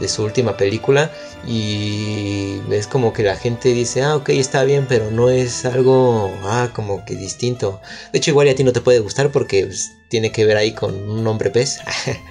de 0.00 0.08
su 0.08 0.22
última 0.24 0.56
película 0.56 1.10
y 1.46 2.60
es 2.70 2.86
como 2.86 3.12
que 3.12 3.22
la 3.22 3.36
gente 3.36 3.70
dice, 3.70 4.02
ah, 4.02 4.16
ok, 4.16 4.30
está 4.30 4.64
bien, 4.64 4.86
pero 4.88 5.10
no 5.10 5.28
es 5.28 5.64
algo, 5.64 6.32
ah, 6.44 6.68
como 6.72 7.04
que 7.04 7.16
distinto. 7.16 7.80
De 8.12 8.18
hecho, 8.18 8.30
igual 8.30 8.48
a 8.48 8.54
ti 8.54 8.64
no 8.64 8.72
te 8.72 8.80
puede 8.80 9.00
gustar 9.00 9.30
porque 9.30 9.66
pues, 9.66 9.92
tiene 10.08 10.30
que 10.30 10.44
ver 10.44 10.56
ahí 10.56 10.72
con 10.72 10.94
un 11.10 11.26
hombre 11.26 11.50
pez. 11.50 11.80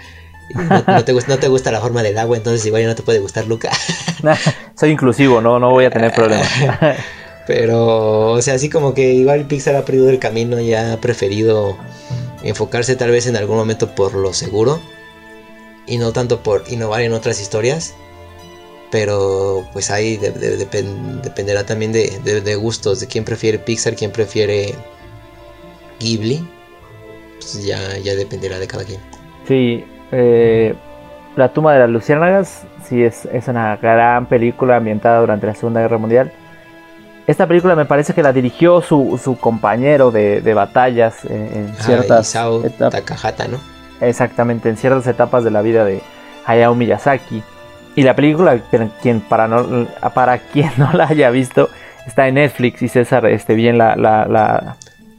no, 0.56 1.04
te, 1.04 1.14
no, 1.14 1.40
te, 1.40 1.48
gusta 1.48 1.72
la 1.72 1.82
forma 1.82 2.04
del 2.04 2.18
agua, 2.18 2.38
entonces 2.38 2.66
igual 2.66 2.84
ya 2.84 2.88
no 2.88 2.96
te 2.96 3.04
puede 3.04 3.20
gustar 3.20 3.48
Luca. 3.48 3.70
Soy 4.76 4.92
inclusivo, 4.92 5.42
no, 5.42 5.60
no 5.60 5.72
voy 5.72 5.86
a 5.86 5.90
tener 5.90 6.14
problemas. 6.14 6.50
pero, 7.48 8.32
o 8.32 8.42
sea, 8.42 8.56
así 8.56 8.70
como 8.70 8.94
que 8.94 9.14
igual 9.14 9.46
Pixar 9.46 9.76
ha 9.76 9.84
perdido 9.84 10.10
el 10.10 10.20
camino 10.20 10.60
y 10.60 10.74
ha 10.74 11.00
preferido 11.02 11.78
enfocarse 12.44 12.96
tal 12.96 13.12
vez 13.12 13.28
en 13.28 13.36
algún 13.36 13.58
momento 13.58 13.94
por 13.94 14.16
lo 14.16 14.34
seguro 14.34 14.80
y 15.92 15.98
no 15.98 16.14
tanto 16.14 16.40
por 16.42 16.64
innovar 16.70 17.02
en 17.02 17.12
otras 17.12 17.42
historias. 17.42 17.94
Pero 18.92 19.66
pues 19.74 19.92
ahí 19.92 20.16
dependerá 20.16 21.66
también 21.66 21.92
de, 21.92 22.56
gustos, 22.56 23.02
de 23.02 23.08
quién 23.08 23.26
prefiere 23.26 23.60
Pixar, 23.60 23.96
quién 23.96 24.12
prefiere 24.12 24.74
Ghibli. 26.00 26.48
Pues 27.40 27.66
ya, 27.66 27.98
ya 27.98 28.16
dependerá 28.16 28.58
de 28.58 28.68
cada 28.68 28.86
quien. 28.86 29.02
Sí, 29.48 29.86
eh, 30.14 30.74
La 31.36 31.52
tumba 31.52 31.74
de 31.74 31.80
las 31.80 31.90
luciérnagas, 31.90 32.64
sí 32.88 33.04
es, 33.04 33.26
es 33.26 33.50
una 33.50 33.76
gran 33.76 34.28
película 34.28 34.78
ambientada 34.78 35.20
durante 35.20 35.46
la 35.46 35.56
Segunda 35.56 35.82
Guerra 35.82 35.98
Mundial. 35.98 36.32
Esta 37.28 37.48
película 37.48 37.76
me 37.76 37.86
parece 37.86 38.14
que 38.14 38.24
la 38.24 38.32
dirigió 38.32 38.82
su, 38.82 39.20
su 39.22 39.38
compañero 39.38 40.10
de, 40.12 40.42
de 40.42 40.54
batallas 40.54 41.26
en, 41.26 41.74
ah, 41.78 41.84
ciertas 41.84 42.34
Takahata, 42.78 43.48
¿no? 43.50 43.81
Exactamente 44.02 44.70
en 44.70 44.78
ciertas 44.78 45.08
etapas 45.08 45.44
de 45.44 45.52
la 45.52 45.62
vida 45.62 45.86
de 45.86 46.02
Hayao 46.46 46.76
Miyazaki. 46.76 47.44
Y 47.96 48.04
la 48.04 48.16
película, 48.16 48.60
quien, 49.02 49.22
para, 49.22 49.48
no, 49.48 49.88
para 50.14 50.38
quien 50.40 50.72
no 50.78 50.92
la 50.94 51.06
haya 51.06 51.30
visto, 51.30 51.70
está 52.08 52.28
en 52.28 52.36
Netflix 52.36 52.82
y 52.82 52.88
César 52.88 53.26
este, 53.28 53.56
bien 53.56 53.78
la... 53.78 53.96
la, 53.96 54.26
la, 54.26 54.76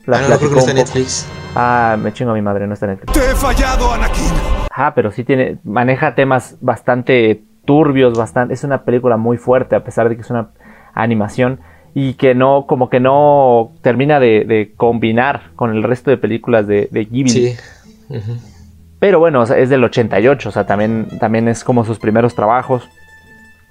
la 0.06 0.16
ah, 0.18 0.26
no, 0.28 0.36
creo 0.38 0.48
que 0.48 0.54
no 0.54 0.58
está 0.58 0.70
en 0.70 0.76
Netflix. 0.78 1.28
Ah, 1.54 1.96
me 2.00 2.12
chingo 2.12 2.32
a 2.32 2.34
mi 2.34 2.42
madre, 2.42 2.66
no 2.66 2.74
está 2.74 2.86
en 2.86 2.92
Netflix. 2.92 3.12
Te 3.12 3.30
he 3.30 3.34
fallado, 3.34 3.92
Anakin. 3.92 4.32
Ah, 4.70 4.94
pero 4.94 5.10
sí 5.10 5.22
tiene, 5.22 5.58
maneja 5.64 6.14
temas 6.14 6.56
bastante 6.60 7.44
turbios, 7.64 8.16
bastante, 8.16 8.54
es 8.54 8.64
una 8.64 8.84
película 8.84 9.16
muy 9.16 9.36
fuerte 9.36 9.76
a 9.76 9.84
pesar 9.84 10.08
de 10.08 10.16
que 10.16 10.22
es 10.22 10.30
una 10.30 10.50
animación 10.94 11.60
y 11.94 12.14
que 12.14 12.34
no, 12.34 12.66
como 12.66 12.88
que 12.88 13.00
no 13.00 13.72
termina 13.82 14.18
de, 14.18 14.72
combinar 14.76 15.50
con 15.56 15.70
el 15.70 15.82
resto 15.82 16.10
de 16.10 16.16
películas 16.16 16.66
de, 16.66 16.88
de 16.90 17.04
Ghibli. 17.04 17.30
Sí. 17.30 17.56
Pero 19.02 19.18
bueno, 19.18 19.42
es 19.42 19.68
del 19.68 19.82
88, 19.82 20.48
o 20.48 20.52
sea, 20.52 20.64
también, 20.64 21.08
también 21.18 21.48
es 21.48 21.64
como 21.64 21.84
sus 21.84 21.98
primeros 21.98 22.36
trabajos. 22.36 22.88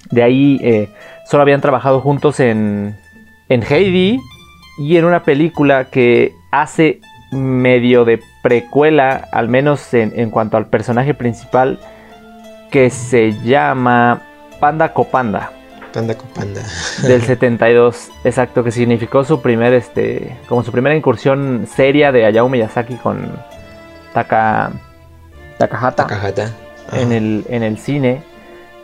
De 0.10 0.24
ahí 0.24 0.60
eh, 0.62 0.90
solo 1.26 1.44
habían 1.44 1.62
trabajado 1.62 2.02
juntos 2.02 2.42
en, 2.42 2.98
en 3.48 3.64
Heidi 3.64 4.20
y 4.78 4.98
en 4.98 5.06
una 5.06 5.24
película 5.24 5.86
que 5.86 6.36
hace 6.52 7.00
medio 7.32 8.04
de 8.04 8.22
precuela, 8.44 9.30
al 9.32 9.48
menos 9.48 9.94
en, 9.94 10.32
cuanto 10.32 10.58
al 10.58 10.68
personaje 10.68 11.14
principal, 11.14 11.80
que 12.70 12.90
se 12.90 13.32
llama 13.42 14.24
Panda 14.60 14.92
Copanda. 14.92 15.54
Panda 15.94 16.14
Copanda. 16.14 16.62
del 17.08 17.22
72, 17.22 18.12
exacto, 18.26 18.66
que 18.66 18.72
significó 18.72 19.24
su 19.24 19.42
primer, 19.42 19.72
este, 19.76 20.36
como 20.50 20.62
su 20.62 20.74
primera 20.74 20.94
incursión 20.94 21.68
seria 21.74 22.12
de 22.12 22.26
Hayao 22.26 22.50
Miyazaki 22.50 22.96
con 22.96 23.32
Taka, 24.14 24.74
Takahata, 25.68 26.52
En, 26.94 27.12
el, 27.12 27.46
en 27.50 27.64
el 27.64 27.78
cine. 27.78 28.24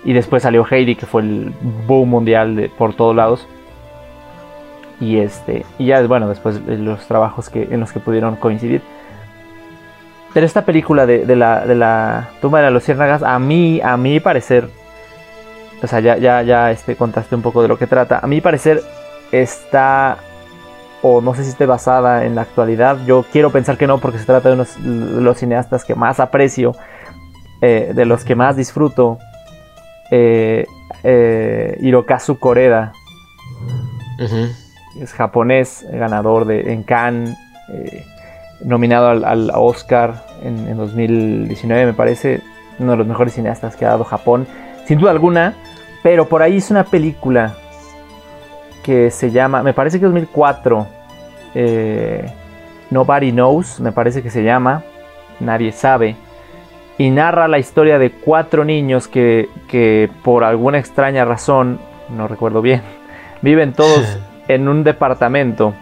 Y 0.03 0.13
después 0.13 0.43
salió 0.43 0.65
Heidi, 0.69 0.95
que 0.95 1.05
fue 1.05 1.21
el 1.21 1.53
boom 1.87 2.09
mundial 2.09 2.55
de, 2.55 2.69
por 2.69 2.95
todos 2.95 3.15
lados. 3.15 3.47
Y 4.99 5.17
este. 5.17 5.65
Y 5.77 5.87
ya, 5.87 6.01
bueno, 6.07 6.29
después 6.29 6.61
los 6.65 7.05
trabajos 7.07 7.49
que, 7.49 7.63
en 7.63 7.79
los 7.79 7.91
que 7.91 7.99
pudieron 7.99 8.35
coincidir. 8.35 8.81
Pero 10.33 10.45
esta 10.45 10.65
película 10.65 11.05
de, 11.05 11.35
la, 11.35 11.65
de 11.65 11.75
la 11.75 12.29
tumba 12.41 12.59
de 12.59 12.65
las 12.65 12.73
luciérnagas, 12.73 13.23
a 13.23 13.39
mí, 13.39 13.81
a 13.81 13.97
mi 13.97 14.19
parecer. 14.19 14.69
O 15.81 15.87
sea, 15.87 15.99
ya, 15.99 16.17
ya, 16.17 16.41
ya 16.43 16.71
este, 16.71 16.95
contaste 16.95 17.35
un 17.35 17.41
poco 17.41 17.61
de 17.61 17.67
lo 17.67 17.77
que 17.77 17.87
trata. 17.87 18.19
A 18.21 18.27
mi 18.27 18.41
parecer 18.41 18.81
está 19.31 20.17
o 21.01 21.21
no 21.21 21.33
sé 21.35 21.43
si 21.43 21.49
esté 21.49 21.65
basada 21.65 22.25
en 22.25 22.35
la 22.35 22.41
actualidad. 22.41 22.97
Yo 23.05 23.25
quiero 23.31 23.51
pensar 23.51 23.77
que 23.77 23.87
no 23.87 23.99
porque 23.99 24.19
se 24.19 24.25
trata 24.25 24.49
de 24.49 24.55
unos 24.55 24.75
de 24.83 25.21
los 25.21 25.37
cineastas 25.37 25.85
que 25.85 25.95
más 25.95 26.19
aprecio, 26.19 26.75
eh, 27.61 27.91
de 27.93 28.05
los 28.05 28.23
que 28.23 28.35
más 28.35 28.55
disfruto. 28.55 29.17
eh, 30.11 30.65
eh, 31.03 31.77
Hirokazu 31.81 32.39
Koreda. 32.39 32.93
Es 34.99 35.13
japonés, 35.13 35.85
ganador 35.91 36.45
de, 36.45 36.73
en 36.73 36.83
Cannes, 36.83 37.37
eh, 37.69 38.03
nominado 38.63 39.09
al, 39.09 39.51
Oscar 39.53 40.25
en, 40.41 40.67
en, 40.67 40.77
2019, 40.77 41.85
me 41.85 41.93
parece, 41.93 42.41
uno 42.79 42.91
de 42.91 42.97
los 42.97 43.07
mejores 43.07 43.33
cineastas 43.33 43.75
que 43.75 43.85
ha 43.85 43.89
dado 43.89 44.03
Japón, 44.03 44.47
sin 44.85 44.97
duda 44.97 45.11
alguna, 45.11 45.53
pero 46.01 46.27
por 46.27 46.41
ahí 46.41 46.57
es 46.57 46.71
una 46.71 46.83
película 46.83 47.55
que 48.87 49.11
se 49.11 49.31
llama, 49.31 49.63
me 49.63 49.73
parece 49.73 49.99
que 49.99 50.05
2004, 50.05 50.87
Nobody 52.89 53.33
Knows, 53.33 53.81
me 53.81 53.91
parece 53.91 54.23
que 54.23 54.29
se 54.29 54.43
llama, 54.43 54.83
nadie 55.41 55.73
sabe, 55.73 56.15
y 56.97 57.09
narra 57.09 57.49
la 57.49 57.59
historia 57.59 57.99
de 57.99 58.11
cuatro 58.11 58.63
niños 58.63 59.09
que, 59.09 59.49
que 59.67 60.09
por 60.23 60.45
alguna 60.45 60.79
extraña 60.79 61.25
razón, 61.25 61.79
no 62.15 62.29
recuerdo 62.29 62.61
bien, 62.61 62.81
viven 63.41 63.73
todos 63.73 64.17
en 64.47 64.69
un 64.69 64.85
departamento, 64.85 65.73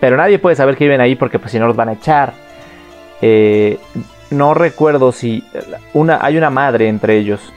pero 0.00 0.16
nadie 0.16 0.38
puede 0.38 0.56
saber 0.56 0.78
que 0.78 0.84
viven 0.84 1.02
ahí 1.02 1.16
porque 1.16 1.38
pues 1.38 1.52
si 1.52 1.58
no 1.58 1.66
los 1.66 1.76
van 1.76 1.90
a 1.90 1.92
echar. 1.92 2.32
Eh, 3.20 3.78
no 4.30 4.54
recuerdo 4.54 5.12
si 5.12 5.44
una, 5.92 6.24
hay 6.24 6.38
una 6.38 6.48
madre 6.48 6.88
entre 6.88 7.18
ellos. 7.18 7.52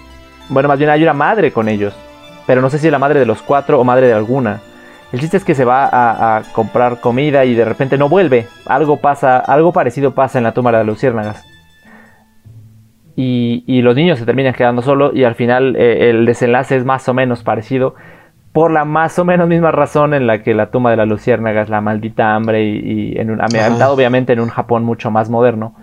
Bueno, 0.49 0.67
más 0.67 0.77
bien 0.77 0.89
hay 0.89 1.03
una 1.03 1.13
madre 1.13 1.53
con 1.53 1.69
ellos, 1.69 1.93
pero 2.45 2.61
no 2.61 2.69
sé 2.69 2.79
si 2.79 2.87
es 2.87 2.91
la 2.91 2.99
madre 2.99 3.21
de 3.21 3.25
los 3.25 3.41
cuatro 3.41 3.79
o 3.79 3.85
madre 3.85 4.07
de 4.07 4.13
alguna. 4.13 4.59
El 5.13 5.19
chiste 5.19 5.37
es 5.37 5.45
que 5.45 5.53
se 5.53 5.63
va 5.63 5.85
a, 5.85 6.37
a, 6.37 6.41
comprar 6.53 6.99
comida 6.99 7.45
y 7.45 7.53
de 7.53 7.63
repente 7.63 7.97
no 7.99 8.09
vuelve. 8.09 8.47
Algo 8.65 8.97
pasa, 8.97 9.37
algo 9.37 9.71
parecido 9.71 10.15
pasa 10.15 10.39
en 10.39 10.43
la 10.43 10.53
tumba 10.53 10.71
de 10.71 10.83
luciérnagas. 10.83 11.45
Y, 13.15 13.81
los 13.83 13.95
niños 13.95 14.17
se 14.17 14.25
terminan 14.25 14.53
quedando 14.53 14.81
solos 14.81 15.11
y 15.13 15.23
al 15.23 15.35
final 15.35 15.75
eh, 15.75 16.09
el 16.09 16.25
desenlace 16.25 16.75
es 16.75 16.83
más 16.83 17.07
o 17.07 17.13
menos 17.13 17.43
parecido 17.43 17.93
por 18.53 18.71
la 18.71 18.85
más 18.85 19.17
o 19.19 19.25
menos 19.25 19.47
misma 19.47 19.71
razón 19.71 20.13
en 20.13 20.25
la 20.25 20.41
que 20.41 20.53
la 20.53 20.71
tumba 20.71 20.91
de 20.91 20.97
las 20.97 21.07
luciérnagas, 21.07 21.69
la 21.69 21.81
maldita 21.81 22.35
hambre 22.35 22.63
y, 22.63 23.17
en 23.17 23.31
un, 23.31 23.39
obviamente 23.39 24.33
en 24.33 24.39
un 24.39 24.49
Japón 24.49 24.83
mucho 24.83 25.11
más 25.11 25.29
moderno, 25.29 25.75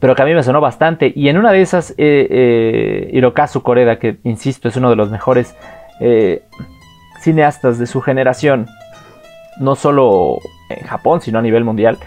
pero 0.00 0.14
que 0.14 0.22
a 0.22 0.24
mí 0.24 0.34
me 0.34 0.42
sonó 0.42 0.60
bastante. 0.60 1.12
Y 1.14 1.28
en 1.28 1.38
una 1.38 1.52
de 1.52 1.62
esas 1.62 1.92
eh, 1.92 2.26
eh, 2.30 3.10
Hirokazu 3.12 3.62
Koreda, 3.62 3.98
que 3.98 4.18
insisto 4.24 4.68
es 4.68 4.76
uno 4.76 4.90
de 4.90 4.96
los 4.96 5.10
mejores 5.10 5.56
eh, 6.00 6.42
cineastas 7.22 7.78
de 7.78 7.86
su 7.86 8.00
generación, 8.00 8.66
no 9.58 9.74
solo 9.76 10.38
en 10.68 10.86
Japón 10.86 11.20
sino 11.20 11.38
a 11.38 11.42
nivel 11.42 11.64
mundial, 11.64 11.98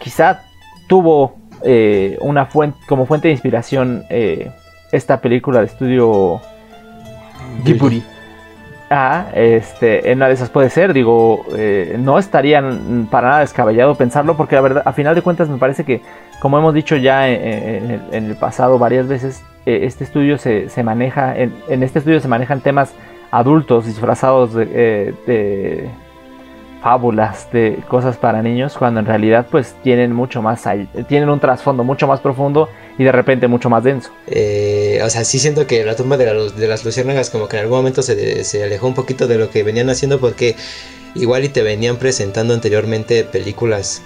quizá 0.00 0.42
tuvo 0.88 1.36
eh, 1.62 2.16
una 2.20 2.46
fuente, 2.46 2.78
como 2.88 3.06
fuente 3.06 3.28
de 3.28 3.32
inspiración 3.32 4.04
eh, 4.08 4.50
esta 4.92 5.20
película 5.20 5.60
de 5.60 5.66
estudio 5.66 6.40
Ghibli. 7.64 8.02
Ah, 8.92 9.26
este, 9.34 10.10
en 10.10 10.18
una 10.18 10.26
de 10.26 10.34
esas 10.34 10.50
puede 10.50 10.68
ser, 10.68 10.92
digo, 10.92 11.44
eh, 11.56 11.96
no 12.00 12.18
estarían 12.18 13.06
para 13.08 13.28
nada 13.28 13.40
descabellado 13.40 13.94
pensarlo, 13.94 14.36
porque 14.36 14.56
la 14.56 14.62
verdad, 14.62 14.82
a 14.84 14.92
final 14.92 15.14
de 15.14 15.22
cuentas 15.22 15.48
me 15.48 15.58
parece 15.58 15.84
que, 15.84 16.00
como 16.40 16.58
hemos 16.58 16.74
dicho 16.74 16.96
ya 16.96 17.28
en, 17.28 18.02
el, 18.10 18.34
pasado 18.34 18.80
varias 18.80 19.06
veces, 19.06 19.44
este 19.64 20.02
estudio 20.02 20.38
se, 20.38 20.68
maneja, 20.82 21.36
en, 21.36 21.82
este 21.84 22.00
estudio 22.00 22.18
se 22.18 22.26
manejan 22.26 22.62
temas 22.62 22.92
adultos 23.30 23.86
disfrazados 23.86 24.54
de 24.54 25.90
fábulas 26.80 27.50
de 27.52 27.82
cosas 27.88 28.16
para 28.16 28.42
niños 28.42 28.76
cuando 28.78 29.00
en 29.00 29.06
realidad 29.06 29.46
pues 29.50 29.74
tienen 29.82 30.12
mucho 30.12 30.40
más 30.42 30.64
tienen 31.08 31.28
un 31.28 31.38
trasfondo 31.38 31.84
mucho 31.84 32.06
más 32.06 32.20
profundo 32.20 32.68
y 32.98 33.04
de 33.04 33.12
repente 33.12 33.48
mucho 33.48 33.70
más 33.70 33.84
denso. 33.84 34.10
Eh, 34.26 35.00
o 35.04 35.10
sea 35.10 35.24
sí 35.24 35.38
siento 35.38 35.66
que 35.66 35.84
la 35.84 35.96
tumba 35.96 36.16
de, 36.16 36.26
de 36.26 36.68
las 36.68 36.84
luciérnagas 36.84 37.30
como 37.30 37.48
que 37.48 37.56
en 37.56 37.64
algún 37.64 37.78
momento 37.78 38.02
se, 38.02 38.44
se, 38.44 38.64
alejó 38.64 38.86
un 38.86 38.94
poquito 38.94 39.26
de 39.26 39.38
lo 39.38 39.50
que 39.50 39.62
venían 39.62 39.90
haciendo 39.90 40.20
porque 40.20 40.56
igual 41.14 41.44
y 41.44 41.48
te 41.48 41.62
venían 41.62 41.96
presentando 41.96 42.54
anteriormente 42.54 43.24
películas 43.24 44.02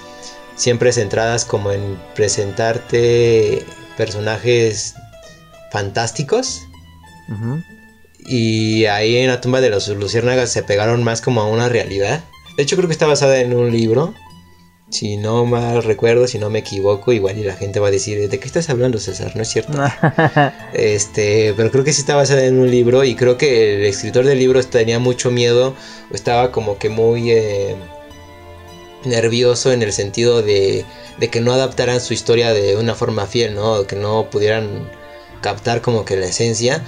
siempre 0.56 0.92
centradas 0.92 1.44
como 1.44 1.70
en 1.70 1.98
presentarte 2.14 3.64
personajes 3.96 4.96
fantásticos 5.70 6.62
y 8.26 8.86
ahí 8.86 9.16
en 9.16 9.28
la 9.28 9.40
tumba 9.40 9.60
de 9.60 9.70
las 9.70 9.88
luciérnagas 9.88 10.50
se 10.50 10.62
pegaron 10.62 11.04
más 11.04 11.20
como 11.20 11.40
a 11.40 11.46
una 11.46 11.68
realidad 11.68 12.24
de 12.56 12.62
hecho, 12.62 12.76
creo 12.76 12.88
que 12.88 12.92
está 12.92 13.06
basada 13.06 13.40
en 13.40 13.54
un 13.54 13.72
libro. 13.72 14.14
Si 14.90 15.16
no 15.16 15.44
mal 15.44 15.82
recuerdo, 15.82 16.28
si 16.28 16.38
no 16.38 16.50
me 16.50 16.60
equivoco, 16.60 17.12
igual 17.12 17.38
y 17.38 17.42
la 17.42 17.56
gente 17.56 17.80
va 17.80 17.88
a 17.88 17.90
decir, 17.90 18.28
¿de 18.28 18.38
qué 18.38 18.46
estás 18.46 18.70
hablando, 18.70 18.98
César? 18.98 19.34
No 19.34 19.42
es 19.42 19.48
cierto. 19.48 19.72
este, 20.72 21.52
pero 21.56 21.70
creo 21.72 21.82
que 21.82 21.92
sí 21.92 22.00
está 22.00 22.14
basada 22.14 22.44
en 22.44 22.60
un 22.60 22.70
libro 22.70 23.02
y 23.02 23.16
creo 23.16 23.36
que 23.36 23.76
el 23.76 23.84
escritor 23.84 24.24
del 24.24 24.38
libro 24.38 24.62
tenía 24.62 25.00
mucho 25.00 25.32
miedo 25.32 25.74
o 26.12 26.14
estaba 26.14 26.52
como 26.52 26.78
que 26.78 26.90
muy 26.90 27.32
eh, 27.32 27.74
nervioso 29.04 29.72
en 29.72 29.82
el 29.82 29.92
sentido 29.92 30.42
de, 30.42 30.84
de 31.18 31.28
que 31.28 31.40
no 31.40 31.52
adaptaran 31.52 32.00
su 32.00 32.14
historia 32.14 32.52
de 32.52 32.76
una 32.76 32.94
forma 32.94 33.26
fiel, 33.26 33.56
¿no? 33.56 33.88
Que 33.88 33.96
no 33.96 34.30
pudieran 34.30 34.88
captar 35.40 35.80
como 35.80 36.04
que 36.04 36.16
la 36.16 36.26
esencia 36.26 36.84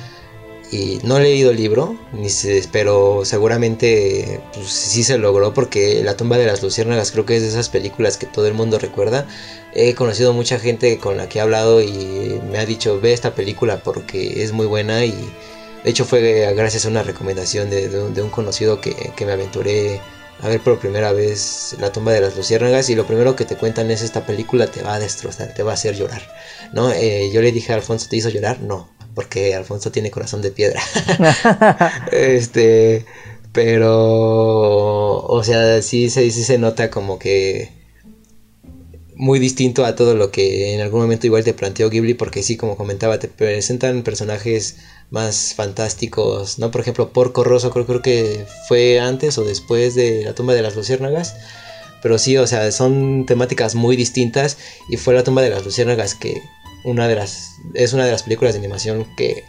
y 0.77 1.01
no 1.05 1.17
he 1.17 1.23
leído 1.23 1.53
el 1.53 1.57
libro, 1.57 1.97
ni 2.13 2.29
pero 2.71 3.25
seguramente 3.25 4.41
pues, 4.53 4.69
sí 4.69 5.05
se 5.05 5.17
logró 5.17 5.55
porque 5.55 6.03
La 6.05 6.17
tumba 6.19 6.37
de 6.37 6.47
las 6.47 6.63
luciérnagas 6.63 7.13
creo 7.13 7.25
que 7.25 7.37
es 7.37 7.43
de 7.43 7.49
esas 7.49 7.71
películas 7.71 8.19
que 8.19 8.27
todo 8.27 8.47
el 8.47 8.53
mundo 8.53 8.79
recuerda. 8.79 9.27
He 9.73 9.95
conocido 9.95 10.35
mucha 10.35 10.59
gente 10.59 10.99
con 10.99 11.17
la 11.17 11.29
que 11.29 11.39
he 11.39 11.43
hablado 11.43 11.81
y 11.81 12.41
me 12.51 12.59
ha 12.59 12.67
dicho 12.67 13.01
ve 13.01 13.15
esta 13.15 13.35
película 13.35 13.83
porque 13.83 14.43
es 14.43 14.53
muy 14.53 14.67
buena 14.67 15.05
y 15.07 15.13
de 15.83 15.91
hecho 15.91 16.05
fue 16.05 16.53
gracias 16.55 16.85
a 16.85 16.89
una 16.89 17.03
recomendación 17.03 17.71
de, 17.71 17.89
un, 18.23 18.31
conocido 18.31 18.81
que, 18.81 18.95
me 19.25 19.33
aventuré 19.33 20.01
a 20.43 20.49
ver 20.49 20.61
por 20.61 20.79
primera 20.79 21.13
vez 21.13 21.75
La 21.81 21.91
tumba 21.91 22.13
de 22.13 22.21
las 22.21 22.37
luciérnagas 22.37 22.91
y 22.91 22.95
lo 22.95 23.07
primero 23.07 23.35
que 23.35 23.47
te 23.47 23.57
cuentan 23.57 23.91
es 23.91 24.03
esta 24.03 24.27
película 24.27 24.67
te 24.67 24.83
va 24.83 24.95
a 24.95 24.99
destrozar, 24.99 25.55
te 25.55 25.63
va 25.63 25.71
a 25.71 25.75
hacer 25.75 25.97
llorar. 25.97 26.23
¿no? 26.73 26.93
Eh, 26.93 27.31
yo 27.33 27.41
le 27.41 27.53
dije 27.53 27.73
a 27.73 27.77
Alfonso, 27.77 28.09
¿te 28.11 28.17
hizo 28.17 28.29
llorar? 28.29 28.61
No 28.61 28.96
porque 29.17 29.55
Alfonso 29.55 29.91
tiene 29.91 30.13
corazón 30.13 30.43
de 30.43 30.53
piedra. 30.53 30.81
este, 32.13 33.07
pero, 33.51 35.25
o 35.25 35.43
sea, 35.43 35.81
sí, 35.81 36.11
sí, 36.11 36.31
sí 36.31 36.45
se 36.45 36.59
nota 36.59 36.91
como 36.91 37.19
que 37.19 37.73
muy 39.15 39.39
distinto 39.39 39.87
a 39.87 39.97
todo 39.97 40.15
lo 40.15 40.31
que 40.31 40.75
en 40.75 40.83
algún 40.83 41.01
momento 41.01 41.27
igual 41.27 41.43
te 41.43 41.55
planteó 41.55 41.89
Ghibli, 41.89 42.13
porque 42.13 42.43
sí, 42.43 42.59
como 42.59 42.77
comentaba, 42.77 43.19
te 43.19 43.29
presentan 43.29 44.03
personajes 44.03 44.77
más 45.11 45.55
fantásticos, 45.55 46.59
¿no? 46.59 46.71
Por 46.71 46.83
ejemplo, 46.83 47.15
Porco 47.15 47.43
Rosso 47.43 47.71
creo, 47.71 47.87
creo 47.87 48.03
que 48.03 48.45
fue 48.69 49.01
antes 49.01 49.39
o 49.39 49.45
después 49.45 49.95
de 49.95 50.25
La 50.25 50.35
tumba 50.35 50.53
de 50.53 50.61
las 50.61 50.77
luciérnagas. 50.77 51.35
Pero 52.03 52.19
sí, 52.19 52.37
o 52.37 52.47
sea, 52.47 52.71
son 52.71 53.25
temáticas 53.25 53.75
muy 53.75 53.97
distintas 53.97 54.59
y 54.91 54.99
fue 54.99 55.15
La 55.15 55.25
tumba 55.25 55.41
de 55.41 55.51
las 55.51 55.65
luciérnagas 55.65 56.15
que, 56.15 56.43
una 56.87 57.09
de 57.09 57.17
las 57.17 57.57
es 57.75 57.93
una 57.93 58.07
de 58.07 58.13
las 58.13 58.23
películas 58.23 58.55
de 58.55 58.61
animación 58.61 59.07
que 59.17 59.45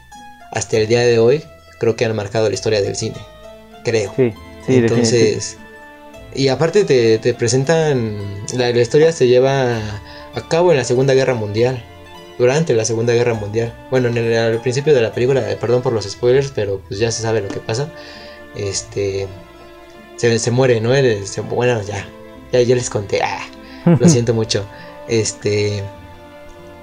hasta 0.52 0.78
el 0.78 0.88
día 0.88 1.02
de 1.02 1.20
hoy 1.20 1.44
creo 1.80 1.96
que 1.96 2.04
han 2.04 2.16
marcado 2.16 2.50
la 2.50 2.56
historia 2.56 2.82
del 2.82 2.96
cine 2.96 3.18
creo. 3.86 4.12
Sí, 4.16 4.34
sí 4.66 4.76
entonces 4.76 5.58
y 6.34 6.50
aparte 6.50 6.84
te, 6.84 7.20
te 7.20 7.34
presentan 7.36 8.18
la, 8.56 8.72
historia 8.72 9.12
se 9.12 9.28
lleva 9.28 9.78
a 10.34 10.50
cabo 10.50 10.72
en 10.72 10.78
la 10.78 10.84
segunda 10.84 11.14
guerra 11.14 11.36
mundial 11.36 11.82
durante 12.40 12.74
la 12.74 12.86
segunda 12.86 13.14
guerra 13.14 13.34
mundial. 13.36 13.74
Bueno 13.92 14.10
en 14.10 14.18
el, 14.18 14.36
al 14.36 14.60
principio 14.62 14.96
de 14.96 15.02
la 15.02 15.14
película 15.14 15.44
perdón 15.62 15.84
por 15.84 15.94
los 15.94 16.06
spoilers 16.06 16.52
pero 16.54 16.82
pues 16.88 17.00
ya 17.00 17.12
se 17.12 17.22
sabe 17.22 17.42
lo 17.42 17.50
que 17.50 17.60
pasa. 17.60 17.92
Este 18.56 19.28
se, 20.16 20.40
se 20.40 20.52
muere 20.52 20.82
no 20.82 20.90
bueno 21.50 21.82
ya 21.84 22.08
ya 22.52 22.62
yo 22.62 22.76
les 22.76 22.90
conté 22.90 23.22
ah, 23.22 23.46
lo 23.86 24.10
siento 24.10 24.34
mucho. 24.34 24.66
Este 25.08 25.84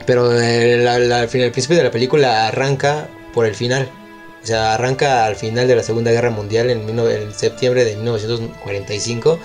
pero 0.06 0.32
el, 0.40 0.86
al 0.86 1.28
principio 1.28 1.76
de 1.76 1.84
la 1.84 1.90
película 1.90 2.46
arranca 2.48 3.08
por 3.32 3.46
el 3.46 3.54
final. 3.54 3.90
O 4.42 4.46
sea, 4.46 4.74
arranca 4.74 5.24
al 5.24 5.36
final 5.36 5.66
de 5.66 5.74
la 5.74 5.82
Segunda 5.82 6.10
Guerra 6.10 6.30
Mundial 6.30 6.68
en, 6.70 6.86
el 6.98 7.34
septiembre 7.34 7.84
de 7.84 7.96
1945 7.96 9.38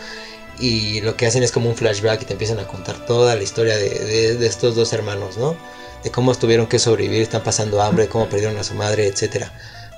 y 0.60 1.00
lo 1.02 1.16
que 1.16 1.26
hacen 1.26 1.42
es 1.42 1.54
como 1.54 1.70
un 1.70 1.78
flashback 1.78 2.22
y 2.22 2.26
te 2.26 2.34
empiezan 2.34 2.60
a 2.60 2.68
contar 2.68 3.06
toda 3.06 3.36
la 3.36 3.44
historia 3.44 3.78
de, 3.78 4.46
estos 4.46 4.76
dos 4.76 4.92
hermanos, 4.92 5.38
¿no? 5.38 5.56
De 6.04 6.12
cómo 6.12 6.36
tuvieron 6.36 6.68
que 6.68 6.80
sobrevivir, 6.80 7.22
están 7.22 7.44
pasando 7.44 7.82
hambre, 7.82 8.08
cómo 8.08 8.28
perdieron 8.28 8.58
a 8.58 8.64
su 8.66 8.74
madre, 8.74 9.08
etc. 9.08 9.46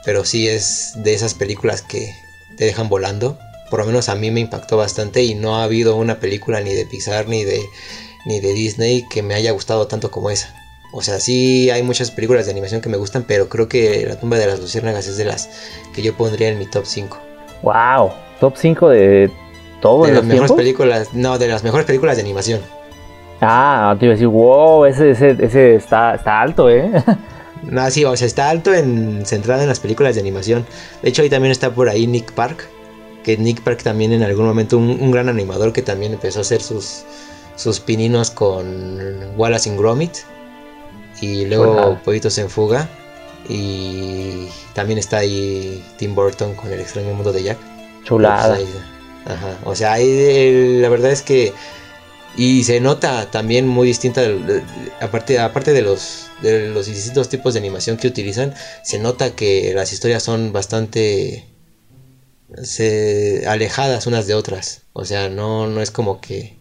Pero 0.05 0.24
sí 0.24 0.47
es 0.47 0.93
de 0.97 1.16
esas 1.16 1.34
películas 1.34 1.82
que 1.82 2.16
te 2.55 2.66
dejan 2.66 2.88
volando. 2.88 3.39
Por 3.72 3.80
lo 3.80 3.88
menos 3.88 4.07
a 4.07 4.16
mí 4.16 4.30
me 4.30 4.39
impactó 4.39 4.78
bastante 4.78 5.24
y 5.24 5.34
no 5.34 5.57
ha 5.57 5.64
habido 5.64 5.95
una 5.95 6.20
película 6.20 6.62
ni 6.62 6.76
de 6.76 6.86
Pixar 6.86 7.28
ni 7.28 7.43
de 7.43 7.59
ni 8.26 8.40
de 8.40 8.54
Disney 8.54 9.06
que 9.10 9.24
me 9.24 9.34
haya 9.34 9.52
gustado 9.52 9.88
tanto 9.88 10.12
como 10.12 10.30
esa. 10.30 10.54
O 10.94 11.02
sea, 11.02 11.20
sí 11.20 11.70
hay 11.70 11.84
muchas 11.84 12.12
películas 12.12 12.46
de 12.46 12.52
animación 12.52 12.82
que 12.82 12.90
me 12.90 12.98
gustan, 12.98 13.24
pero 13.24 13.48
creo 13.48 13.70
que 13.70 14.06
La 14.06 14.20
tumba 14.20 14.38
de 14.38 14.48
las 14.48 14.60
luciérnagas 14.60 15.08
es 15.08 15.18
de 15.18 15.26
las 15.26 15.50
que 15.94 16.02
yo 16.02 16.16
pondría 16.16 16.50
en 16.50 16.60
mi 16.60 16.66
top 16.66 16.86
5. 16.86 17.18
Wow, 17.64 18.12
top 18.40 18.56
5 18.58 18.90
de 18.90 19.32
todo 19.82 20.06
de 20.06 20.14
las 20.14 20.24
mejores 20.24 20.52
películas, 20.52 21.14
no, 21.14 21.38
de 21.38 21.48
las 21.48 21.64
mejores 21.64 21.86
películas 21.86 22.18
de 22.18 22.24
animación. 22.24 22.62
Ah, 23.40 23.96
te 24.00 24.06
iba 24.06 24.14
a 24.14 24.16
decir, 24.16 24.28
wow, 24.28 24.86
ese, 24.86 25.12
ese, 25.12 25.36
ese 25.40 25.76
está, 25.76 26.16
está 26.16 26.42
alto, 26.42 26.70
¿eh? 26.70 26.92
No, 27.64 27.90
sí, 27.92 28.04
o 28.04 28.18
sea, 28.18 28.26
está 28.26 28.50
alto 28.50 28.74
en 28.74 29.24
centrado 29.24 29.62
en 29.62 29.68
las 29.68 29.80
películas 29.80 30.16
de 30.16 30.22
animación. 30.22 30.66
De 31.04 31.10
hecho, 31.10 31.22
ahí 31.22 31.30
también 31.30 31.52
está 31.52 31.70
por 31.70 31.90
ahí 31.90 32.08
Nick 32.08 32.32
Park, 32.32 32.68
que 33.24 33.38
Nick 33.38 33.62
Park 33.62 33.84
también 33.84 34.12
en 34.14 34.24
algún 34.24 34.48
momento 34.48 34.80
un, 34.80 34.90
un 35.00 35.12
gran 35.12 35.30
animador 35.30 35.72
que 35.72 35.84
también 35.84 36.14
empezó 36.14 36.40
a 36.40 36.42
hacer 36.42 36.60
sus 36.62 37.06
sus 37.56 37.80
pininos 37.80 38.32
con 38.32 39.38
Wallace 39.38 39.70
and 39.70 39.80
Gromit 39.80 40.12
y 41.22 41.45
luego. 41.45 41.99
Pollitos 42.04 42.38
en 42.38 42.49
Fuga 42.49 42.89
y 43.47 44.47
también 44.74 44.97
está 44.99 45.18
ahí 45.18 45.84
Tim 45.97 46.16
Burton 46.16 46.56
con 46.56 46.72
El 46.72 46.80
extraño 46.80 47.14
mundo 47.14 47.32
de 47.34 47.43
Jack. 47.43 47.58
Chulada. 48.04 48.56
Pues 48.56 48.68
ahí- 48.68 48.76
ajá. 49.34 49.58
O 49.66 49.76
sea, 49.76 49.93
ahí, 49.93 50.80
la 50.82 50.89
verdad 50.89 51.12
es 51.12 51.22
que 51.22 51.54
y 52.38 52.64
se 52.64 52.80
nota 52.80 53.30
también 53.30 53.68
muy 53.68 53.88
distinta 53.88 54.22
aparte 55.02 55.38
aparte 55.38 55.74
de 55.74 55.82
los 55.82 56.28
de 56.41 56.70
los 56.70 56.86
distintos 56.86 57.28
tipos 57.30 57.54
de 57.54 57.60
animación 57.60 57.97
que 57.97 58.08
utilizan, 58.08 58.54
se 58.84 58.99
nota 58.99 59.36
que 59.36 59.74
las 59.76 59.91
historias 59.91 60.24
son 60.24 60.54
bastante 60.54 61.45
se, 62.64 63.43
alejadas 63.47 64.08
unas 64.08 64.28
de 64.28 64.34
otras. 64.36 64.84
O 64.93 65.06
sea, 65.06 65.30
no 65.30 65.68
no 65.68 65.82
es 65.82 65.91
como 65.91 66.22
que 66.22 66.58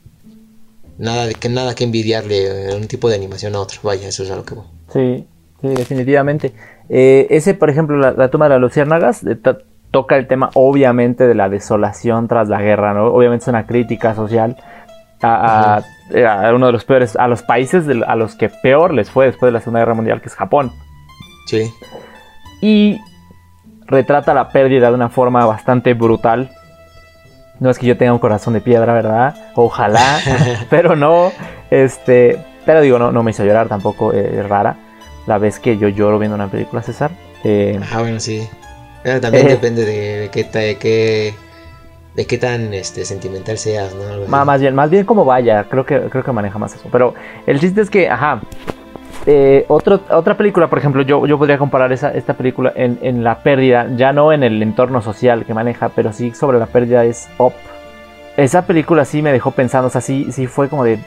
nada 1.00 1.26
de 1.26 1.34
que 1.34 1.48
nada 1.48 1.74
que 1.74 1.84
envidiarle 1.84 2.74
un 2.76 2.86
tipo 2.86 3.08
de 3.08 3.16
animación 3.16 3.54
a 3.56 3.60
otro. 3.60 3.80
Vaya, 3.82 4.06
eso 4.08 4.22
es 4.22 4.30
a 4.30 4.36
lo 4.36 4.44
que 4.44 4.54
voy. 4.54 4.64
Sí, 4.92 5.26
sí, 5.60 5.68
definitivamente. 5.68 6.52
Eh, 6.88 7.26
ese, 7.30 7.54
por 7.54 7.70
ejemplo, 7.70 7.96
la, 7.96 8.12
la 8.12 8.28
tumba 8.30 8.46
de 8.46 8.50
las 8.50 8.60
luciérnagas 8.60 9.24
eh, 9.24 9.34
to- 9.36 9.58
toca 9.90 10.16
el 10.16 10.26
tema, 10.28 10.50
obviamente, 10.54 11.26
de 11.26 11.34
la 11.34 11.48
desolación 11.48 12.28
tras 12.28 12.48
la 12.48 12.60
guerra, 12.62 12.94
¿no? 12.94 13.06
Obviamente 13.06 13.44
es 13.44 13.48
una 13.48 13.66
crítica 13.66 14.14
social 14.14 14.56
a, 15.22 15.76
a- 15.78 15.84
eh, 16.12 16.26
a 16.26 16.52
uno 16.54 16.66
de 16.66 16.72
los 16.72 16.84
peores, 16.84 17.16
a 17.16 17.28
los 17.28 17.42
países 17.42 17.84
a 18.06 18.16
los 18.16 18.34
que 18.36 18.48
peor 18.62 18.92
les 18.94 19.10
fue 19.10 19.26
después 19.26 19.48
de 19.48 19.52
la 19.52 19.60
Segunda 19.60 19.80
Guerra 19.80 19.94
Mundial, 19.94 20.20
que 20.20 20.28
es 20.28 20.34
Japón. 20.34 20.72
Sí. 21.46 21.70
Y 22.60 23.00
retrata 23.86 24.34
la 24.34 24.50
pérdida 24.50 24.88
de 24.88 24.94
una 24.94 25.08
forma 25.08 25.44
bastante 25.46 25.94
brutal. 25.94 26.50
No 27.60 27.70
es 27.70 27.78
que 27.78 27.86
yo 27.86 27.96
tenga 27.96 28.12
un 28.12 28.18
corazón 28.18 28.54
de 28.54 28.60
piedra, 28.60 28.92
¿verdad? 28.94 29.34
Ojalá, 29.54 30.18
pero 30.70 30.96
no. 30.96 31.30
Este, 31.70 32.38
pero 32.66 32.80
digo, 32.80 32.98
no, 32.98 33.12
no 33.12 33.22
me 33.22 33.30
hizo 33.30 33.44
llorar 33.44 33.68
tampoco, 33.68 34.12
eh, 34.12 34.38
es 34.40 34.48
rara. 34.48 34.76
La 35.26 35.38
vez 35.38 35.60
que 35.60 35.76
yo 35.78 35.88
lloro 35.88 36.18
viendo 36.18 36.34
una 36.34 36.48
película, 36.48 36.82
César. 36.82 37.10
Eh, 37.44 37.78
Ah, 37.92 38.00
bueno, 38.00 38.18
sí. 38.18 38.48
Pero 39.02 39.20
también 39.20 39.46
Eh. 39.46 39.50
depende 39.50 39.84
de, 39.84 40.20
de 40.20 40.28
qué 40.30 40.44
de 40.44 40.76
qué 40.76 41.34
de 42.14 42.26
qué 42.26 42.38
tan 42.38 42.74
este 42.74 43.04
sentimental 43.04 43.56
seas, 43.56 43.94
¿no? 43.94 44.26
Más 44.26 44.60
bien, 44.60 44.74
más 44.74 44.90
bien 44.90 45.04
como 45.04 45.24
vaya, 45.24 45.64
creo 45.70 45.86
que, 45.86 46.00
creo 46.08 46.24
que 46.24 46.32
maneja 46.32 46.58
más 46.58 46.74
eso. 46.74 46.88
Pero 46.90 47.14
el 47.46 47.60
chiste 47.60 47.80
es 47.82 47.88
que, 47.90 48.08
ajá. 48.10 48.40
Eh, 49.26 49.64
otro- 49.68 50.00
otra 50.10 50.36
película, 50.36 50.68
por 50.68 50.78
ejemplo, 50.78 51.02
yo, 51.02 51.26
yo 51.26 51.38
podría 51.38 51.58
comparar 51.58 51.92
esa, 51.92 52.10
esta 52.12 52.34
película 52.34 52.72
en, 52.74 52.98
en 53.02 53.22
la 53.24 53.38
pérdida, 53.38 53.86
ya 53.96 54.12
no 54.12 54.32
en 54.32 54.42
el 54.42 54.62
entorno 54.62 55.02
social 55.02 55.44
que 55.44 55.54
maneja, 55.54 55.90
pero 55.90 56.12
sí 56.12 56.32
sobre 56.32 56.58
la 56.58 56.66
pérdida 56.66 57.04
es 57.04 57.28
Up. 57.38 57.52
Esa 58.36 58.62
película 58.66 59.04
sí 59.04 59.22
me 59.22 59.32
dejó 59.32 59.50
pensando, 59.50 59.88
o 59.88 59.90
sea, 59.90 60.00
sí, 60.00 60.28
sí 60.32 60.46
fue 60.46 60.68
como 60.68 60.84
de. 60.84 60.98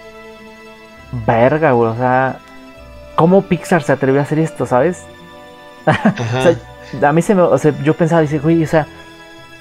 Verga, 1.25 1.71
güey, 1.71 1.89
o 1.91 1.95
sea. 1.95 2.37
¿Cómo 3.15 3.43
Pixar 3.43 3.83
se 3.83 3.91
atrevió 3.91 4.19
a 4.19 4.23
hacer 4.23 4.39
esto, 4.39 4.65
sabes? 4.65 5.05
O 6.95 6.99
sea, 6.99 7.09
a 7.09 7.13
mí 7.13 7.21
se 7.23 7.33
me, 7.35 7.41
o 7.41 7.57
sea, 7.57 7.73
yo 7.83 7.93
pensaba, 7.95 8.21
dice, 8.21 8.37
güey, 8.39 8.63
o 8.63 8.67
sea, 8.67 8.85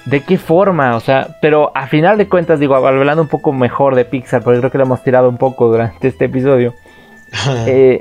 ¿de 0.05 0.21
qué 0.21 0.37
forma? 0.37 0.95
O 0.95 0.99
sea, 0.99 1.37
pero 1.41 1.71
a 1.75 1.87
final 1.87 2.17
de 2.17 2.27
cuentas, 2.29 2.59
digo, 2.59 2.75
hablando 2.75 3.21
un 3.23 3.27
poco 3.27 3.51
mejor 3.53 3.95
de 3.95 4.05
Pixar, 4.05 4.43
porque 4.43 4.59
creo 4.59 4.71
que 4.71 4.77
lo 4.77 4.83
hemos 4.83 5.03
tirado 5.03 5.29
un 5.29 5.37
poco 5.37 5.67
durante 5.67 6.07
este 6.09 6.25
episodio, 6.25 6.75
eh, 7.65 7.99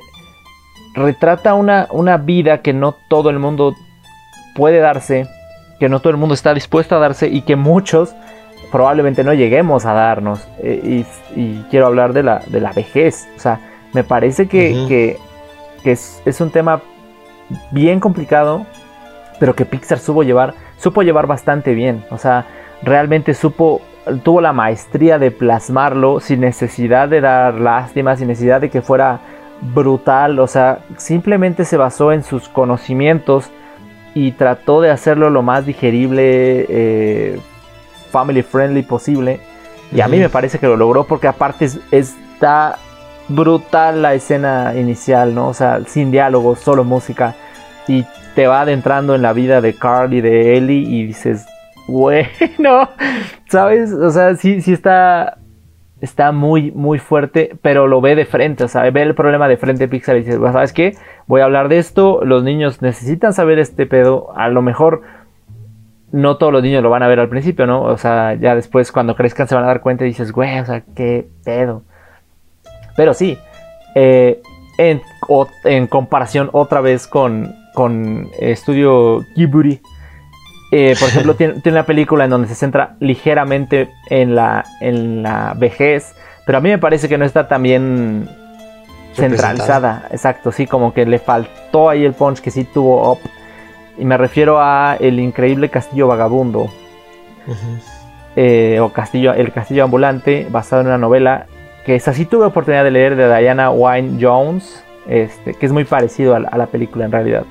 retrata 0.95 1.55
una, 1.55 1.89
una 1.91 2.17
vida 2.17 2.63
que 2.63 2.73
no 2.73 2.93
todo 2.93 3.31
el 3.31 3.39
mundo 3.39 3.75
puede 4.55 4.79
darse, 4.79 5.27
que 5.81 5.89
no 5.89 6.01
todo 6.01 6.11
el 6.11 6.17
mundo 6.17 6.35
está 6.35 6.55
dispuesto 6.55 6.97
a 6.97 6.99
darse 6.99 7.29
y 7.29 7.43
que 7.43 7.57
muchos 7.57 8.15
probablemente 8.71 9.25
no 9.25 9.35
lleguemos 9.35 9.85
a 9.85 9.93
darnos. 9.93 10.47
Eh, 10.63 11.05
y, 11.35 11.41
y 11.41 11.65
quiero 11.71 11.87
hablar 11.87 12.13
de 12.13 12.23
la, 12.23 12.43
de 12.47 12.61
la 12.61 12.73
vejez. 12.73 13.29
O 13.37 13.41
sea, 13.41 13.61
me 13.93 14.05
parece 14.05 14.49
que, 14.49 14.87
que, 14.89 15.19
que 15.83 15.93
es, 15.93 16.23
es 16.25 16.41
un 16.41 16.51
tema 16.51 16.81
bien 17.71 18.01
complicado, 18.01 18.67
pero 19.39 19.55
que 19.55 19.67
Pixar 19.67 19.99
supo 19.99 20.23
llevar, 20.23 20.55
supo 20.79 21.03
llevar 21.03 21.27
bastante 21.27 21.75
bien. 21.75 22.05
O 22.11 22.19
sea, 22.19 22.47
realmente 22.83 23.35
supo, 23.35 23.83
tuvo 24.23 24.41
la 24.41 24.53
maestría 24.53 25.19
de 25.19 25.31
plasmarlo 25.31 26.21
sin 26.21 26.41
necesidad 26.41 27.09
de 27.09 27.21
dar 27.21 27.55
lástima, 27.55 28.17
sin 28.17 28.29
necesidad 28.29 28.61
de 28.61 28.71
que 28.71 28.83
fuera 28.83 29.21
brutal. 29.75 30.39
O 30.39 30.47
sea, 30.47 30.81
simplemente 30.97 31.65
se 31.65 31.77
basó 31.77 32.13
en 32.13 32.23
sus 32.25 32.49
conocimientos 32.49 33.51
y 34.15 34.33
trató 34.33 34.81
de 34.81 34.91
hacerlo 34.91 35.31
lo 35.31 35.43
más 35.43 35.65
digerible, 35.65 36.67
eh, 36.69 37.41
family 38.11 38.43
friendly 38.43 38.83
posible. 38.83 39.41
Y 39.93 40.01
a 40.01 40.09
mí 40.09 40.19
me 40.19 40.29
parece 40.29 40.59
que 40.59 40.67
lo 40.67 40.77
logró 40.77 41.05
porque 41.05 41.29
aparte 41.29 41.67
es- 41.67 41.81
está 41.91 42.77
brutal 43.29 44.03
la 44.03 44.15
escena 44.15 44.75
inicial, 44.77 45.35
¿no? 45.35 45.49
O 45.49 45.55
sea, 45.55 45.81
sin 45.87 46.11
diálogos, 46.11 46.59
solo 46.61 46.85
música. 46.85 47.35
Y 47.89 48.05
te 48.35 48.47
va 48.47 48.63
adentrando 48.63 49.15
en 49.15 49.23
la 49.23 49.33
vida 49.33 49.61
de 49.61 49.75
Carl 49.75 50.13
y 50.15 50.21
de 50.21 50.57
Ellie 50.57 50.87
y 50.89 51.07
dices, 51.07 51.47
bueno, 51.87 52.89
¿sabes? 53.49 53.93
O 53.93 54.11
sea, 54.11 54.35
sí, 54.37 54.61
sí 54.63 54.73
está, 54.73 55.37
está 56.03 56.33
muy, 56.33 56.73
muy 56.73 56.99
fuerte, 56.99 57.57
pero 57.63 57.87
lo 57.87 58.01
ve 58.01 58.15
de 58.15 58.27
frente, 58.27 58.65
o 58.65 58.69
sea, 58.69 58.91
ve 58.91 59.03
el 59.03 59.15
problema 59.15 59.49
de 59.49 59.57
frente 59.57 59.89
Pixar 59.89 60.17
y 60.17 60.21
dices, 60.21 60.39
"Bueno, 60.39 60.53
¿sabes 60.53 60.73
qué? 60.73 60.95
Voy 61.27 61.41
a 61.41 61.45
hablar 61.45 61.69
de 61.69 61.79
esto, 61.79 62.25
los 62.25 62.43
niños 62.43 62.83
necesitan 62.83 63.33
saber 63.33 63.59
este 63.61 63.87
pedo, 63.87 64.33
a 64.37 64.49
lo 64.49 64.63
mejor 64.63 65.03
no 66.11 66.37
todos 66.37 66.53
los 66.53 66.63
niños 66.63 66.83
lo 66.83 66.91
van 66.91 67.05
a 67.05 67.09
ver 67.09 67.21
al 67.21 67.29
principio, 67.29 67.67
¿no? 67.67 67.83
O 67.83 67.97
sea, 67.97 68.35
ya 68.35 68.55
después 68.55 68.93
cuando 68.93 69.15
crezcan 69.15 69.49
se 69.49 69.55
van 69.55 69.65
a 69.65 69.69
dar 69.69 69.81
cuenta 69.81 70.05
y 70.05 70.09
dices, 70.09 70.33
güey, 70.33 70.59
o 70.59 70.67
sea, 70.67 70.83
qué 70.95 71.29
pedo. 71.45 71.83
Pero 72.97 73.15
sí, 73.15 73.39
eh, 73.95 74.43
en, 74.79 75.01
en 75.65 75.87
comparación 75.87 76.51
otra 76.53 76.81
vez 76.81 77.07
con, 77.07 77.55
con 77.75 78.29
Estudio 78.41 79.21
Ghibli, 79.37 79.81
eh, 80.73 80.97
por 80.99 81.09
ejemplo, 81.11 81.35
tiene, 81.37 81.55
tiene 81.61 81.79
una 81.79 81.87
película 81.87 82.25
en 82.25 82.31
donde 82.31 82.49
se 82.49 82.57
centra 82.57 82.97
ligeramente 82.99 83.91
en 84.11 84.35
la, 84.35 84.65
en 84.81 85.23
la 85.23 85.55
vejez, 85.57 86.15
pero 86.45 86.59
a 86.59 86.61
mí 86.61 86.71
me 86.71 86.79
parece 86.79 87.09
que 87.09 87.17
no 87.19 87.25
está 87.25 87.47
tan 87.47 87.63
bien 87.63 88.29
centralizada. 89.15 90.09
Exacto, 90.11 90.51
sí, 90.51 90.67
como 90.67 90.93
que 90.93 91.07
le 91.07 91.19
faltó 91.21 91.89
ahí 91.91 92.05
el 92.05 92.15
punch 92.15 92.41
que 92.41 92.51
sí 92.51 92.65
tuvo 92.65 93.13
Up. 93.13 93.19
Y 93.99 94.05
me 94.05 94.17
refiero 94.17 94.59
a 94.61 94.97
El 94.99 95.21
Increíble 95.21 95.69
Castillo 95.69 96.09
Vagabundo, 96.09 96.67
eh, 98.37 98.79
o 98.81 98.89
Castillo, 98.91 99.35
El 99.35 99.53
Castillo 99.53 99.85
Ambulante, 99.85 100.47
basado 100.51 100.81
en 100.81 100.89
una 100.89 100.99
novela 100.99 101.47
que 101.85 101.95
esa 101.97 102.13
sí 102.15 102.25
tuve 102.25 102.47
oportunidad 102.47 102.85
de 102.85 102.91
leer 102.91 103.17
de 103.17 103.27
Diana 103.39 103.71
Wynne 103.71 104.19
Jones, 104.21 104.83
este, 105.07 105.55
que 105.55 105.67
es 105.67 105.73
muy 105.73 105.85
parecido 105.85 106.35
a 106.35 106.41
la- 106.41 106.49
a 106.49 106.57
la 106.57 106.67
película 106.67 107.05
en 107.05 107.13
realidad. 107.13 107.43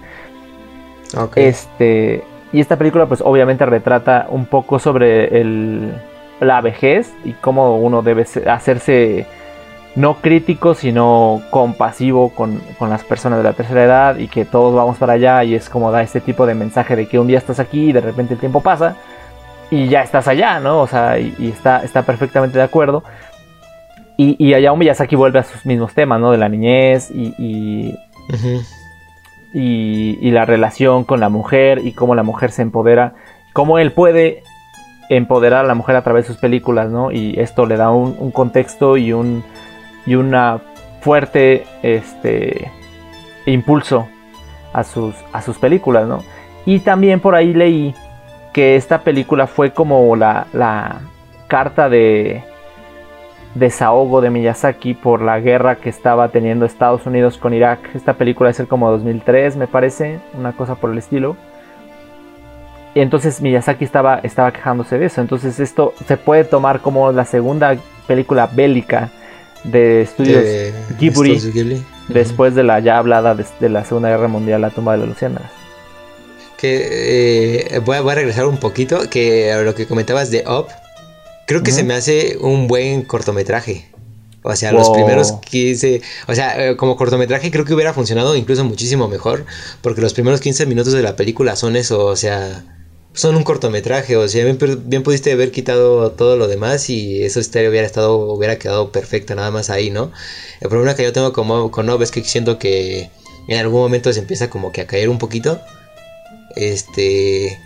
Ok. 1.17 1.37
Este, 1.37 2.23
y 2.53 2.59
esta 2.59 2.77
película 2.77 3.05
pues 3.05 3.21
obviamente 3.21 3.65
retrata 3.65 4.27
un 4.29 4.45
poco 4.45 4.79
sobre 4.79 5.39
el, 5.41 5.93
la 6.39 6.61
vejez 6.61 7.13
y 7.23 7.33
cómo 7.33 7.77
uno 7.77 8.01
debe 8.01 8.25
se- 8.25 8.49
hacerse 8.49 9.25
no 9.95 10.15
crítico 10.15 10.73
sino 10.73 11.41
compasivo 11.49 12.29
con, 12.29 12.61
las 12.79 13.03
personas 13.03 13.39
de 13.39 13.43
la 13.43 13.53
tercera 13.53 13.83
edad 13.83 14.17
y 14.17 14.27
que 14.27 14.45
todos 14.45 14.73
vamos 14.73 14.97
para 14.97 15.13
allá 15.13 15.43
y 15.43 15.55
es 15.55 15.69
como 15.69 15.91
da 15.91 16.01
este 16.01 16.21
tipo 16.21 16.45
de 16.45 16.55
mensaje 16.55 16.95
de 16.95 17.07
que 17.07 17.19
un 17.19 17.27
día 17.27 17.37
estás 17.37 17.59
aquí 17.59 17.89
y 17.89 17.91
de 17.91 18.01
repente 18.01 18.33
el 18.35 18.39
tiempo 18.39 18.61
pasa 18.61 18.95
y 19.69 19.87
ya 19.87 20.01
estás 20.01 20.27
allá, 20.27 20.59
¿no? 20.59 20.81
O 20.81 20.87
sea, 20.87 21.17
y, 21.17 21.33
está, 21.47 21.81
está 21.81 22.01
perfectamente 22.01 22.57
de 22.57 22.63
acuerdo. 22.65 23.05
Y, 24.17 24.35
y 24.37 24.53
Hayao 24.53 24.75
Miyazaki 24.75 25.15
vuelve 25.15 25.39
a 25.39 25.43
sus 25.43 25.65
mismos 25.65 25.93
temas, 25.93 26.19
¿no? 26.19 26.29
De 26.29 26.37
la 26.37 26.49
niñez 26.49 27.09
y-. 27.09 27.95
y, 29.53 30.31
la 30.31 30.45
relación 30.45 31.03
con 31.03 31.19
la 31.19 31.29
mujer 31.29 31.81
y 31.83 31.91
cómo 31.93 32.15
la 32.15 32.23
mujer 32.23 32.51
se 32.51 32.61
empodera, 32.61 33.15
cómo 33.53 33.79
él 33.79 33.91
puede 33.91 34.43
empoderar 35.09 35.65
a 35.65 35.67
la 35.67 35.75
mujer 35.75 35.95
a 35.95 36.03
través 36.03 36.25
de 36.25 36.33
sus 36.33 36.37
películas, 36.37 36.89
¿no? 36.89 37.11
Y 37.11 37.39
esto 37.39 37.65
le 37.65 37.75
da 37.75 37.91
un, 37.91 38.15
un 38.17 38.31
contexto 38.31 38.97
y 38.97 39.11
un 39.11 39.43
y 40.05 40.15
una 40.15 40.61
fuerte 41.01 41.65
este 41.83 42.71
impulso 43.45 44.07
a 44.73 44.83
sus 44.83 45.15
a 45.33 45.41
sus 45.41 45.57
películas, 45.57 46.07
¿no? 46.07 46.23
Y 46.65 46.79
también 46.79 47.19
por 47.19 47.35
ahí 47.35 47.53
leí 47.53 47.93
que 48.53 48.75
esta 48.75 49.01
película 49.01 49.47
fue 49.47 49.71
como 49.71 50.15
la, 50.15 50.47
la 50.53 51.01
carta 51.47 51.89
de 51.89 52.43
desahogo 53.55 54.21
de 54.21 54.29
Miyazaki 54.29 54.93
por 54.93 55.21
la 55.21 55.39
guerra 55.39 55.75
que 55.75 55.89
estaba 55.89 56.29
teniendo 56.29 56.65
Estados 56.65 57.05
Unidos 57.05 57.37
con 57.37 57.53
Irak. 57.53 57.95
Esta 57.95 58.13
película 58.13 58.49
es 58.49 58.59
el 58.59 58.67
como 58.67 58.89
2003, 58.91 59.57
me 59.57 59.67
parece, 59.67 60.19
una 60.37 60.53
cosa 60.53 60.75
por 60.75 60.91
el 60.91 60.97
estilo. 60.97 61.35
Y 62.93 62.99
entonces 62.99 63.41
Miyazaki 63.41 63.85
estaba, 63.85 64.19
estaba 64.19 64.51
quejándose 64.51 64.97
de 64.97 65.05
eso. 65.05 65.21
Entonces 65.21 65.59
esto 65.59 65.93
se 66.07 66.17
puede 66.17 66.43
tomar 66.43 66.81
como 66.81 67.11
la 67.11 67.25
segunda 67.25 67.77
película 68.07 68.47
bélica 68.47 69.09
de 69.63 70.01
estudios 70.01 70.43
De 70.43 70.73
Ghibli, 70.99 71.83
después 72.09 72.55
de 72.55 72.63
la 72.63 72.79
ya 72.79 72.97
hablada 72.97 73.35
de, 73.35 73.45
de 73.59 73.69
la 73.69 73.85
Segunda 73.85 74.09
Guerra 74.09 74.27
Mundial, 74.27 74.61
la 74.61 74.71
tumba 74.71 74.93
de 74.93 74.99
las 74.99 75.09
luciérnagas. 75.09 75.51
Que 76.57 77.67
eh, 77.75 77.79
voy, 77.79 77.97
a, 77.97 78.01
voy 78.01 78.11
a 78.11 78.15
regresar 78.15 78.45
un 78.45 78.57
poquito, 78.57 79.09
que 79.09 79.51
a 79.51 79.61
lo 79.61 79.73
que 79.75 79.87
comentabas 79.87 80.31
de 80.31 80.43
Up, 80.47 80.67
creo 81.51 81.63
que 81.63 81.73
se 81.73 81.83
me 81.83 81.93
hace 81.93 82.37
un 82.39 82.67
buen 82.67 83.01
cortometraje. 83.01 83.85
O 84.41 84.55
sea, 84.55 84.71
los 84.71 84.89
primeros 84.89 85.33
15, 85.33 86.01
o 86.27 86.33
sea, 86.33 86.69
eh, 86.69 86.77
como 86.77 86.95
cortometraje 86.95 87.51
creo 87.51 87.65
que 87.65 87.73
hubiera 87.73 87.93
funcionado 87.93 88.35
incluso 88.37 88.63
muchísimo 88.63 89.09
mejor, 89.09 89.45
porque 89.81 90.01
los 90.01 90.13
primeros 90.13 90.39
15 90.39 90.65
minutos 90.65 90.93
de 90.93 91.03
la 91.03 91.17
película 91.17 91.55
son 91.57 91.75
eso, 91.75 92.05
o 92.05 92.15
sea, 92.15 92.63
son 93.13 93.35
un 93.35 93.43
cortometraje, 93.43 94.15
o 94.15 94.27
sea, 94.29 94.45
bien, 94.45 94.57
bien 94.85 95.03
pudiste 95.03 95.33
haber 95.33 95.51
quitado 95.51 96.11
todo 96.11 96.37
lo 96.37 96.47
demás 96.47 96.89
y 96.89 97.21
esa 97.23 97.41
historia 97.41 97.69
hubiera 97.69 97.85
estado, 97.85 98.15
hubiera 98.31 98.57
quedado 98.57 98.93
perfecta 98.93 99.35
nada 99.35 99.51
más 99.51 99.69
ahí, 99.69 99.89
¿no? 99.89 100.11
El 100.61 100.69
problema 100.69 100.95
que 100.95 101.03
yo 101.03 101.11
tengo 101.11 101.33
como, 101.33 101.69
con 101.69 101.89
Up 101.89 102.01
es 102.01 102.11
que 102.11 102.23
siento 102.23 102.57
que 102.57 103.11
en 103.47 103.59
algún 103.59 103.81
momento 103.81 104.13
se 104.13 104.21
empieza 104.21 104.49
como 104.49 104.71
que 104.71 104.81
a 104.81 104.87
caer 104.87 105.09
un 105.09 105.17
poquito. 105.17 105.59
Este. 106.55 107.59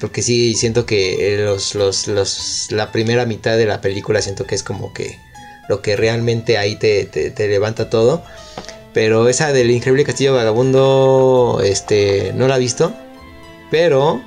Porque 0.00 0.22
sí, 0.22 0.54
siento 0.54 0.86
que 0.86 1.36
los, 1.44 1.74
los, 1.74 2.08
los, 2.08 2.68
la 2.70 2.90
primera 2.90 3.26
mitad 3.26 3.56
de 3.56 3.66
la 3.66 3.80
película 3.80 4.22
siento 4.22 4.46
que 4.46 4.54
es 4.54 4.62
como 4.62 4.92
que 4.92 5.18
lo 5.68 5.82
que 5.82 5.94
realmente 5.94 6.58
ahí 6.58 6.76
te, 6.76 7.04
te, 7.04 7.30
te 7.30 7.48
levanta 7.48 7.90
todo. 7.90 8.22
Pero 8.92 9.28
esa 9.28 9.52
del 9.52 9.70
increíble 9.70 10.04
castillo 10.04 10.34
vagabundo, 10.34 11.60
este, 11.62 12.32
no 12.34 12.48
la 12.48 12.56
he 12.56 12.58
visto. 12.58 12.92
Pero 13.70 14.20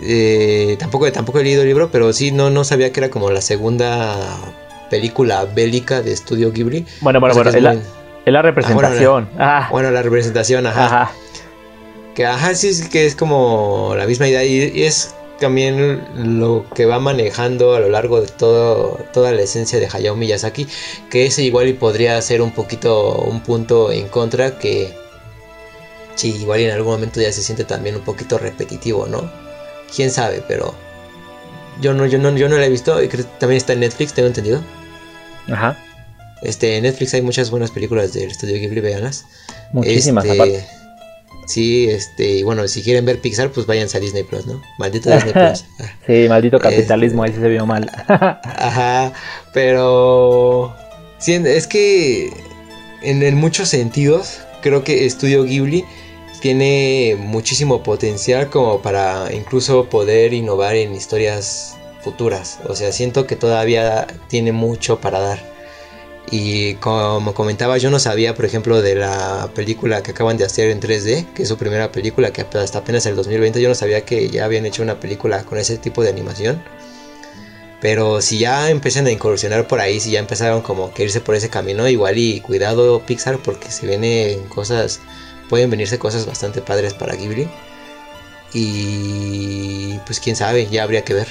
eh, 0.00 0.76
tampoco, 0.78 1.10
tampoco 1.12 1.40
he 1.40 1.44
leído 1.44 1.62
el 1.62 1.68
libro, 1.68 1.90
pero 1.90 2.12
sí, 2.12 2.30
no, 2.32 2.50
no 2.50 2.64
sabía 2.64 2.92
que 2.92 3.00
era 3.00 3.10
como 3.10 3.30
la 3.30 3.40
segunda 3.40 4.16
película 4.90 5.44
bélica 5.44 6.02
de 6.02 6.12
Estudio 6.12 6.52
Ghibli. 6.52 6.86
Bueno, 7.00 7.20
bueno, 7.20 7.32
O 7.32 7.42
sea, 7.42 7.50
bueno, 7.50 7.58
es 7.58 7.62
la, 7.62 7.72
es 8.24 8.32
la 8.32 8.42
representación. 8.42 9.28
Ah, 9.38 9.68
Bueno, 9.70 9.90
la 9.90 10.02
representación, 10.02 10.66
ajá. 10.66 10.86
ajá. 10.86 11.12
Que 12.14 12.26
ajá, 12.26 12.54
sí, 12.54 12.68
es 12.68 12.88
que 12.88 13.06
es 13.06 13.16
como 13.16 13.94
la 13.96 14.06
misma 14.06 14.28
idea 14.28 14.44
y, 14.44 14.72
y 14.74 14.82
es 14.84 15.14
también 15.40 16.02
lo 16.40 16.64
que 16.74 16.86
va 16.86 17.00
manejando 17.00 17.74
a 17.74 17.80
lo 17.80 17.88
largo 17.88 18.20
de 18.20 18.28
todo, 18.28 18.98
toda 19.12 19.32
la 19.32 19.42
esencia 19.42 19.78
de 19.78 19.88
Hayao 19.92 20.16
Miyazaki, 20.16 20.66
que 21.10 21.26
ese 21.26 21.42
igual 21.42 21.68
y 21.68 21.72
podría 21.72 22.20
ser 22.22 22.40
un 22.40 22.52
poquito 22.52 23.16
un 23.18 23.40
punto 23.40 23.90
en 23.90 24.08
contra 24.08 24.58
que 24.58 24.94
sí, 26.14 26.34
igual 26.40 26.60
y 26.60 26.64
en 26.64 26.70
algún 26.70 26.94
momento 26.94 27.20
ya 27.20 27.32
se 27.32 27.42
siente 27.42 27.64
también 27.64 27.96
un 27.96 28.02
poquito 28.02 28.38
repetitivo, 28.38 29.06
¿no? 29.06 29.30
Quién 29.94 30.10
sabe, 30.10 30.42
pero 30.46 30.74
yo 31.80 31.92
no, 31.92 32.06
yo 32.06 32.18
no, 32.18 32.34
yo 32.36 32.48
no 32.48 32.56
la 32.56 32.66
he 32.66 32.70
visto 32.70 33.02
y 33.02 33.08
creo 33.08 33.24
que 33.24 33.30
también 33.38 33.56
está 33.56 33.72
en 33.72 33.80
Netflix, 33.80 34.14
tengo 34.14 34.28
entendido. 34.28 34.62
Ajá. 35.48 35.76
Este, 36.42 36.76
en 36.76 36.84
Netflix 36.84 37.14
hay 37.14 37.22
muchas 37.22 37.50
buenas 37.50 37.70
películas 37.70 38.12
del 38.12 38.30
estudio 38.30 38.56
Ghibli, 38.56 38.80
véanlas. 38.80 39.24
Muchísimas 39.72 40.24
Este. 40.24 40.83
Sí, 41.46 41.88
este, 41.90 42.36
y 42.38 42.42
bueno, 42.42 42.66
si 42.68 42.82
quieren 42.82 43.04
ver 43.04 43.20
Pixar, 43.20 43.50
pues 43.50 43.66
váyanse 43.66 43.96
a 43.98 44.00
Disney 44.00 44.22
Plus, 44.22 44.46
¿no? 44.46 44.60
Maldito 44.78 45.10
Disney 45.10 45.32
Plus. 45.34 45.64
Sí, 46.06 46.26
maldito 46.28 46.58
capitalismo, 46.58 47.24
Este- 47.24 47.32
ahí 47.34 47.36
sí 47.38 47.42
se 47.44 47.48
vio 47.50 47.66
mal. 47.66 47.90
Ajá, 48.08 49.12
pero 49.52 50.74
sí, 51.18 51.34
es 51.34 51.66
que 51.66 52.32
en, 53.02 53.22
en 53.22 53.34
muchos 53.36 53.68
sentidos 53.68 54.40
creo 54.62 54.84
que 54.84 55.06
Estudio 55.06 55.44
Ghibli 55.44 55.84
tiene 56.40 57.16
muchísimo 57.18 57.82
potencial 57.82 58.50
como 58.50 58.80
para 58.82 59.28
incluso 59.32 59.88
poder 59.88 60.32
innovar 60.34 60.74
en 60.76 60.94
historias 60.94 61.76
futuras. 62.02 62.58
O 62.68 62.74
sea, 62.74 62.92
siento 62.92 63.26
que 63.26 63.34
todavía 63.36 64.06
tiene 64.28 64.52
mucho 64.52 65.00
para 65.00 65.20
dar. 65.20 65.53
Y 66.30 66.74
como 66.76 67.34
comentaba, 67.34 67.76
yo 67.78 67.90
no 67.90 67.98
sabía, 67.98 68.34
por 68.34 68.44
ejemplo, 68.44 68.80
de 68.80 68.94
la 68.94 69.50
película 69.54 70.02
que 70.02 70.12
acaban 70.12 70.36
de 70.36 70.44
hacer 70.44 70.70
en 70.70 70.80
3D, 70.80 71.32
que 71.34 71.42
es 71.42 71.48
su 71.48 71.58
primera 71.58 71.92
película, 71.92 72.32
que 72.32 72.46
hasta 72.58 72.78
apenas 72.78 73.06
el 73.06 73.14
2020, 73.14 73.60
yo 73.60 73.68
no 73.68 73.74
sabía 73.74 74.04
que 74.04 74.30
ya 74.30 74.44
habían 74.44 74.64
hecho 74.66 74.82
una 74.82 74.98
película 75.00 75.44
con 75.44 75.58
ese 75.58 75.76
tipo 75.76 76.02
de 76.02 76.10
animación. 76.10 76.62
Pero 77.80 78.22
si 78.22 78.38
ya 78.38 78.70
empiezan 78.70 79.06
a 79.06 79.10
incursionar 79.10 79.68
por 79.68 79.78
ahí, 79.80 80.00
si 80.00 80.12
ya 80.12 80.18
empezaron 80.18 80.62
como 80.62 80.94
que 80.94 81.04
irse 81.04 81.20
por 81.20 81.34
ese 81.34 81.50
camino, 81.50 81.86
igual 81.86 82.16
y 82.16 82.40
cuidado 82.40 83.02
Pixar 83.06 83.38
porque 83.38 83.70
se 83.70 83.86
vienen 83.86 84.44
cosas, 84.48 85.00
pueden 85.50 85.68
venirse 85.68 85.98
cosas 85.98 86.24
bastante 86.24 86.62
padres 86.62 86.94
para 86.94 87.14
Ghibli. 87.14 87.46
Y 88.54 89.98
pues 90.06 90.18
quién 90.20 90.34
sabe, 90.34 90.66
ya 90.66 90.84
habría 90.84 91.02
que 91.02 91.12
ver. 91.12 91.28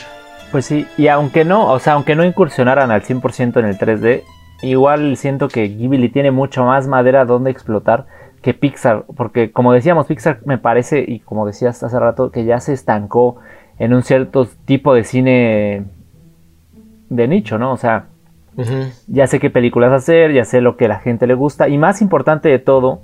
Pues 0.52 0.68
sí, 0.68 0.86
y 0.98 1.08
aunque 1.08 1.44
no, 1.44 1.72
o 1.72 1.80
sea, 1.80 1.94
aunque 1.94 2.14
no 2.14 2.24
incursionaran 2.24 2.91
al 2.91 3.02
100% 3.02 3.60
en 3.60 3.66
el 3.66 3.78
3D, 3.80 4.24
igual 4.64 5.18
siento 5.18 5.47
que 5.47 5.68
Ghibli 5.68 6.09
tiene 6.09 6.32
mucho 6.32 6.66
más 6.66 6.88
madera 6.88 7.26
donde 7.26 7.51
explotar 7.51 8.05
que 8.41 8.53
Pixar, 8.53 9.05
porque 9.16 9.51
como 9.51 9.72
decíamos, 9.72 10.05
Pixar 10.07 10.39
me 10.45 10.57
parece, 10.57 11.03
y 11.07 11.20
como 11.20 11.45
decías 11.45 11.82
hace 11.82 11.99
rato, 11.99 12.30
que 12.30 12.43
ya 12.45 12.59
se 12.59 12.74
estancó 12.74 13.38
en 13.80 13.93
un 13.93 14.03
cierto 14.03 14.47
tipo 14.66 14.93
de 14.93 15.03
cine 15.05 15.86
de 17.09 17.28
nicho, 17.28 17.57
¿no? 17.57 17.72
O 17.72 17.78
sea, 17.78 18.07
ya 19.07 19.28
sé 19.28 19.39
qué 19.39 19.49
películas 19.49 19.93
hacer, 19.93 20.34
ya 20.34 20.45
sé 20.45 20.61
lo 20.61 20.76
que 20.78 20.86
a 20.86 20.89
la 20.89 20.99
gente 20.99 21.26
le 21.26 21.34
gusta, 21.34 21.70
y 21.70 21.78
más 21.78 22.01
importante 22.01 22.49
de 22.49 22.59
todo, 22.59 23.01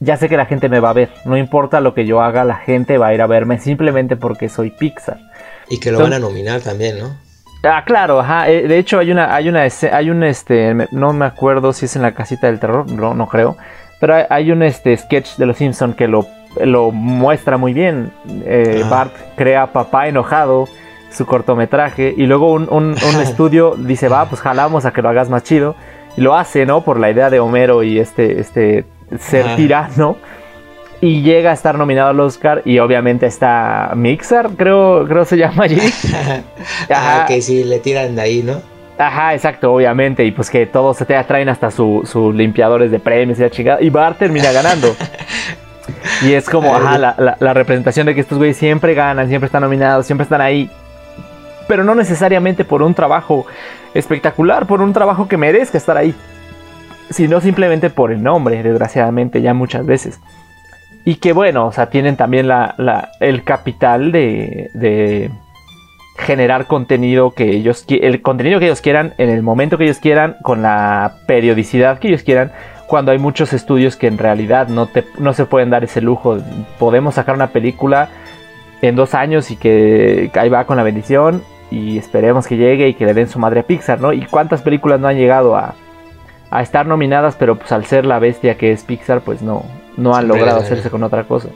ya 0.00 0.16
sé 0.18 0.28
que 0.28 0.36
la 0.36 0.46
gente 0.46 0.68
me 0.68 0.80
va 0.80 0.90
a 0.90 0.94
ver, 0.94 1.10
no 1.24 1.36
importa 1.36 1.80
lo 1.80 1.94
que 1.94 2.06
yo 2.06 2.20
haga, 2.20 2.44
la 2.44 2.56
gente 2.56 2.98
va 2.98 3.08
a 3.08 3.14
ir 3.14 3.22
a 3.22 3.26
verme 3.26 3.58
simplemente 3.58 4.16
porque 4.16 4.48
soy 4.48 4.70
Pixar. 4.70 5.18
Y 5.68 5.80
que 5.80 5.92
lo 5.92 5.98
van 5.98 6.12
a 6.12 6.18
nominar 6.18 6.60
también, 6.60 6.98
¿no? 6.98 7.16
Ah, 7.62 7.82
claro, 7.84 8.20
ajá. 8.20 8.48
eh, 8.48 8.66
De 8.66 8.78
hecho, 8.78 8.98
hay 8.98 9.10
una, 9.12 9.34
hay 9.34 9.48
una, 9.48 9.62
hay 9.92 10.10
un, 10.10 10.22
este, 10.22 10.74
no 10.92 11.12
me 11.12 11.26
acuerdo 11.26 11.72
si 11.72 11.84
es 11.86 11.96
en 11.96 12.02
la 12.02 12.12
casita 12.12 12.46
del 12.46 12.58
terror, 12.58 12.90
no, 12.90 13.14
no 13.14 13.26
creo. 13.26 13.56
Pero 14.00 14.14
hay, 14.14 14.24
hay 14.30 14.52
un, 14.52 14.62
este, 14.62 14.96
sketch 14.96 15.36
de 15.36 15.46
los 15.46 15.58
Simpson 15.58 15.92
que 15.92 16.08
lo, 16.08 16.26
lo 16.64 16.90
muestra 16.90 17.56
muy 17.58 17.74
bien. 17.74 18.12
Eh, 18.44 18.82
Ah. 18.84 18.88
Bart 18.88 19.12
crea 19.36 19.66
papá 19.72 20.08
enojado, 20.08 20.68
su 21.10 21.26
cortometraje, 21.26 22.14
y 22.16 22.24
luego 22.26 22.52
un, 22.52 22.62
un- 22.70 22.94
un 22.94 23.20
estudio 23.22 23.74
dice, 23.76 24.08
va, 24.08 24.24
pues 24.26 24.40
jalamos 24.40 24.86
a 24.86 24.92
que 24.92 25.02
lo 25.02 25.08
hagas 25.10 25.28
más 25.28 25.42
chido. 25.42 25.74
Y 26.16 26.22
lo 26.22 26.34
hace, 26.36 26.64
¿no? 26.66 26.80
Por 26.82 26.98
la 26.98 27.10
idea 27.10 27.30
de 27.30 27.40
Homero 27.40 27.82
y 27.84 27.98
este, 28.00 28.40
este, 28.40 28.84
ser 29.18 29.44
Ajá. 29.46 29.56
tirano. 29.56 30.16
Y 31.02 31.22
llega 31.22 31.50
a 31.50 31.54
estar 31.54 31.78
nominado 31.78 32.10
al 32.10 32.20
Oscar 32.20 32.60
y 32.66 32.78
obviamente 32.78 33.24
está 33.26 33.92
Mixar, 33.96 34.50
creo, 34.50 35.06
creo 35.08 35.24
se 35.24 35.38
llama 35.38 35.64
allí. 35.64 35.78
ah, 36.90 37.14
Ajá. 37.20 37.26
que 37.26 37.40
sí, 37.40 37.64
le 37.64 37.78
tiran 37.78 38.14
de 38.16 38.20
ahí, 38.22 38.42
¿no? 38.42 38.60
Ajá, 38.98 39.32
exacto, 39.34 39.72
obviamente. 39.72 40.24
Y 40.24 40.30
pues 40.30 40.50
que 40.50 40.66
todos 40.66 40.98
se 40.98 41.06
te 41.06 41.16
atraen 41.16 41.48
hasta 41.48 41.70
sus 41.70 42.06
su 42.06 42.32
limpiadores 42.34 42.90
de 42.90 42.98
premios 42.98 43.38
y 43.38 43.42
la 43.42 43.50
chingada. 43.50 43.80
Y 43.80 43.88
Bart 43.88 44.18
termina 44.18 44.52
ganando. 44.52 44.94
y 46.22 46.34
es 46.34 46.48
como, 46.50 46.74
ajá, 46.76 46.98
la, 46.98 47.14
la- 47.16 47.36
la 47.40 47.54
representación 47.54 48.04
de 48.06 48.14
que 48.14 48.20
estos 48.20 48.36
güeyes 48.36 48.58
siempre 48.58 48.92
ganan, 48.92 49.26
siempre 49.28 49.46
están 49.46 49.62
nominados, 49.62 50.04
siempre 50.04 50.24
están 50.24 50.42
ahí. 50.42 50.68
Pero 51.66 51.82
no 51.82 51.94
necesariamente 51.94 52.64
por 52.66 52.82
un 52.82 52.92
trabajo 52.92 53.46
espectacular, 53.94 54.66
por 54.66 54.82
un 54.82 54.92
trabajo 54.92 55.28
que 55.28 55.38
merezca 55.38 55.78
estar 55.78 55.96
ahí. 55.96 56.14
Sino 57.08 57.40
simplemente 57.40 57.88
por 57.88 58.12
el 58.12 58.22
nombre, 58.22 58.62
desgraciadamente, 58.62 59.40
ya 59.40 59.54
muchas 59.54 59.86
veces. 59.86 60.20
Y 61.04 61.16
que 61.16 61.32
bueno, 61.32 61.66
o 61.66 61.72
sea, 61.72 61.90
tienen 61.90 62.16
también 62.16 62.46
la, 62.48 63.10
el 63.20 63.42
capital 63.44 64.12
de, 64.12 64.70
de 64.74 65.30
generar 66.18 66.66
contenido 66.66 67.30
que 67.30 67.50
ellos 67.50 67.86
el 67.88 68.20
contenido 68.20 68.60
que 68.60 68.66
ellos 68.66 68.82
quieran 68.82 69.14
en 69.16 69.30
el 69.30 69.42
momento 69.42 69.78
que 69.78 69.84
ellos 69.84 69.98
quieran 69.98 70.36
con 70.42 70.60
la 70.60 71.14
periodicidad 71.26 71.98
que 71.98 72.08
ellos 72.08 72.22
quieran 72.22 72.52
cuando 72.90 73.12
hay 73.12 73.18
muchos 73.18 73.52
estudios 73.52 73.96
que 73.96 74.08
en 74.08 74.18
realidad 74.18 74.66
no 74.66 74.86
te 74.86 75.04
no 75.18 75.32
se 75.32 75.46
pueden 75.46 75.70
dar 75.70 75.84
ese 75.84 76.00
lujo. 76.00 76.38
Podemos 76.78 77.14
sacar 77.14 77.36
una 77.36 77.46
película 77.46 78.08
en 78.82 78.96
dos 78.96 79.14
años 79.14 79.52
y 79.52 79.56
que 79.56 80.30
ahí 80.34 80.48
va 80.48 80.64
con 80.64 80.76
la 80.76 80.82
bendición 80.82 81.42
y 81.70 81.98
esperemos 81.98 82.48
que 82.48 82.56
llegue 82.56 82.88
y 82.88 82.94
que 82.94 83.06
le 83.06 83.14
den 83.14 83.28
su 83.28 83.38
madre 83.38 83.60
a 83.60 83.62
Pixar 83.62 84.00
no 84.00 84.12
y 84.12 84.26
cuántas 84.26 84.62
películas 84.62 84.98
no 84.98 85.06
han 85.06 85.16
llegado 85.16 85.56
a 85.56 85.74
a 86.50 86.62
estar 86.62 86.86
nominadas 86.86 87.36
pero 87.36 87.54
pues 87.56 87.70
al 87.70 87.84
ser 87.84 88.04
la 88.04 88.18
bestia 88.18 88.58
que 88.58 88.72
es 88.72 88.82
Pixar 88.82 89.20
pues 89.20 89.40
no 89.40 89.62
no 89.96 90.14
han 90.14 90.24
Siempre 90.24 90.38
logrado 90.38 90.60
hacerse 90.60 90.90
con 90.90 91.02
otra 91.02 91.26
cosa 91.26 91.48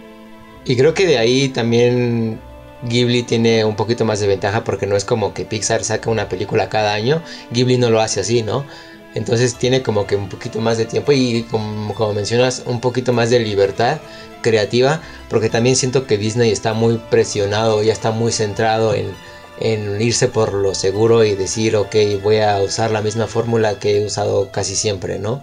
Y 0.65 0.77
creo 0.77 0.95
que 0.95 1.07
de 1.07 1.19
ahí 1.19 1.49
también 1.49 2.41
Ghibli 2.89 3.23
tiene 3.23 3.65
un 3.65 3.77
poquito 3.77 4.05
más 4.05 4.21
de 4.21 4.27
ventaja 4.27 4.65
porque 4.65 4.87
no 4.87 4.97
es 4.97 5.05
como 5.05 5.35
que 5.35 5.45
Pixar 5.45 5.85
saca 5.85 6.11
una 6.11 6.29
película 6.29 6.69
cada 6.69 6.93
año. 6.93 7.23
Ghibli 7.51 7.79
no 7.79 7.91
lo 7.91 8.01
hace 8.01 8.21
así, 8.21 8.43
¿no? 8.43 8.65
Entonces 9.15 9.55
tiene 9.55 9.83
como 9.83 10.07
que 10.07 10.17
un 10.17 10.29
poquito 10.29 10.61
más 10.61 10.77
de 10.77 10.87
tiempo 10.87 11.13
y 11.13 11.45
como, 11.51 11.95
como 11.95 12.15
mencionas, 12.15 12.65
un 12.67 12.81
poquito 12.81 13.13
más 13.13 13.31
de 13.31 13.39
libertad 13.41 13.99
creativa. 14.43 15.01
Porque 15.31 15.49
también 15.49 15.77
siento 15.77 16.07
que 16.07 16.19
Disney 16.19 16.51
está 16.51 16.75
muy 16.75 16.99
presionado, 17.11 17.83
ya 17.83 17.93
está 17.93 18.11
muy 18.11 18.33
centrado 18.33 18.95
en, 18.95 19.07
en 19.61 20.01
irse 20.01 20.29
por 20.29 20.53
lo 20.53 20.75
seguro 20.75 21.25
y 21.25 21.35
decir, 21.35 21.77
ok, 21.77 21.95
voy 22.23 22.39
a 22.39 22.61
usar 22.61 22.91
la 22.91 23.03
misma 23.03 23.27
fórmula 23.27 23.79
que 23.79 23.99
he 23.99 24.07
usado 24.07 24.51
casi 24.51 24.77
siempre, 24.77 25.19
¿no? 25.19 25.43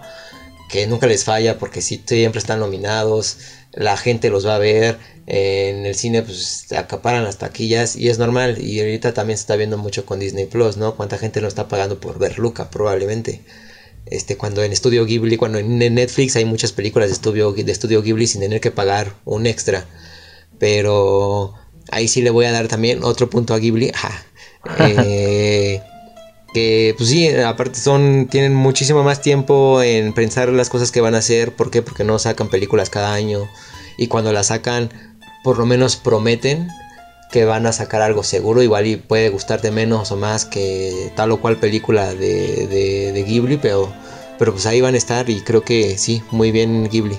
Que 0.72 0.86
nunca 0.86 1.06
les 1.06 1.24
falla 1.24 1.58
porque 1.58 1.82
si 1.82 2.02
siempre 2.06 2.38
están 2.38 2.58
nominados, 2.58 3.36
la 3.72 3.98
gente 3.98 4.30
los 4.30 4.46
va 4.46 4.54
a 4.54 4.58
ver, 4.58 4.96
en 5.26 5.84
el 5.84 5.94
cine 5.94 6.22
pues 6.22 6.72
acaparan 6.72 7.24
las 7.24 7.36
taquillas 7.36 7.94
y 7.94 8.08
es 8.08 8.18
normal 8.18 8.56
y 8.58 8.80
ahorita 8.80 9.12
también 9.12 9.36
se 9.36 9.42
está 9.42 9.56
viendo 9.56 9.76
mucho 9.76 10.06
con 10.06 10.18
Disney 10.18 10.46
Plus, 10.46 10.78
¿no? 10.78 10.96
Cuánta 10.96 11.18
gente 11.18 11.42
no 11.42 11.48
está 11.48 11.68
pagando 11.68 12.00
por 12.00 12.18
ver 12.18 12.38
Luca 12.38 12.70
probablemente. 12.70 13.42
Este, 14.06 14.38
cuando 14.38 14.64
en 14.64 14.72
Estudio 14.72 15.04
Ghibli, 15.04 15.36
cuando 15.36 15.58
en 15.58 15.76
Netflix 15.76 16.36
hay 16.36 16.46
muchas 16.46 16.72
películas 16.72 17.10
de 17.10 17.14
Estudio, 17.14 17.52
de 17.52 17.70
Estudio 17.70 18.00
Ghibli 18.02 18.26
sin 18.26 18.40
tener 18.40 18.62
que 18.62 18.70
pagar 18.70 19.14
un 19.26 19.44
extra. 19.44 19.86
Pero 20.58 21.52
ahí 21.90 22.08
sí 22.08 22.22
le 22.22 22.30
voy 22.30 22.46
a 22.46 22.52
dar 22.52 22.66
también 22.68 23.04
otro 23.04 23.28
punto 23.28 23.52
a 23.52 23.58
Ghibli. 23.58 23.92
Eh, 24.78 25.82
que 26.52 26.94
pues 26.96 27.08
sí, 27.08 27.28
aparte 27.28 27.78
son 27.78 28.26
tienen 28.30 28.54
muchísimo 28.54 29.02
más 29.02 29.20
tiempo 29.20 29.82
en 29.82 30.12
pensar 30.12 30.48
las 30.50 30.68
cosas 30.68 30.92
que 30.92 31.00
van 31.00 31.14
a 31.14 31.18
hacer, 31.18 31.54
¿por 31.54 31.70
qué? 31.70 31.82
Porque 31.82 32.04
no 32.04 32.18
sacan 32.18 32.48
películas 32.48 32.90
cada 32.90 33.14
año. 33.14 33.48
Y 33.96 34.08
cuando 34.08 34.32
las 34.32 34.46
sacan 34.46 34.90
por 35.42 35.58
lo 35.58 35.66
menos 35.66 35.96
prometen 35.96 36.68
que 37.30 37.44
van 37.46 37.66
a 37.66 37.72
sacar 37.72 38.02
algo 38.02 38.22
seguro, 38.22 38.62
igual 38.62 38.86
y 38.86 38.96
puede 38.96 39.30
gustarte 39.30 39.70
menos 39.70 40.12
o 40.12 40.16
más 40.16 40.44
que 40.44 41.10
tal 41.16 41.32
o 41.32 41.38
cual 41.38 41.56
película 41.56 42.14
de, 42.14 42.66
de, 43.12 43.24
Ghibli, 43.26 43.56
pero, 43.56 43.90
pero 44.38 44.52
pues 44.52 44.66
ahí 44.66 44.82
van 44.82 44.94
a 44.94 44.98
estar. 44.98 45.30
Y 45.30 45.40
creo 45.40 45.62
que 45.62 45.96
sí, 45.96 46.22
muy 46.30 46.52
bien 46.52 46.88
Ghibli, 46.90 47.16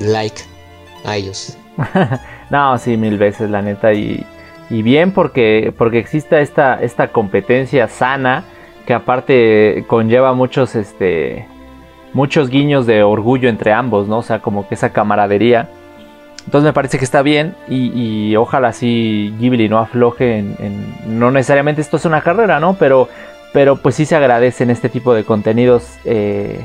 like 0.00 0.42
a 1.04 1.16
ellos. 1.16 1.56
no, 2.50 2.76
sí, 2.76 2.98
mil 2.98 3.16
veces 3.16 3.48
la 3.48 3.62
neta. 3.62 3.94
Y, 3.94 4.26
y 4.68 4.82
bien 4.82 5.12
porque, 5.12 5.72
porque 5.76 5.98
exista 5.98 6.40
esta, 6.40 6.82
esta 6.82 7.08
competencia 7.08 7.88
sana 7.88 8.44
que 8.86 8.94
aparte 8.94 9.84
conlleva 9.88 10.32
muchos, 10.32 10.76
este, 10.76 11.46
muchos 12.12 12.48
guiños 12.48 12.86
de 12.86 13.02
orgullo 13.02 13.48
entre 13.48 13.72
ambos, 13.72 14.08
¿no? 14.08 14.18
O 14.18 14.22
sea, 14.22 14.40
como 14.40 14.68
que 14.68 14.76
esa 14.76 14.92
camaradería. 14.92 15.68
Entonces 16.46 16.64
me 16.64 16.72
parece 16.72 16.98
que 16.98 17.04
está 17.04 17.22
bien 17.22 17.56
y, 17.68 18.36
ojalá 18.36 18.68
así 18.68 19.34
Ghibli 19.38 19.68
no 19.68 19.78
afloje 19.78 20.38
en, 20.38 20.94
no 21.06 21.32
necesariamente 21.32 21.80
esto 21.80 21.96
es 21.96 22.04
una 22.04 22.20
carrera, 22.20 22.60
¿no? 22.60 22.74
Pero, 22.74 23.08
pero 23.52 23.76
pues 23.76 23.96
sí 23.96 24.06
se 24.06 24.14
agradecen 24.14 24.70
este 24.70 24.88
tipo 24.88 25.12
de 25.12 25.24
contenidos, 25.24 25.98
eh, 26.04 26.64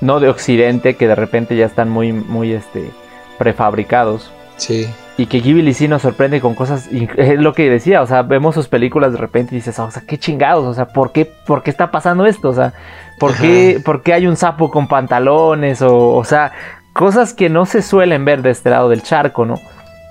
no 0.00 0.20
de 0.20 0.30
Occidente, 0.30 0.94
que 0.94 1.06
de 1.06 1.14
repente 1.14 1.54
ya 1.54 1.66
están 1.66 1.90
muy, 1.90 2.12
muy, 2.12 2.52
este, 2.52 2.90
prefabricados. 3.36 4.32
Sí. 4.58 4.86
Y 5.16 5.26
que 5.26 5.40
Ghibli 5.40 5.72
sí 5.72 5.88
nos 5.88 6.02
sorprende 6.02 6.40
con 6.40 6.54
cosas, 6.54 6.88
es 7.16 7.40
lo 7.40 7.54
que 7.54 7.70
decía, 7.70 8.02
o 8.02 8.06
sea, 8.06 8.22
vemos 8.22 8.54
sus 8.54 8.68
películas 8.68 9.12
de 9.12 9.18
repente 9.18 9.54
y 9.54 9.58
dices, 9.58 9.78
o 9.78 9.90
sea, 9.90 10.02
qué 10.06 10.18
chingados, 10.18 10.66
o 10.66 10.74
sea, 10.74 10.86
¿por 10.86 11.12
qué, 11.12 11.24
por 11.24 11.62
qué 11.62 11.70
está 11.70 11.90
pasando 11.90 12.26
esto? 12.26 12.50
O 12.50 12.54
sea, 12.54 12.74
¿por 13.18 13.34
qué, 13.36 13.80
¿por 13.84 14.02
qué 14.02 14.12
hay 14.12 14.26
un 14.26 14.36
sapo 14.36 14.70
con 14.70 14.86
pantalones? 14.86 15.80
O, 15.82 16.14
o 16.14 16.24
sea, 16.24 16.52
cosas 16.92 17.32
que 17.32 17.48
no 17.48 17.64
se 17.64 17.82
suelen 17.82 18.24
ver 18.24 18.42
de 18.42 18.50
este 18.50 18.70
lado 18.70 18.88
del 18.88 19.02
charco, 19.02 19.46
¿no? 19.46 19.54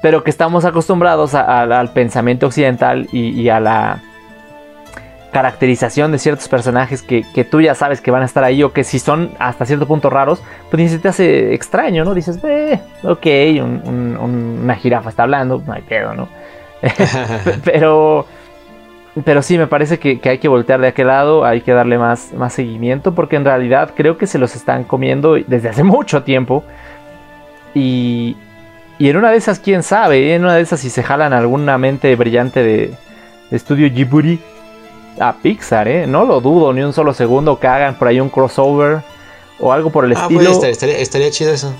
Pero 0.01 0.23
que 0.23 0.29
estamos 0.29 0.65
acostumbrados 0.65 1.33
al 1.35 1.91
pensamiento 1.91 2.47
occidental 2.47 3.07
y 3.11 3.49
a 3.49 3.59
la 3.59 4.01
caracterización 5.37 6.11
de 6.11 6.17
ciertos 6.17 6.47
personajes 6.47 7.03
que, 7.03 7.23
tú 7.43 7.61
ya 7.61 7.75
sabes 7.75 8.01
que 8.01 8.09
van 8.09 8.23
a 8.23 8.25
estar 8.25 8.43
ahí 8.43 8.63
o 8.63 8.73
que 8.73 8.83
si 8.83 8.97
son 8.97 9.29
hasta 9.37 9.67
cierto 9.67 9.85
punto 9.85 10.09
raros, 10.09 10.41
pues 10.71 10.81
ni 10.81 10.89
se 10.89 10.97
te 10.97 11.09
hace 11.09 11.53
extraño, 11.53 12.03
¿no? 12.03 12.15
Dices, 12.15 12.39
eh, 12.43 12.79
ok, 13.03 13.27
una 14.19 14.73
jirafa 14.73 15.11
está 15.11 15.21
hablando, 15.21 15.61
no 15.63 15.73
hay 15.73 15.83
pedo, 15.83 16.15
¿no? 16.15 16.27
pero, 17.63 18.25
pero 19.23 19.43
sí, 19.43 19.59
me 19.59 19.67
parece 19.67 19.99
que, 19.99 20.19
hay 20.27 20.39
que 20.39 20.47
voltear 20.47 20.81
de 20.81 20.87
aquel 20.87 21.05
lado, 21.05 21.45
hay 21.45 21.61
que 21.61 21.71
darle 21.71 21.99
más, 21.99 22.33
más 22.33 22.53
seguimiento, 22.53 23.13
porque 23.13 23.35
en 23.35 23.45
realidad 23.45 23.93
creo 23.95 24.17
que 24.17 24.25
se 24.25 24.39
los 24.39 24.55
están 24.55 24.85
comiendo 24.85 25.35
desde 25.35 25.69
hace 25.69 25.83
mucho 25.83 26.23
tiempo. 26.23 26.63
Y, 27.75 28.37
y 28.97 29.07
en 29.07 29.17
una 29.17 29.29
de 29.29 29.37
esas, 29.37 29.59
quién 29.59 29.83
sabe, 29.83 30.33
en 30.33 30.45
una 30.45 30.55
de 30.55 30.61
esas 30.61 30.79
si 30.79 30.89
se 30.89 31.03
jalan 31.03 31.31
alguna 31.31 31.77
mente 31.77 32.15
brillante 32.15 32.63
de, 32.63 32.95
de 33.51 33.55
estudio 33.55 33.87
Ghibli 33.87 34.39
a 35.19 35.37
Pixar, 35.41 35.87
¿eh? 35.87 36.07
No 36.07 36.25
lo 36.25 36.41
dudo 36.41 36.73
ni 36.73 36.81
un 36.81 36.93
solo 36.93 37.13
segundo 37.13 37.59
que 37.59 37.67
hagan 37.67 37.97
por 37.97 38.07
ahí 38.07 38.19
un 38.19 38.29
crossover 38.29 39.03
o 39.59 39.73
algo 39.73 39.91
por 39.91 40.05
el 40.05 40.15
ah, 40.15 40.21
estilo. 40.21 40.59
Pues 40.59 40.83
estaría, 40.83 41.31
chido 41.31 41.53
eso. 41.53 41.73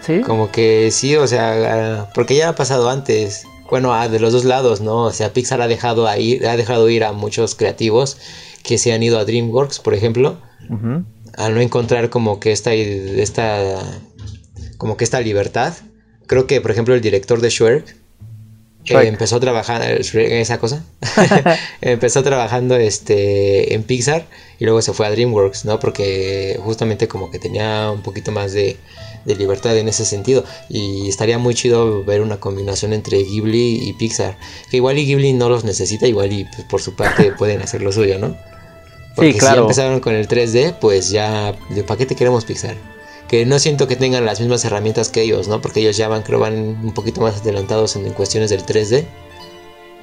Sí. 0.00 0.20
Como 0.20 0.50
que 0.50 0.90
sí, 0.90 1.16
o 1.16 1.26
sea, 1.26 2.08
porque 2.14 2.36
ya 2.36 2.50
ha 2.50 2.54
pasado 2.54 2.90
antes. 2.90 3.46
Bueno, 3.70 3.94
ah, 3.94 4.08
de 4.08 4.20
los 4.20 4.32
dos 4.32 4.44
lados, 4.44 4.80
¿no? 4.80 5.04
O 5.04 5.12
sea, 5.12 5.32
Pixar 5.32 5.60
ha 5.62 5.68
dejado, 5.68 6.06
ha 6.06 6.16
dejado 6.16 6.88
ir 6.90 7.04
a 7.04 7.12
muchos 7.12 7.54
creativos 7.54 8.18
que 8.62 8.78
se 8.78 8.92
han 8.92 9.02
ido 9.02 9.18
a 9.18 9.24
DreamWorks, 9.24 9.78
por 9.80 9.94
ejemplo, 9.94 10.36
al 11.36 11.54
no 11.54 11.60
encontrar 11.60 12.10
como 12.10 12.40
que 12.40 12.52
esta, 12.52 12.72
esta, 12.74 13.80
como 14.76 14.96
que 14.96 15.04
esta 15.04 15.20
libertad. 15.20 15.74
Creo 16.26 16.46
que, 16.46 16.60
por 16.60 16.70
ejemplo, 16.70 16.94
el 16.94 17.00
director 17.00 17.40
de 17.40 17.50
Shrek 17.50 18.03
empezó 18.86 19.40
trabajando 19.40 19.86
esa 19.86 20.58
cosa. 20.58 20.84
Empezó 21.80 22.22
trabajando 22.22 22.76
este 22.76 23.74
en 23.74 23.82
Pixar 23.82 24.26
y 24.58 24.64
luego 24.64 24.82
se 24.82 24.92
fue 24.92 25.06
a 25.06 25.10
DreamWorks 25.10 25.64
no 25.64 25.80
porque 25.80 26.58
justamente 26.62 27.08
como 27.08 27.30
que 27.30 27.38
tenía 27.38 27.90
un 27.90 28.02
poquito 28.02 28.32
más 28.32 28.52
de, 28.52 28.76
libertad 29.24 29.76
en 29.76 29.88
ese 29.88 30.04
sentido. 30.04 30.44
Y 30.68 31.08
estaría 31.08 31.38
muy 31.38 31.54
chido 31.54 32.04
ver 32.04 32.20
una 32.20 32.40
combinación 32.40 32.92
entre 32.92 33.22
Ghibli 33.22 33.88
y 33.88 33.92
Pixar. 33.94 34.38
Que 34.70 34.76
igual 34.76 34.98
y 34.98 35.06
Ghibli 35.06 35.32
no 35.32 35.48
los 35.48 35.64
necesita 35.64 36.06
igual 36.06 36.32
y 36.32 36.44
pues, 36.44 36.64
por 36.68 36.82
su 36.82 36.94
parte 36.94 37.32
pueden 37.38 37.62
hacer 37.62 37.82
lo 37.82 37.92
suyo 37.92 38.18
no 38.18 38.36
porque 39.16 39.34
si 39.34 39.38
ya 39.38 39.54
empezaron 39.54 40.00
con 40.00 40.12
el 40.12 40.26
3D 40.26 40.76
pues 40.80 41.10
ya 41.10 41.52
de 41.70 41.84
para 41.84 41.98
qué 41.98 42.04
te 42.06 42.16
queremos 42.16 42.44
Pixar 42.44 42.74
que 43.34 43.46
no 43.46 43.58
siento 43.58 43.88
que 43.88 43.96
tengan 43.96 44.24
las 44.24 44.38
mismas 44.38 44.64
herramientas 44.64 45.08
que 45.08 45.22
ellos, 45.22 45.48
¿no? 45.48 45.60
Porque 45.60 45.80
ellos 45.80 45.96
ya 45.96 46.06
van, 46.06 46.22
creo, 46.22 46.38
van 46.38 46.54
un 46.54 46.94
poquito 46.94 47.20
más 47.20 47.40
adelantados 47.40 47.96
en, 47.96 48.08
cuestiones 48.12 48.50
del 48.50 48.64
3D. 48.64 49.06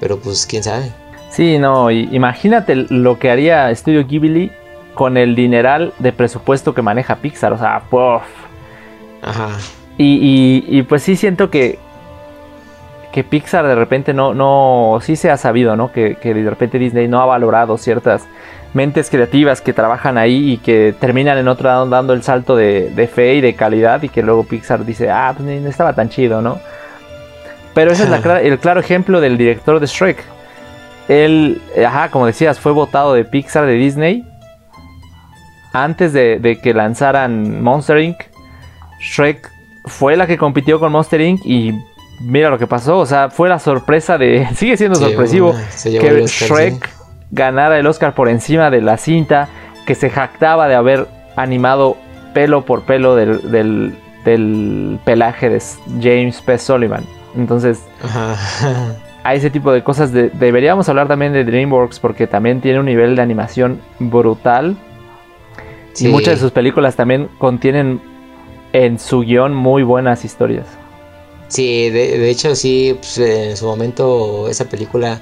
Pero 0.02 0.20
pues, 0.20 0.46
quién 0.46 0.64
sabe. 0.64 0.92
Sí, 1.30 1.58
no, 1.58 1.90
imagínate 1.92 2.76
lo 2.76 3.20
que 3.20 3.32
haría 3.32 3.74
Studio 3.74 4.06
Ghibli 4.06 4.52
con 4.96 5.16
el 5.16 5.34
dineral 5.34 5.94
de 6.00 6.12
presupuesto 6.12 6.74
que 6.74 6.82
maneja 6.82 7.16
Pixar, 7.16 7.54
o 7.54 7.58
sea, 7.58 7.84
puff. 7.90 8.24
Ajá. 9.22 9.58
Y, 9.98 10.66
y, 10.68 10.82
pues 10.82 11.04
sí 11.04 11.16
siento 11.16 11.50
que, 11.50 11.80
que 13.12 13.24
Pixar 13.24 13.68
de 13.68 13.76
repente 13.76 14.14
no, 14.14 14.34
no, 14.34 15.00
sí 15.02 15.16
se 15.16 15.30
ha 15.30 15.38
sabido, 15.38 15.76
¿no? 15.76 15.92
Que, 15.92 16.16
que 16.16 16.34
de 16.34 16.50
repente 16.50 16.80
Disney 16.80 17.08
no 17.08 17.22
ha 17.22 17.26
valorado 17.26 17.78
ciertas 17.78 18.28
mentes 18.74 19.10
creativas 19.10 19.62
que 19.62 19.74
trabajan 19.74 20.18
ahí 20.18 20.54
y 20.54 20.58
que 20.58 20.96
terminan 20.98 21.38
en 21.38 21.48
otro 21.48 21.68
lado 21.68 21.86
dando 21.88 22.14
el 22.14 22.24
salto 22.24 22.56
de, 22.56 23.10
fe 23.14 23.36
y 23.36 23.42
de 23.42 23.54
calidad 23.54 24.02
y 24.04 24.10
que 24.10 24.24
luego 24.24 24.44
Pixar 24.46 24.86
dice, 24.86 25.10
ah, 25.10 25.34
pues 25.36 25.62
no 25.62 25.70
estaba 25.70 25.94
tan 25.94 26.10
chido, 26.10 26.42
¿no? 26.42 26.60
Pero 27.74 27.92
ese 27.92 28.04
es 28.04 28.26
el 28.44 28.60
claro 28.60 28.80
ejemplo 28.80 29.20
del 29.20 29.38
director 29.38 29.80
de 29.80 29.88
Shrek. 29.88 30.24
Él, 31.08 31.62
ajá, 31.86 32.10
como 32.10 32.26
decías, 32.26 32.60
fue 32.60 32.72
votado 32.72 33.14
de 33.14 33.26
Pixar, 33.26 33.66
de 33.66 33.74
Disney, 33.74 34.26
antes 35.74 36.14
de, 36.14 36.40
de 36.40 36.62
que 36.62 36.74
lanzaran 36.74 37.62
Monster 37.62 37.98
Inc. 37.98 38.18
Shrek 39.00 39.50
fue 39.86 40.16
la 40.16 40.28
que 40.28 40.38
compitió 40.38 40.80
con 40.80 40.92
Monster 40.92 41.20
Inc. 41.20 41.42
y 41.44 41.74
mira 42.24 42.50
lo 42.50 42.58
que 42.58 42.68
pasó, 42.68 43.00
o 43.00 43.06
sea, 43.06 43.30
fue 43.30 43.50
la 43.50 43.60
sorpresa 43.60 44.18
de, 44.18 44.48
sigue 44.56 44.78
siendo 44.78 44.96
sorpresivo 44.96 45.56
que 45.84 46.26
Shrek 46.28 46.90
ganara 47.32 47.80
el 47.80 47.88
Oscar 47.88 48.14
por 48.14 48.30
encima 48.30 48.70
de 48.70 48.82
la 48.82 48.98
cinta 48.98 49.50
que 49.86 49.96
se 49.96 50.10
jactaba 50.10 50.68
de 50.68 50.76
haber 50.76 51.08
animado 51.36 51.98
pelo 52.34 52.66
por 52.66 52.84
pelo 52.84 53.16
del, 53.16 53.98
pelaje 55.04 55.50
de 55.50 55.62
James 56.02 56.42
P. 56.42 56.58
Sullivan. 56.58 57.04
Entonces, 57.36 57.84
a 59.24 59.34
ese 59.34 59.50
tipo 59.50 59.72
de 59.72 59.84
cosas 59.84 60.12
deberíamos 60.12 60.90
hablar 60.90 61.08
también 61.08 61.34
de 61.34 61.44
DreamWorks 61.44 62.00
porque 62.00 62.28
también 62.28 62.62
tiene 62.62 62.80
un 62.80 62.86
nivel 62.86 63.16
de 63.16 63.22
animación 63.22 63.82
brutal. 64.00 64.78
Y 66.00 66.08
muchas 66.08 66.36
de 66.36 66.40
sus 66.40 66.52
películas 66.52 66.96
también 66.96 67.28
contienen 67.38 68.02
en 68.74 68.98
su 69.00 69.22
guion 69.22 69.54
muy 69.54 69.84
buenas 69.84 70.24
historias. 70.24 70.81
Sí, 71.52 71.90
de, 71.90 72.30
hecho 72.30 72.56
sí, 72.56 72.96
pues, 72.98 73.18
en 73.18 73.58
su 73.58 73.66
momento 73.66 74.48
esa 74.48 74.66
película 74.66 75.20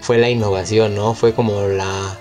fue 0.00 0.18
la 0.18 0.30
innovación, 0.30 0.94
¿no? 0.94 1.14
Fue 1.14 1.34
como 1.34 1.62
la, 1.62 2.16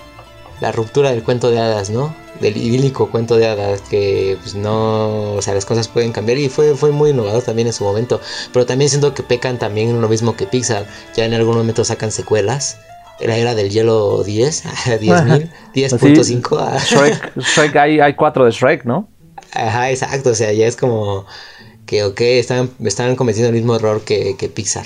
la 0.60 0.72
ruptura 0.72 1.12
del 1.12 1.22
cuento 1.22 1.52
de 1.52 1.60
hadas, 1.60 1.92
¿no? 1.92 2.16
Del 2.42 2.58
idílico 2.58 3.12
cuento 3.12 3.38
de 3.38 3.48
hadas 3.48 3.82
que 3.82 4.40
pues 4.42 4.56
no, 4.56 5.34
o 5.34 5.42
sea, 5.44 5.54
las 5.54 5.66
cosas 5.66 5.88
pueden 5.88 6.12
cambiar 6.12 6.40
y 6.40 6.50
fue, 6.50 6.74
fue 6.74 6.90
muy 6.90 7.12
innovador 7.12 7.44
también 7.44 7.68
en 7.68 7.74
su 7.74 7.84
momento, 7.84 8.20
pero 8.52 8.66
también 8.66 8.90
siento 8.90 9.14
que 9.14 9.22
pecan 9.22 9.60
también 9.60 10.02
lo 10.02 10.10
mismo 10.10 10.36
que 10.36 10.48
Pixar, 10.48 10.88
ya 11.16 11.26
en 11.26 11.36
algún 11.36 11.56
momento 11.56 11.86
sacan 11.86 12.12
secuelas. 12.12 12.80
La 13.20 13.38
era 13.38 13.54
del 13.54 13.70
hielo 13.70 14.24
10, 14.24 14.66
10.000, 15.00 15.50
10.5. 15.76 16.80
Shrek, 16.80 17.38
Shrek 17.38 17.76
hay, 17.76 18.00
hay 18.00 18.16
cuatro 18.16 18.46
de 18.46 18.52
Shrek, 18.52 18.84
¿no? 18.84 19.08
Ajá, 19.54 19.92
exacto, 19.92 20.32
o 20.32 20.36
sea, 20.36 20.52
ya 20.52 20.66
es 20.66 20.76
como 20.76 21.28
que, 21.86 22.04
ok, 22.04 22.22
están, 22.22 22.72
están 22.84 23.16
cometiendo 23.16 23.50
el 23.50 23.56
mismo 23.56 23.76
error 23.76 24.04
que, 24.04 24.36
que 24.38 24.50
Pixar. 24.50 24.86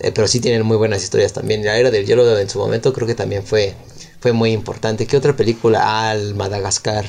Eh, 0.00 0.12
pero 0.14 0.28
sí 0.28 0.40
tienen 0.40 0.64
muy 0.64 0.76
buenas 0.76 1.02
historias 1.02 1.32
también. 1.32 1.64
La 1.64 1.76
era 1.76 1.90
del 1.90 2.06
hielo 2.06 2.38
en 2.38 2.48
su 2.48 2.58
momento 2.58 2.92
creo 2.92 3.06
que 3.06 3.14
también 3.14 3.42
fue, 3.42 3.74
fue 4.20 4.32
muy 4.32 4.52
importante. 4.52 5.06
¿Qué 5.06 5.16
otra 5.16 5.34
película? 5.34 6.10
Al 6.10 6.34
Madagascar. 6.34 7.04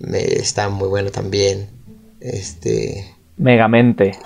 está 0.00 0.68
muy 0.68 0.88
bueno 0.88 1.10
también. 1.10 1.68
Este. 2.20 3.14
Megamente. 3.36 4.18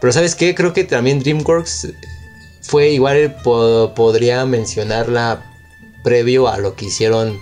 Pero 0.00 0.12
¿sabes 0.12 0.34
qué? 0.34 0.54
Creo 0.54 0.72
que 0.72 0.84
también 0.84 1.20
DreamWorks 1.20 1.88
fue 2.62 2.90
igual, 2.90 3.36
podría 3.42 4.44
mencionarla 4.46 5.44
previo 6.04 6.48
a 6.48 6.58
lo 6.58 6.74
que 6.74 6.86
hicieron 6.86 7.38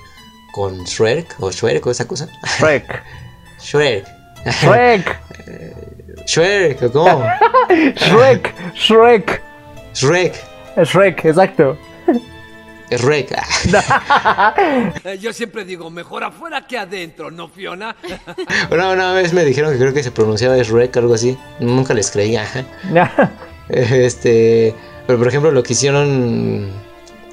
con 0.53 0.85
Shrek 0.85 1.37
o 1.41 1.51
Shrek 1.51 1.87
o 1.87 1.91
esa 1.91 2.09
cosa. 2.09 2.29
Shrek. 2.59 3.03
Shrek. 3.61 4.16
Shrek. 4.45 5.19
Shrek, 6.27 6.83
¿o 6.83 6.93
¿cómo? 6.93 7.25
Shrek. 7.97 8.55
Shrek. 8.75 9.43
Shrek. 9.95 10.35
Shrek, 10.85 11.25
exacto. 11.25 11.79
Shrek. 12.91 13.33
Eh, 15.05 15.19
Yo 15.19 15.33
siempre 15.33 15.65
digo, 15.65 15.91
mejor 15.91 16.23
afuera 16.25 16.67
que 16.67 16.79
adentro, 16.79 17.31
¿no, 17.31 17.49
Fiona? 17.49 17.97
Una, 18.71 18.91
una 18.91 19.13
vez 19.13 19.33
me 19.33 19.45
dijeron 19.45 19.73
que 19.73 19.79
creo 19.79 19.93
que 19.93 20.03
se 20.03 20.11
pronunciaba 20.13 20.57
Shrek, 20.57 20.97
algo 20.97 21.15
así. 21.15 21.37
Nunca 21.61 21.95
les 21.95 22.11
creía. 22.11 22.45
Este, 23.69 24.75
pero 25.07 25.19
por 25.19 25.27
ejemplo 25.29 25.51
lo 25.51 25.63
que 25.63 25.73
hicieron, 25.73 26.71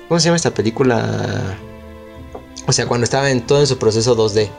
¿cómo 0.07 0.19
se 0.19 0.25
llama 0.25 0.37
esta 0.37 0.51
película? 0.51 1.55
O 2.65 2.71
sea, 2.71 2.87
cuando 2.87 3.03
estaba 3.03 3.29
en 3.29 3.41
todo 3.41 3.59
en 3.59 3.67
su 3.67 3.77
proceso 3.77 4.15
2D, 4.15 4.49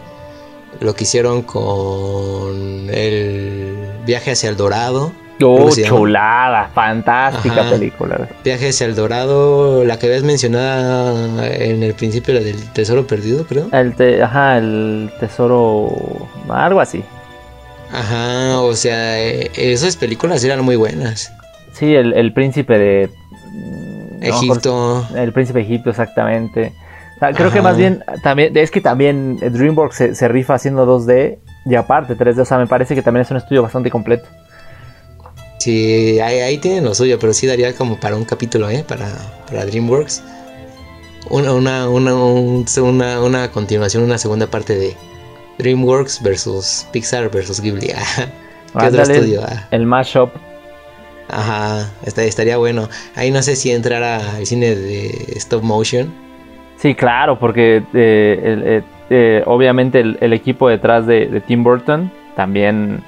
lo 0.80 0.94
que 0.94 1.04
hicieron 1.04 1.42
con 1.42 2.88
el 2.90 3.76
viaje 4.06 4.32
hacia 4.32 4.48
el 4.50 4.56
Dorado. 4.56 5.12
Oh, 5.42 5.68
chulada, 5.70 6.70
fantástica 6.72 7.62
Ajá. 7.62 7.70
película. 7.70 8.28
Viaje 8.44 8.68
hacia 8.68 8.86
el 8.86 8.94
Dorado, 8.94 9.84
la 9.84 9.98
que 9.98 10.06
habías 10.06 10.22
mencionado 10.22 11.42
en 11.44 11.82
el 11.82 11.92
principio, 11.94 12.34
la 12.34 12.40
del 12.40 12.56
tesoro 12.72 13.06
perdido, 13.06 13.44
creo. 13.44 13.68
El 13.72 13.94
te- 13.96 14.22
ajá, 14.22 14.58
el 14.58 15.10
tesoro, 15.18 15.90
algo 16.48 16.80
así. 16.80 17.02
Ajá, 17.92 18.60
o 18.60 18.74
sea, 18.74 19.20
eh, 19.20 19.50
esas 19.56 19.96
películas 19.96 20.42
eran 20.44 20.64
muy 20.64 20.76
buenas. 20.76 21.32
Sí, 21.72 21.94
el, 21.94 22.12
el 22.14 22.32
príncipe 22.32 22.78
de 22.78 23.10
no 24.20 24.26
Egipto. 24.26 25.06
el 25.16 25.32
príncipe 25.32 25.58
de 25.58 25.64
Egipto, 25.64 25.90
exactamente. 25.90 26.72
O 27.16 27.18
sea, 27.20 27.32
creo 27.32 27.50
que 27.52 27.62
más 27.62 27.76
bien, 27.76 28.04
también, 28.22 28.56
es 28.56 28.70
que 28.70 28.80
también 28.80 29.36
DreamWorks 29.36 29.96
se, 29.96 30.14
se 30.14 30.28
rifa 30.28 30.54
haciendo 30.54 30.84
2D 30.86 31.38
y 31.66 31.74
aparte 31.76 32.16
3D. 32.16 32.40
O 32.40 32.44
sea, 32.44 32.58
me 32.58 32.66
parece 32.66 32.94
que 32.94 33.02
también 33.02 33.22
es 33.22 33.30
un 33.30 33.36
estudio 33.36 33.62
bastante 33.62 33.90
completo. 33.90 34.26
Sí, 35.58 36.18
ahí, 36.20 36.40
ahí 36.40 36.58
tienen 36.58 36.84
lo 36.84 36.94
suyo, 36.94 37.18
pero 37.18 37.32
sí 37.32 37.46
daría 37.46 37.74
como 37.74 37.98
para 37.98 38.16
un 38.16 38.24
capítulo, 38.24 38.68
¿eh? 38.68 38.84
Para, 38.86 39.06
para 39.46 39.64
DreamWorks. 39.64 40.22
Una, 41.30 41.52
una, 41.54 41.88
una, 41.88 42.14
un- 42.14 42.66
una, 42.82 43.22
una 43.22 43.50
continuación, 43.50 44.02
una 44.02 44.18
segunda 44.18 44.46
parte 44.46 44.76
de 44.76 44.94
DreamWorks 45.58 46.22
versus 46.22 46.86
Pixar 46.92 47.30
versus 47.30 47.60
Ghibli. 47.60 47.86
¿Qué 48.78 48.86
otro 48.88 49.02
estudio? 49.14 49.42
Ah, 49.46 49.68
El 49.70 49.86
mashup. 49.86 50.30
Ajá, 51.28 51.90
esta- 52.04 52.24
estaría 52.24 52.58
bueno. 52.58 52.90
Ahí 53.14 53.30
no 53.30 53.42
sé 53.42 53.56
si 53.56 53.70
entrara 53.70 54.34
al 54.36 54.44
cine 54.46 54.74
de 54.74 55.32
stop 55.36 55.62
motion. 55.62 56.12
Sí, 56.84 56.94
claro, 56.94 57.38
porque 57.38 57.76
eh, 57.78 57.82
eh, 57.94 58.82
eh, 59.08 59.42
obviamente 59.46 60.00
el, 60.00 60.18
el 60.20 60.34
equipo 60.34 60.68
detrás 60.68 61.06
de, 61.06 61.28
de 61.28 61.40
Tim 61.40 61.64
Burton 61.64 62.12
también. 62.36 63.02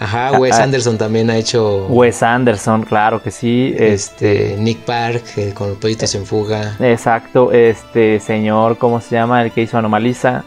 Ajá, 0.00 0.32
Wes 0.32 0.58
Ah. 0.58 0.64
Anderson 0.64 0.98
también 0.98 1.30
ha 1.30 1.36
hecho 1.36 1.86
Wes 1.86 2.24
Anderson, 2.24 2.82
claro 2.82 3.22
que 3.22 3.30
sí. 3.30 3.72
este 3.78 4.56
Nick 4.58 4.78
Park 4.80 5.22
con 5.54 5.76
Pollitos 5.76 6.12
en 6.16 6.26
Fuga, 6.26 6.74
Exacto, 6.80 7.52
este 7.52 8.18
señor, 8.18 8.78
¿cómo 8.78 9.00
se 9.00 9.14
llama? 9.14 9.44
El 9.44 9.52
que 9.52 9.62
hizo 9.62 9.78
Anomalisa. 9.78 10.42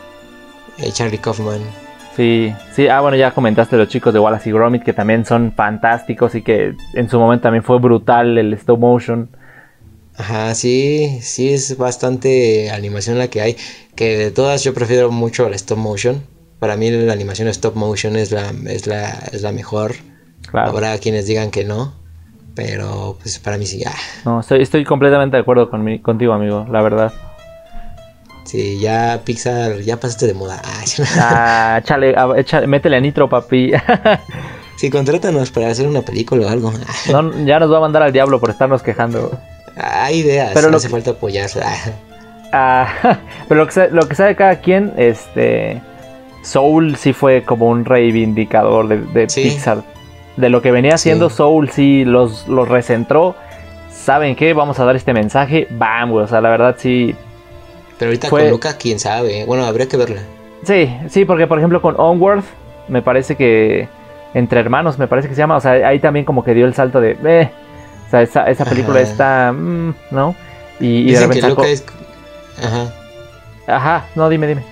eh, 0.77 0.91
Charlie 0.91 1.19
Kaufman. 1.19 1.61
Sí, 2.17 2.53
sí, 2.73 2.89
ah, 2.89 2.99
bueno, 2.99 3.15
ya 3.15 3.31
comentaste 3.31 3.77
los 3.77 3.87
chicos 3.87 4.13
de 4.13 4.19
Wallace 4.19 4.49
y 4.49 4.51
Gromit 4.51 4.83
que 4.83 4.91
también 4.91 5.23
son 5.25 5.53
fantásticos 5.55 6.35
y 6.35 6.41
que 6.41 6.73
en 6.95 7.07
su 7.09 7.17
momento 7.17 7.43
también 7.43 7.63
fue 7.63 7.79
brutal 7.79 8.37
el 8.37 8.51
stop 8.55 8.77
motion. 8.79 9.29
Ajá, 10.17 10.55
sí, 10.55 11.19
sí 11.21 11.53
es 11.53 11.77
bastante 11.77 12.71
animación 12.71 13.17
la 13.17 13.27
que 13.27 13.41
hay. 13.41 13.55
Que 13.95 14.17
de 14.17 14.31
todas 14.31 14.63
yo 14.63 14.73
prefiero 14.73 15.11
mucho 15.11 15.47
la 15.49 15.55
stop 15.55 15.77
motion. 15.77 16.23
Para 16.59 16.75
mí 16.75 16.89
la 16.89 17.13
animación 17.13 17.47
stop 17.49 17.75
motion 17.75 18.15
es 18.15 18.31
la, 18.31 18.51
es 18.65 18.87
la, 18.87 19.09
es 19.31 19.41
la 19.43 19.51
mejor. 19.51 19.95
Claro. 20.49 20.71
Habrá 20.71 20.97
quienes 20.97 21.27
digan 21.27 21.51
que 21.51 21.63
no. 21.65 21.93
Pero 22.55 23.17
pues 23.21 23.37
para 23.37 23.57
mí 23.59 23.67
sí. 23.67 23.83
ah, 23.85 23.93
No, 24.25 24.39
estoy, 24.39 24.63
estoy 24.63 24.83
completamente 24.83 25.37
de 25.37 25.41
acuerdo 25.41 25.69
con 25.69 25.83
mi- 25.83 25.99
contigo, 25.99 26.33
amigo, 26.33 26.65
la 26.71 26.81
verdad. 26.81 27.13
sí, 28.45 28.79
ya 28.79 29.21
Pixar, 29.23 29.81
ya 29.81 29.97
pasaste 29.99 30.25
de 30.25 30.33
moda. 30.33 30.59
Ah, 30.63 30.81
sí. 30.85 31.03
Échale, 31.83 32.15
ah, 32.17 32.33
échale, 32.35 32.65
métele 32.65 32.97
a 32.97 32.99
nitro, 32.99 33.29
papi. 33.29 33.73
Sí, 34.77 34.89
contrátanos 34.89 35.51
para 35.51 35.69
hacer 35.69 35.85
una 35.87 36.01
película 36.01 36.47
o 36.47 36.49
algo. 36.49 36.71
No, 37.11 37.45
ya 37.45 37.59
nos 37.59 37.71
va 37.71 37.77
a 37.77 37.81
mandar 37.81 38.01
al 38.01 38.11
diablo 38.13 38.39
por 38.39 38.49
estarnos 38.49 38.81
quejando. 38.81 39.37
Hay 39.79 40.17
ideas, 40.19 40.51
Pero 40.53 40.67
no 40.67 40.71
lo 40.71 40.77
hace 40.77 40.87
que- 40.87 40.91
falta 40.91 41.11
apoyar. 41.11 41.49
Ah, 42.53 42.87
pero 43.49 43.59
lo 43.61 43.65
que, 43.67 43.73
sa- 43.73 43.87
lo 43.87 44.07
que 44.07 44.15
sabe 44.15 44.35
cada 44.35 44.55
quien, 44.61 44.93
este. 44.97 45.81
Soul 46.43 46.95
sí 46.95 47.11
fue 47.11 47.43
como 47.43 47.67
un 47.67 47.83
reivindicador 47.83 48.87
de, 48.87 48.97
de 48.99 49.29
Sí. 49.29 49.43
Pixar. 49.43 49.83
De 50.37 50.47
lo 50.49 50.61
que 50.61 50.71
venía 50.71 50.95
haciendo 50.95 51.29
Sí. 51.29 51.35
Soul, 51.37 51.69
sí 51.71 52.05
los, 52.05 52.47
los 52.47 52.69
recentró. 52.69 53.35
¿Saben 53.91 54.35
qué? 54.37 54.53
Vamos 54.53 54.79
a 54.79 54.85
dar 54.85 54.95
este 54.95 55.13
mensaje. 55.13 55.67
Bam, 55.71 56.11
güey. 56.11 56.23
O 56.23 56.27
sea, 56.27 56.39
la 56.39 56.49
verdad 56.49 56.75
sí. 56.77 57.13
Pero 57.99 58.09
ahorita 58.09 58.29
Fue- 58.29 58.43
con 58.43 58.51
Luca, 58.51 58.77
quién 58.77 58.97
sabe. 58.99 59.43
Bueno, 59.45 59.65
habría 59.65 59.87
que 59.89 59.97
verla. 59.97 60.21
Sí, 60.63 60.89
sí, 61.09 61.25
porque 61.25 61.47
por 61.47 61.57
ejemplo 61.57 61.81
con 61.81 61.95
Onward, 61.99 62.43
me 62.87 63.01
parece 63.01 63.35
que. 63.35 63.89
Entre 64.33 64.59
hermanos, 64.59 64.97
me 64.99 65.07
parece 65.07 65.27
que 65.27 65.35
se 65.35 65.39
llama. 65.39 65.57
O 65.57 65.59
sea, 65.61 65.71
ahí 65.85 65.99
también 65.99 66.23
como 66.25 66.45
que 66.45 66.53
dio 66.53 66.65
el 66.65 66.73
salto 66.73 67.01
de. 67.01 67.17
Eh, 67.25 67.49
o 68.07 68.09
sea, 68.11 68.21
esa, 68.21 68.43
esa 68.49 68.65
película 68.65 68.99
Ajá. 69.01 69.09
está. 69.11 69.51
mm, 69.53 69.93
¿No? 70.11 70.35
Y, 70.79 70.85
y 70.85 71.03
de 71.05 71.11
Dicen 71.11 71.29
que 71.29 71.41
repente. 71.41 71.41
sacó- 71.41 71.61
Luca 71.61 71.67
es. 71.69 71.83
Ajá. 72.63 72.93
Ajá, 73.67 74.05
no, 74.15 74.29
dime, 74.29 74.47
dime. 74.47 74.63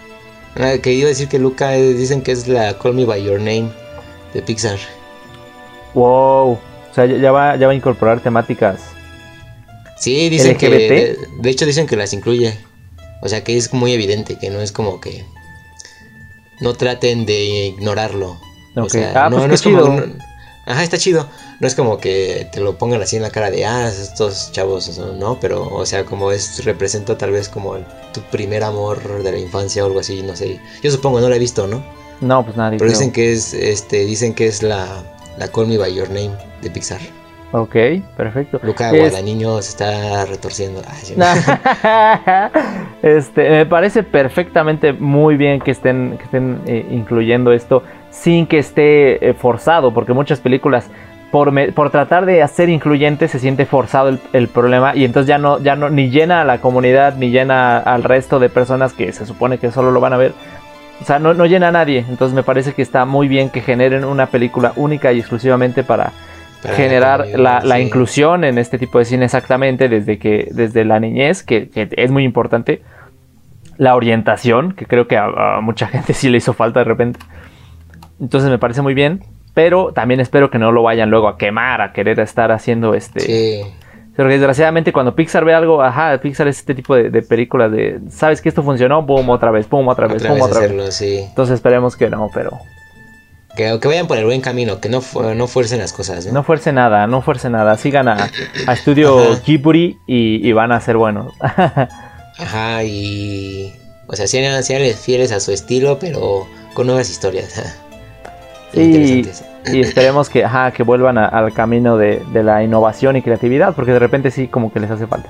Ah, 0.58 0.74
Que 0.82 0.94
iba 0.94 1.06
a 1.08 1.10
decir 1.10 1.28
que 1.28 1.38
Luca 1.40 1.76
es- 1.76 1.98
dicen 1.98 2.22
que 2.22 2.32
es 2.32 2.48
la 2.48 2.78
Call 2.78 2.94
Me 2.94 3.06
By 3.06 3.24
Your 3.24 3.40
Name 3.40 3.70
de 4.34 4.42
Pixar. 4.42 4.78
Wow. 5.94 6.52
O 6.54 6.60
sea, 6.94 7.06
ya 7.06 7.32
va, 7.32 7.56
ya 7.58 7.68
va 7.68 7.74
a 7.74 7.76
incorporar 7.76 8.22
temáticas. 8.22 8.82
Sí, 9.98 10.30
dicen 10.30 10.58
que. 10.58 10.70
De, 10.70 11.18
de 11.42 11.50
hecho, 11.50 11.66
dicen 11.66 11.88
que 11.88 11.96
las 11.96 12.14
incluye. 12.14 12.58
O 13.22 13.28
sea, 13.30 13.44
que 13.44 13.58
es 13.58 13.74
muy 13.74 13.94
evidente, 13.94 14.38
que 14.38 14.50
no 14.50 14.60
es 14.62 14.72
como 14.72 15.00
que. 15.02 15.26
No 16.62 16.74
traten 16.74 17.26
de 17.26 17.44
ignorarlo. 17.68 18.38
O 18.76 18.82
Ok. 18.84 18.90
sea, 18.90 19.26
Ah, 19.26 19.30
no, 19.30 19.38
pues 19.38 19.48
no 19.48 19.54
es 19.56 19.62
como. 19.62 19.82
chido. 19.84 20.06
Ajá, 20.66 20.84
está 20.84 20.98
chido. 20.98 21.28
No 21.60 21.68
es 21.68 21.76
como 21.76 21.98
que 22.00 22.48
te 22.52 22.60
lo 22.60 22.78
pongan 22.78 23.02
así 23.02 23.16
en 23.16 23.22
la 23.22 23.30
cara 23.30 23.52
de, 23.52 23.66
ah, 23.66 23.88
estos 23.88 24.52
chavos, 24.52 24.88
eso, 24.88 25.14
no, 25.14 25.40
pero, 25.40 25.64
o 25.68 25.86
sea, 25.86 26.06
como 26.06 26.32
es, 26.32 26.64
representa 26.66 27.18
tal 27.18 27.32
vez 27.32 27.50
como 27.50 27.76
el- 27.76 27.86
tu 28.14 28.22
primer 28.22 28.64
amor 28.64 29.24
de 29.24 29.32
la 29.32 29.38
infancia 29.38 29.84
o 29.84 29.88
algo 29.88 30.00
así, 30.00 30.22
no 30.24 30.36
sé. 30.36 30.60
Yo 30.82 30.92
supongo, 30.92 31.20
no 31.22 31.30
lo 31.30 31.36
he 31.36 31.40
visto, 31.40 31.68
¿no? 31.68 31.84
No, 32.22 32.44
pues 32.44 32.56
nadie. 32.58 32.78
Pero 32.80 32.90
creo. 32.90 32.98
dicen 33.00 33.12
que 33.12 33.34
es, 33.34 33.54
este, 33.54 34.06
dicen 34.06 34.34
que 34.34 34.48
es 34.48 34.64
la, 34.64 35.04
la 35.38 35.48
Call 35.50 35.68
Me 35.68 35.78
By 35.78 35.94
Your 35.94 36.10
Name 36.10 36.32
de 36.62 36.70
Pixar. 36.72 37.00
Ok, 37.52 37.76
perfecto. 38.18 38.60
Luca 38.64 38.92
Es- 38.92 39.14
se 39.14 39.70
está 39.70 40.26
retorciendo. 40.26 40.82
Ay, 40.88 41.16
este, 43.02 43.50
me 43.50 43.66
parece 43.66 44.04
perfectamente 44.04 44.94
muy 44.94 45.38
bien 45.38 45.62
que 45.62 45.72
estén, 45.72 46.18
que 46.18 46.24
estén 46.26 46.62
eh, 46.66 46.86
incluyendo 46.90 47.52
esto 47.54 47.84
sin 48.16 48.48
que 48.48 48.58
esté 48.60 49.30
eh, 49.30 49.34
forzado, 49.34 49.94
porque 49.94 50.14
muchas 50.14 50.40
películas 50.40 50.90
por, 51.32 51.52
me- 51.52 51.72
por 51.74 51.90
tratar 51.90 52.26
de 52.26 52.42
hacer 52.42 52.70
incluyente 52.70 53.28
se 53.28 53.40
siente 53.40 53.66
forzado 53.66 54.10
el, 54.10 54.20
el 54.34 54.48
problema 54.48 54.96
y 54.96 55.04
entonces 55.04 55.28
ya 55.28 55.38
no, 55.38 55.60
ya 55.60 55.76
no 55.76 55.90
ni 55.90 56.10
llena 56.10 56.42
a 56.42 56.46
la 56.46 56.60
comunidad 56.60 57.16
ni 57.18 57.30
llena 57.30 57.78
al 57.78 58.04
resto 58.04 58.40
de 58.40 58.48
personas 58.50 58.94
que 58.94 59.12
se 59.12 59.26
supone 59.26 59.58
que 59.58 59.70
solo 59.72 59.92
lo 59.92 60.00
van 60.00 60.14
a 60.14 60.18
ver. 60.18 60.34
O 61.02 61.04
sea, 61.04 61.20
no, 61.20 61.34
no 61.34 61.46
llena 61.46 61.68
a 61.68 61.72
nadie. 61.74 62.06
Entonces 62.10 62.34
me 62.34 62.44
parece 62.44 62.72
que 62.74 62.82
está 62.82 63.04
muy 63.04 63.28
bien 63.28 63.50
que 63.50 63.60
generen 63.60 64.06
una 64.06 64.28
película 64.28 64.72
única 64.78 65.12
y 65.12 65.20
exclusivamente 65.20 65.84
para, 65.84 66.14
generar 66.74 67.28
la, 67.36 67.62
la 67.64 67.76
sí. 67.76 67.82
inclusión 67.82 68.44
en 68.46 68.58
este 68.58 68.78
tipo 68.80 68.98
de 68.98 69.06
cine 69.06 69.26
exactamente 69.26 69.88
desde 69.90 70.18
que 70.18 70.48
desde 70.52 70.84
la 70.86 71.00
niñez 71.00 71.44
que, 71.44 71.70
que 71.70 71.90
es 71.96 72.10
muy 72.12 72.24
importante 72.24 72.82
la 73.78 73.94
orientación 73.96 74.72
que 74.72 74.86
creo 74.86 75.08
que 75.08 75.18
a, 75.18 75.58
a 75.58 75.62
mucha 75.62 75.86
gente 75.94 76.14
sí 76.14 76.30
le 76.30 76.38
hizo 76.38 76.54
falta 76.54 76.80
de 76.80 76.86
repente 76.86 77.20
entonces 78.20 78.50
me 78.50 78.60
parece 78.60 78.82
muy 78.82 78.94
bien 78.94 79.24
pero 79.54 79.94
también 79.94 80.20
espero 80.20 80.52
que 80.52 80.60
no 80.60 80.72
lo 80.72 80.84
vayan 80.84 81.10
luego 81.10 81.28
a 81.28 81.38
quemar 81.38 81.82
a 81.82 81.94
querer 81.94 82.20
estar 82.20 82.52
haciendo 82.52 82.94
este 82.94 83.20
Sí. 83.22 83.62
porque 84.16 84.34
desgraciadamente 84.34 84.92
cuando 84.94 85.16
Pixar 85.16 85.46
ve 85.46 85.54
algo 85.54 85.82
ajá 85.82 86.18
Pixar 86.20 86.48
es 86.48 86.60
este 86.60 86.76
tipo 86.76 86.96
de, 86.96 87.10
de 87.10 87.22
películas 87.22 87.72
de 87.72 88.00
sabes 88.10 88.42
que 88.42 88.50
esto 88.50 88.64
funcionó 88.64 89.02
boom 89.04 89.30
otra 89.30 89.52
vez 89.52 89.70
boom 89.70 89.88
otra 89.88 90.08
vez 90.08 90.18
Otra 90.18 90.30
boom 90.32 90.40
vez 90.42 90.58
otra 90.58 90.68
vez 90.68 90.96
sí. 90.96 91.20
entonces 91.28 91.56
esperemos 91.56 91.96
que 91.96 92.10
no 92.10 92.30
pero 92.34 92.60
Que, 93.56 93.80
que 93.80 93.88
vayan 93.88 94.06
por 94.08 94.18
el 94.18 94.26
buen 94.26 94.42
camino, 94.42 94.82
que 94.82 94.90
no, 94.90 95.00
no 95.34 95.48
fuercen 95.48 95.80
las 95.80 95.94
cosas, 95.94 96.26
¿no? 96.26 96.34
No 96.34 96.44
fuerce 96.44 96.74
nada, 96.74 97.08
no 97.08 97.22
fuerce 97.22 97.50
nada. 97.50 97.78
Sigan 97.78 98.10
a, 98.10 98.30
a 98.68 98.74
Estudio. 98.74 99.18
Ghibli 99.46 99.98
y, 100.08 100.46
y 100.46 100.52
van 100.52 100.74
a 100.74 100.82
ser 100.82 100.98
buenos. 100.98 101.32
Ajá, 102.38 102.84
y... 102.84 103.74
O 104.08 104.16
sea, 104.18 104.28
sean, 104.28 104.62
sean 104.62 104.82
fieles 104.98 105.32
a 105.32 105.40
su 105.40 105.54
estilo, 105.54 105.98
pero 106.00 106.46
con 106.74 106.88
nuevas 106.88 107.10
historias. 107.10 107.82
y, 108.76 109.80
esperemos 109.80 110.30
que, 110.30 110.44
ajá, 110.46 110.72
que 110.72 110.84
vuelvan 110.84 111.18
a- 111.18 111.26
al 111.28 111.54
camino 111.54 111.98
de, 111.98 112.22
de 112.34 112.44
la 112.44 112.64
innovación 112.64 113.16
y 113.16 113.22
creatividad, 113.22 113.74
porque 113.76 113.92
de 113.94 114.00
repente 114.00 114.32
sí 114.32 114.48
como 114.48 114.72
que 114.72 114.80
les 114.80 114.92
hace 114.92 115.08
falta. 115.08 115.30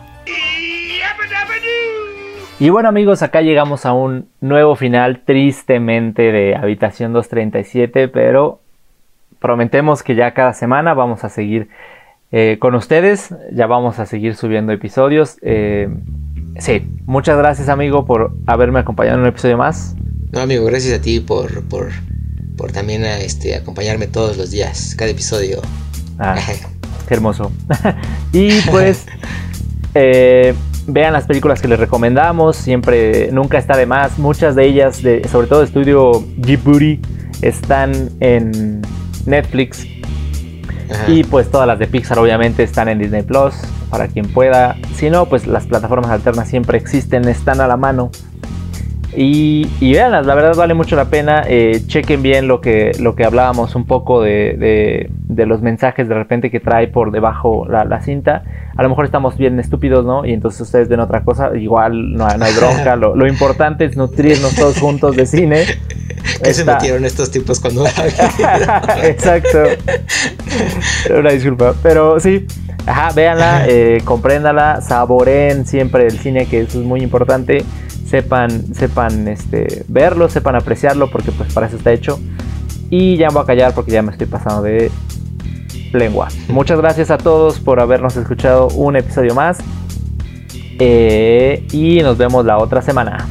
Y 2.57 2.69
bueno 2.69 2.87
amigos, 2.87 3.21
acá 3.21 3.41
llegamos 3.41 3.85
a 3.85 3.91
un 3.91 4.29
nuevo 4.39 4.75
final 4.77 5.21
tristemente 5.25 6.31
de 6.31 6.55
Habitación 6.55 7.11
237, 7.11 8.07
pero 8.07 8.61
prometemos 9.39 10.03
que 10.03 10.15
ya 10.15 10.33
cada 10.33 10.53
semana 10.53 10.93
vamos 10.93 11.25
a 11.25 11.29
seguir 11.29 11.67
eh, 12.31 12.57
con 12.59 12.73
ustedes, 12.75 13.35
ya 13.51 13.67
vamos 13.67 13.99
a 13.99 14.05
seguir 14.05 14.35
subiendo 14.35 14.71
episodios. 14.71 15.37
Eh, 15.41 15.89
sí, 16.57 16.87
muchas 17.05 17.37
gracias 17.37 17.67
amigo 17.67 18.05
por 18.05 18.31
haberme 18.47 18.79
acompañado 18.79 19.17
en 19.17 19.23
un 19.23 19.27
episodio 19.29 19.57
más. 19.57 19.93
No 20.31 20.39
amigo, 20.39 20.63
gracias 20.65 20.97
a 20.97 21.01
ti 21.01 21.19
por, 21.19 21.61
por, 21.67 21.89
por 22.57 22.71
también 22.71 23.03
este, 23.05 23.55
acompañarme 23.55 24.07
todos 24.07 24.37
los 24.37 24.51
días, 24.51 24.95
cada 24.97 25.11
episodio. 25.11 25.61
Ah, 26.19 26.39
qué 27.07 27.13
hermoso. 27.13 27.51
y 28.33 28.61
pues... 28.61 29.05
Eh, 29.97 30.53
vean 30.87 31.13
las 31.13 31.25
películas 31.25 31.61
que 31.61 31.67
les 31.67 31.79
recomendamos, 31.79 32.55
siempre, 32.55 33.29
nunca 33.31 33.57
está 33.57 33.77
de 33.77 33.85
más. 33.85 34.19
Muchas 34.19 34.55
de 34.55 34.65
ellas, 34.65 35.01
de, 35.01 35.27
sobre 35.29 35.47
todo 35.47 35.59
de 35.59 35.65
estudio 35.67 36.23
Ghibli, 36.37 36.99
están 37.41 38.09
en 38.19 38.81
Netflix. 39.25 39.87
Y 41.07 41.23
pues 41.23 41.49
todas 41.49 41.67
las 41.67 41.79
de 41.79 41.87
Pixar 41.87 42.19
obviamente 42.19 42.61
están 42.61 42.87
en 42.89 42.99
Disney 42.99 43.23
Plus, 43.23 43.55
para 43.89 44.07
quien 44.07 44.31
pueda. 44.31 44.75
Si 44.95 45.09
no, 45.09 45.25
pues 45.25 45.47
las 45.47 45.65
plataformas 45.65 46.11
alternas 46.11 46.47
siempre 46.47 46.77
existen, 46.77 47.27
están 47.27 47.59
a 47.59 47.67
la 47.67 47.75
mano. 47.77 48.11
Y, 49.15 49.69
y 49.79 49.93
veanlas, 49.93 50.25
la 50.25 50.35
verdad 50.35 50.55
vale 50.55 50.73
mucho 50.73 50.95
la 50.95 51.05
pena. 51.05 51.43
Eh, 51.47 51.83
chequen 51.87 52.21
bien 52.21 52.47
lo 52.47 52.59
que, 52.61 52.91
lo 52.99 53.15
que 53.15 53.23
hablábamos 53.23 53.75
un 53.75 53.85
poco 53.85 54.21
de, 54.21 55.09
de, 55.27 55.45
los 55.45 55.61
mensajes 55.61 56.09
de 56.09 56.15
repente 56.15 56.51
que 56.51 56.59
trae 56.59 56.87
por 56.87 57.11
debajo 57.11 57.65
la, 57.69 57.85
la, 57.85 58.01
cinta. 58.01 58.43
A 58.75 58.83
lo 58.83 58.89
mejor 58.89 59.05
estamos 59.05 59.37
bien 59.37 59.59
estúpidos, 59.59 60.05
¿no? 60.05 60.25
Y 60.25 60.33
entonces 60.33 60.61
ustedes 60.61 60.89
ven 60.89 60.99
otra 60.99 61.23
cosa. 61.23 61.55
Igual 61.55 62.13
no, 62.13 62.25
hay 62.27 62.53
bronca. 62.55 62.95
Lo, 63.05 63.15
lo, 63.15 63.27
importante 63.27 63.85
es 63.85 63.95
nutrirnos 63.95 64.55
todos 64.55 64.79
juntos 64.79 65.15
de 65.15 65.25
cine. 65.25 65.63
¿Qué 66.43 66.53
se 66.53 66.65
metieron 66.65 67.05
estos 67.05 67.31
tipos 67.31 67.59
cuando 67.59 67.85
Exacto. 69.03 69.63
Una 71.17 71.31
disculpa. 71.31 71.73
Pero 71.81 72.19
sí. 72.19 72.45
Ajá, 72.85 73.11
véanla, 73.13 73.65
eh, 73.67 74.01
compréndala, 74.03 74.81
saboreen 74.81 75.65
siempre 75.65 76.05
el 76.05 76.19
cine, 76.19 76.45
que 76.45 76.61
eso 76.61 76.79
es 76.79 76.85
muy 76.85 77.01
importante 77.01 77.63
sepan, 78.05 78.73
sepan 78.73 79.27
este, 79.27 79.83
verlo, 79.87 80.29
sepan 80.29 80.55
apreciarlo, 80.55 81.09
porque 81.09 81.31
pues 81.31 81.53
para 81.53 81.67
eso 81.67 81.77
está 81.77 81.91
hecho. 81.91 82.19
Y 82.89 83.17
ya 83.17 83.29
me 83.29 83.35
voy 83.35 83.43
a 83.43 83.47
callar 83.47 83.73
porque 83.73 83.91
ya 83.91 84.01
me 84.01 84.11
estoy 84.11 84.27
pasando 84.27 84.61
de 84.61 84.91
lengua. 85.91 86.27
Muchas 86.47 86.79
gracias 86.79 87.11
a 87.11 87.17
todos 87.17 87.59
por 87.59 87.79
habernos 87.79 88.15
escuchado 88.15 88.67
un 88.69 88.95
episodio 88.95 89.33
más. 89.33 89.59
Eh, 90.77 91.65
y 91.71 92.01
nos 92.01 92.17
vemos 92.17 92.45
la 92.45 92.57
otra 92.57 92.81
semana. 92.81 93.27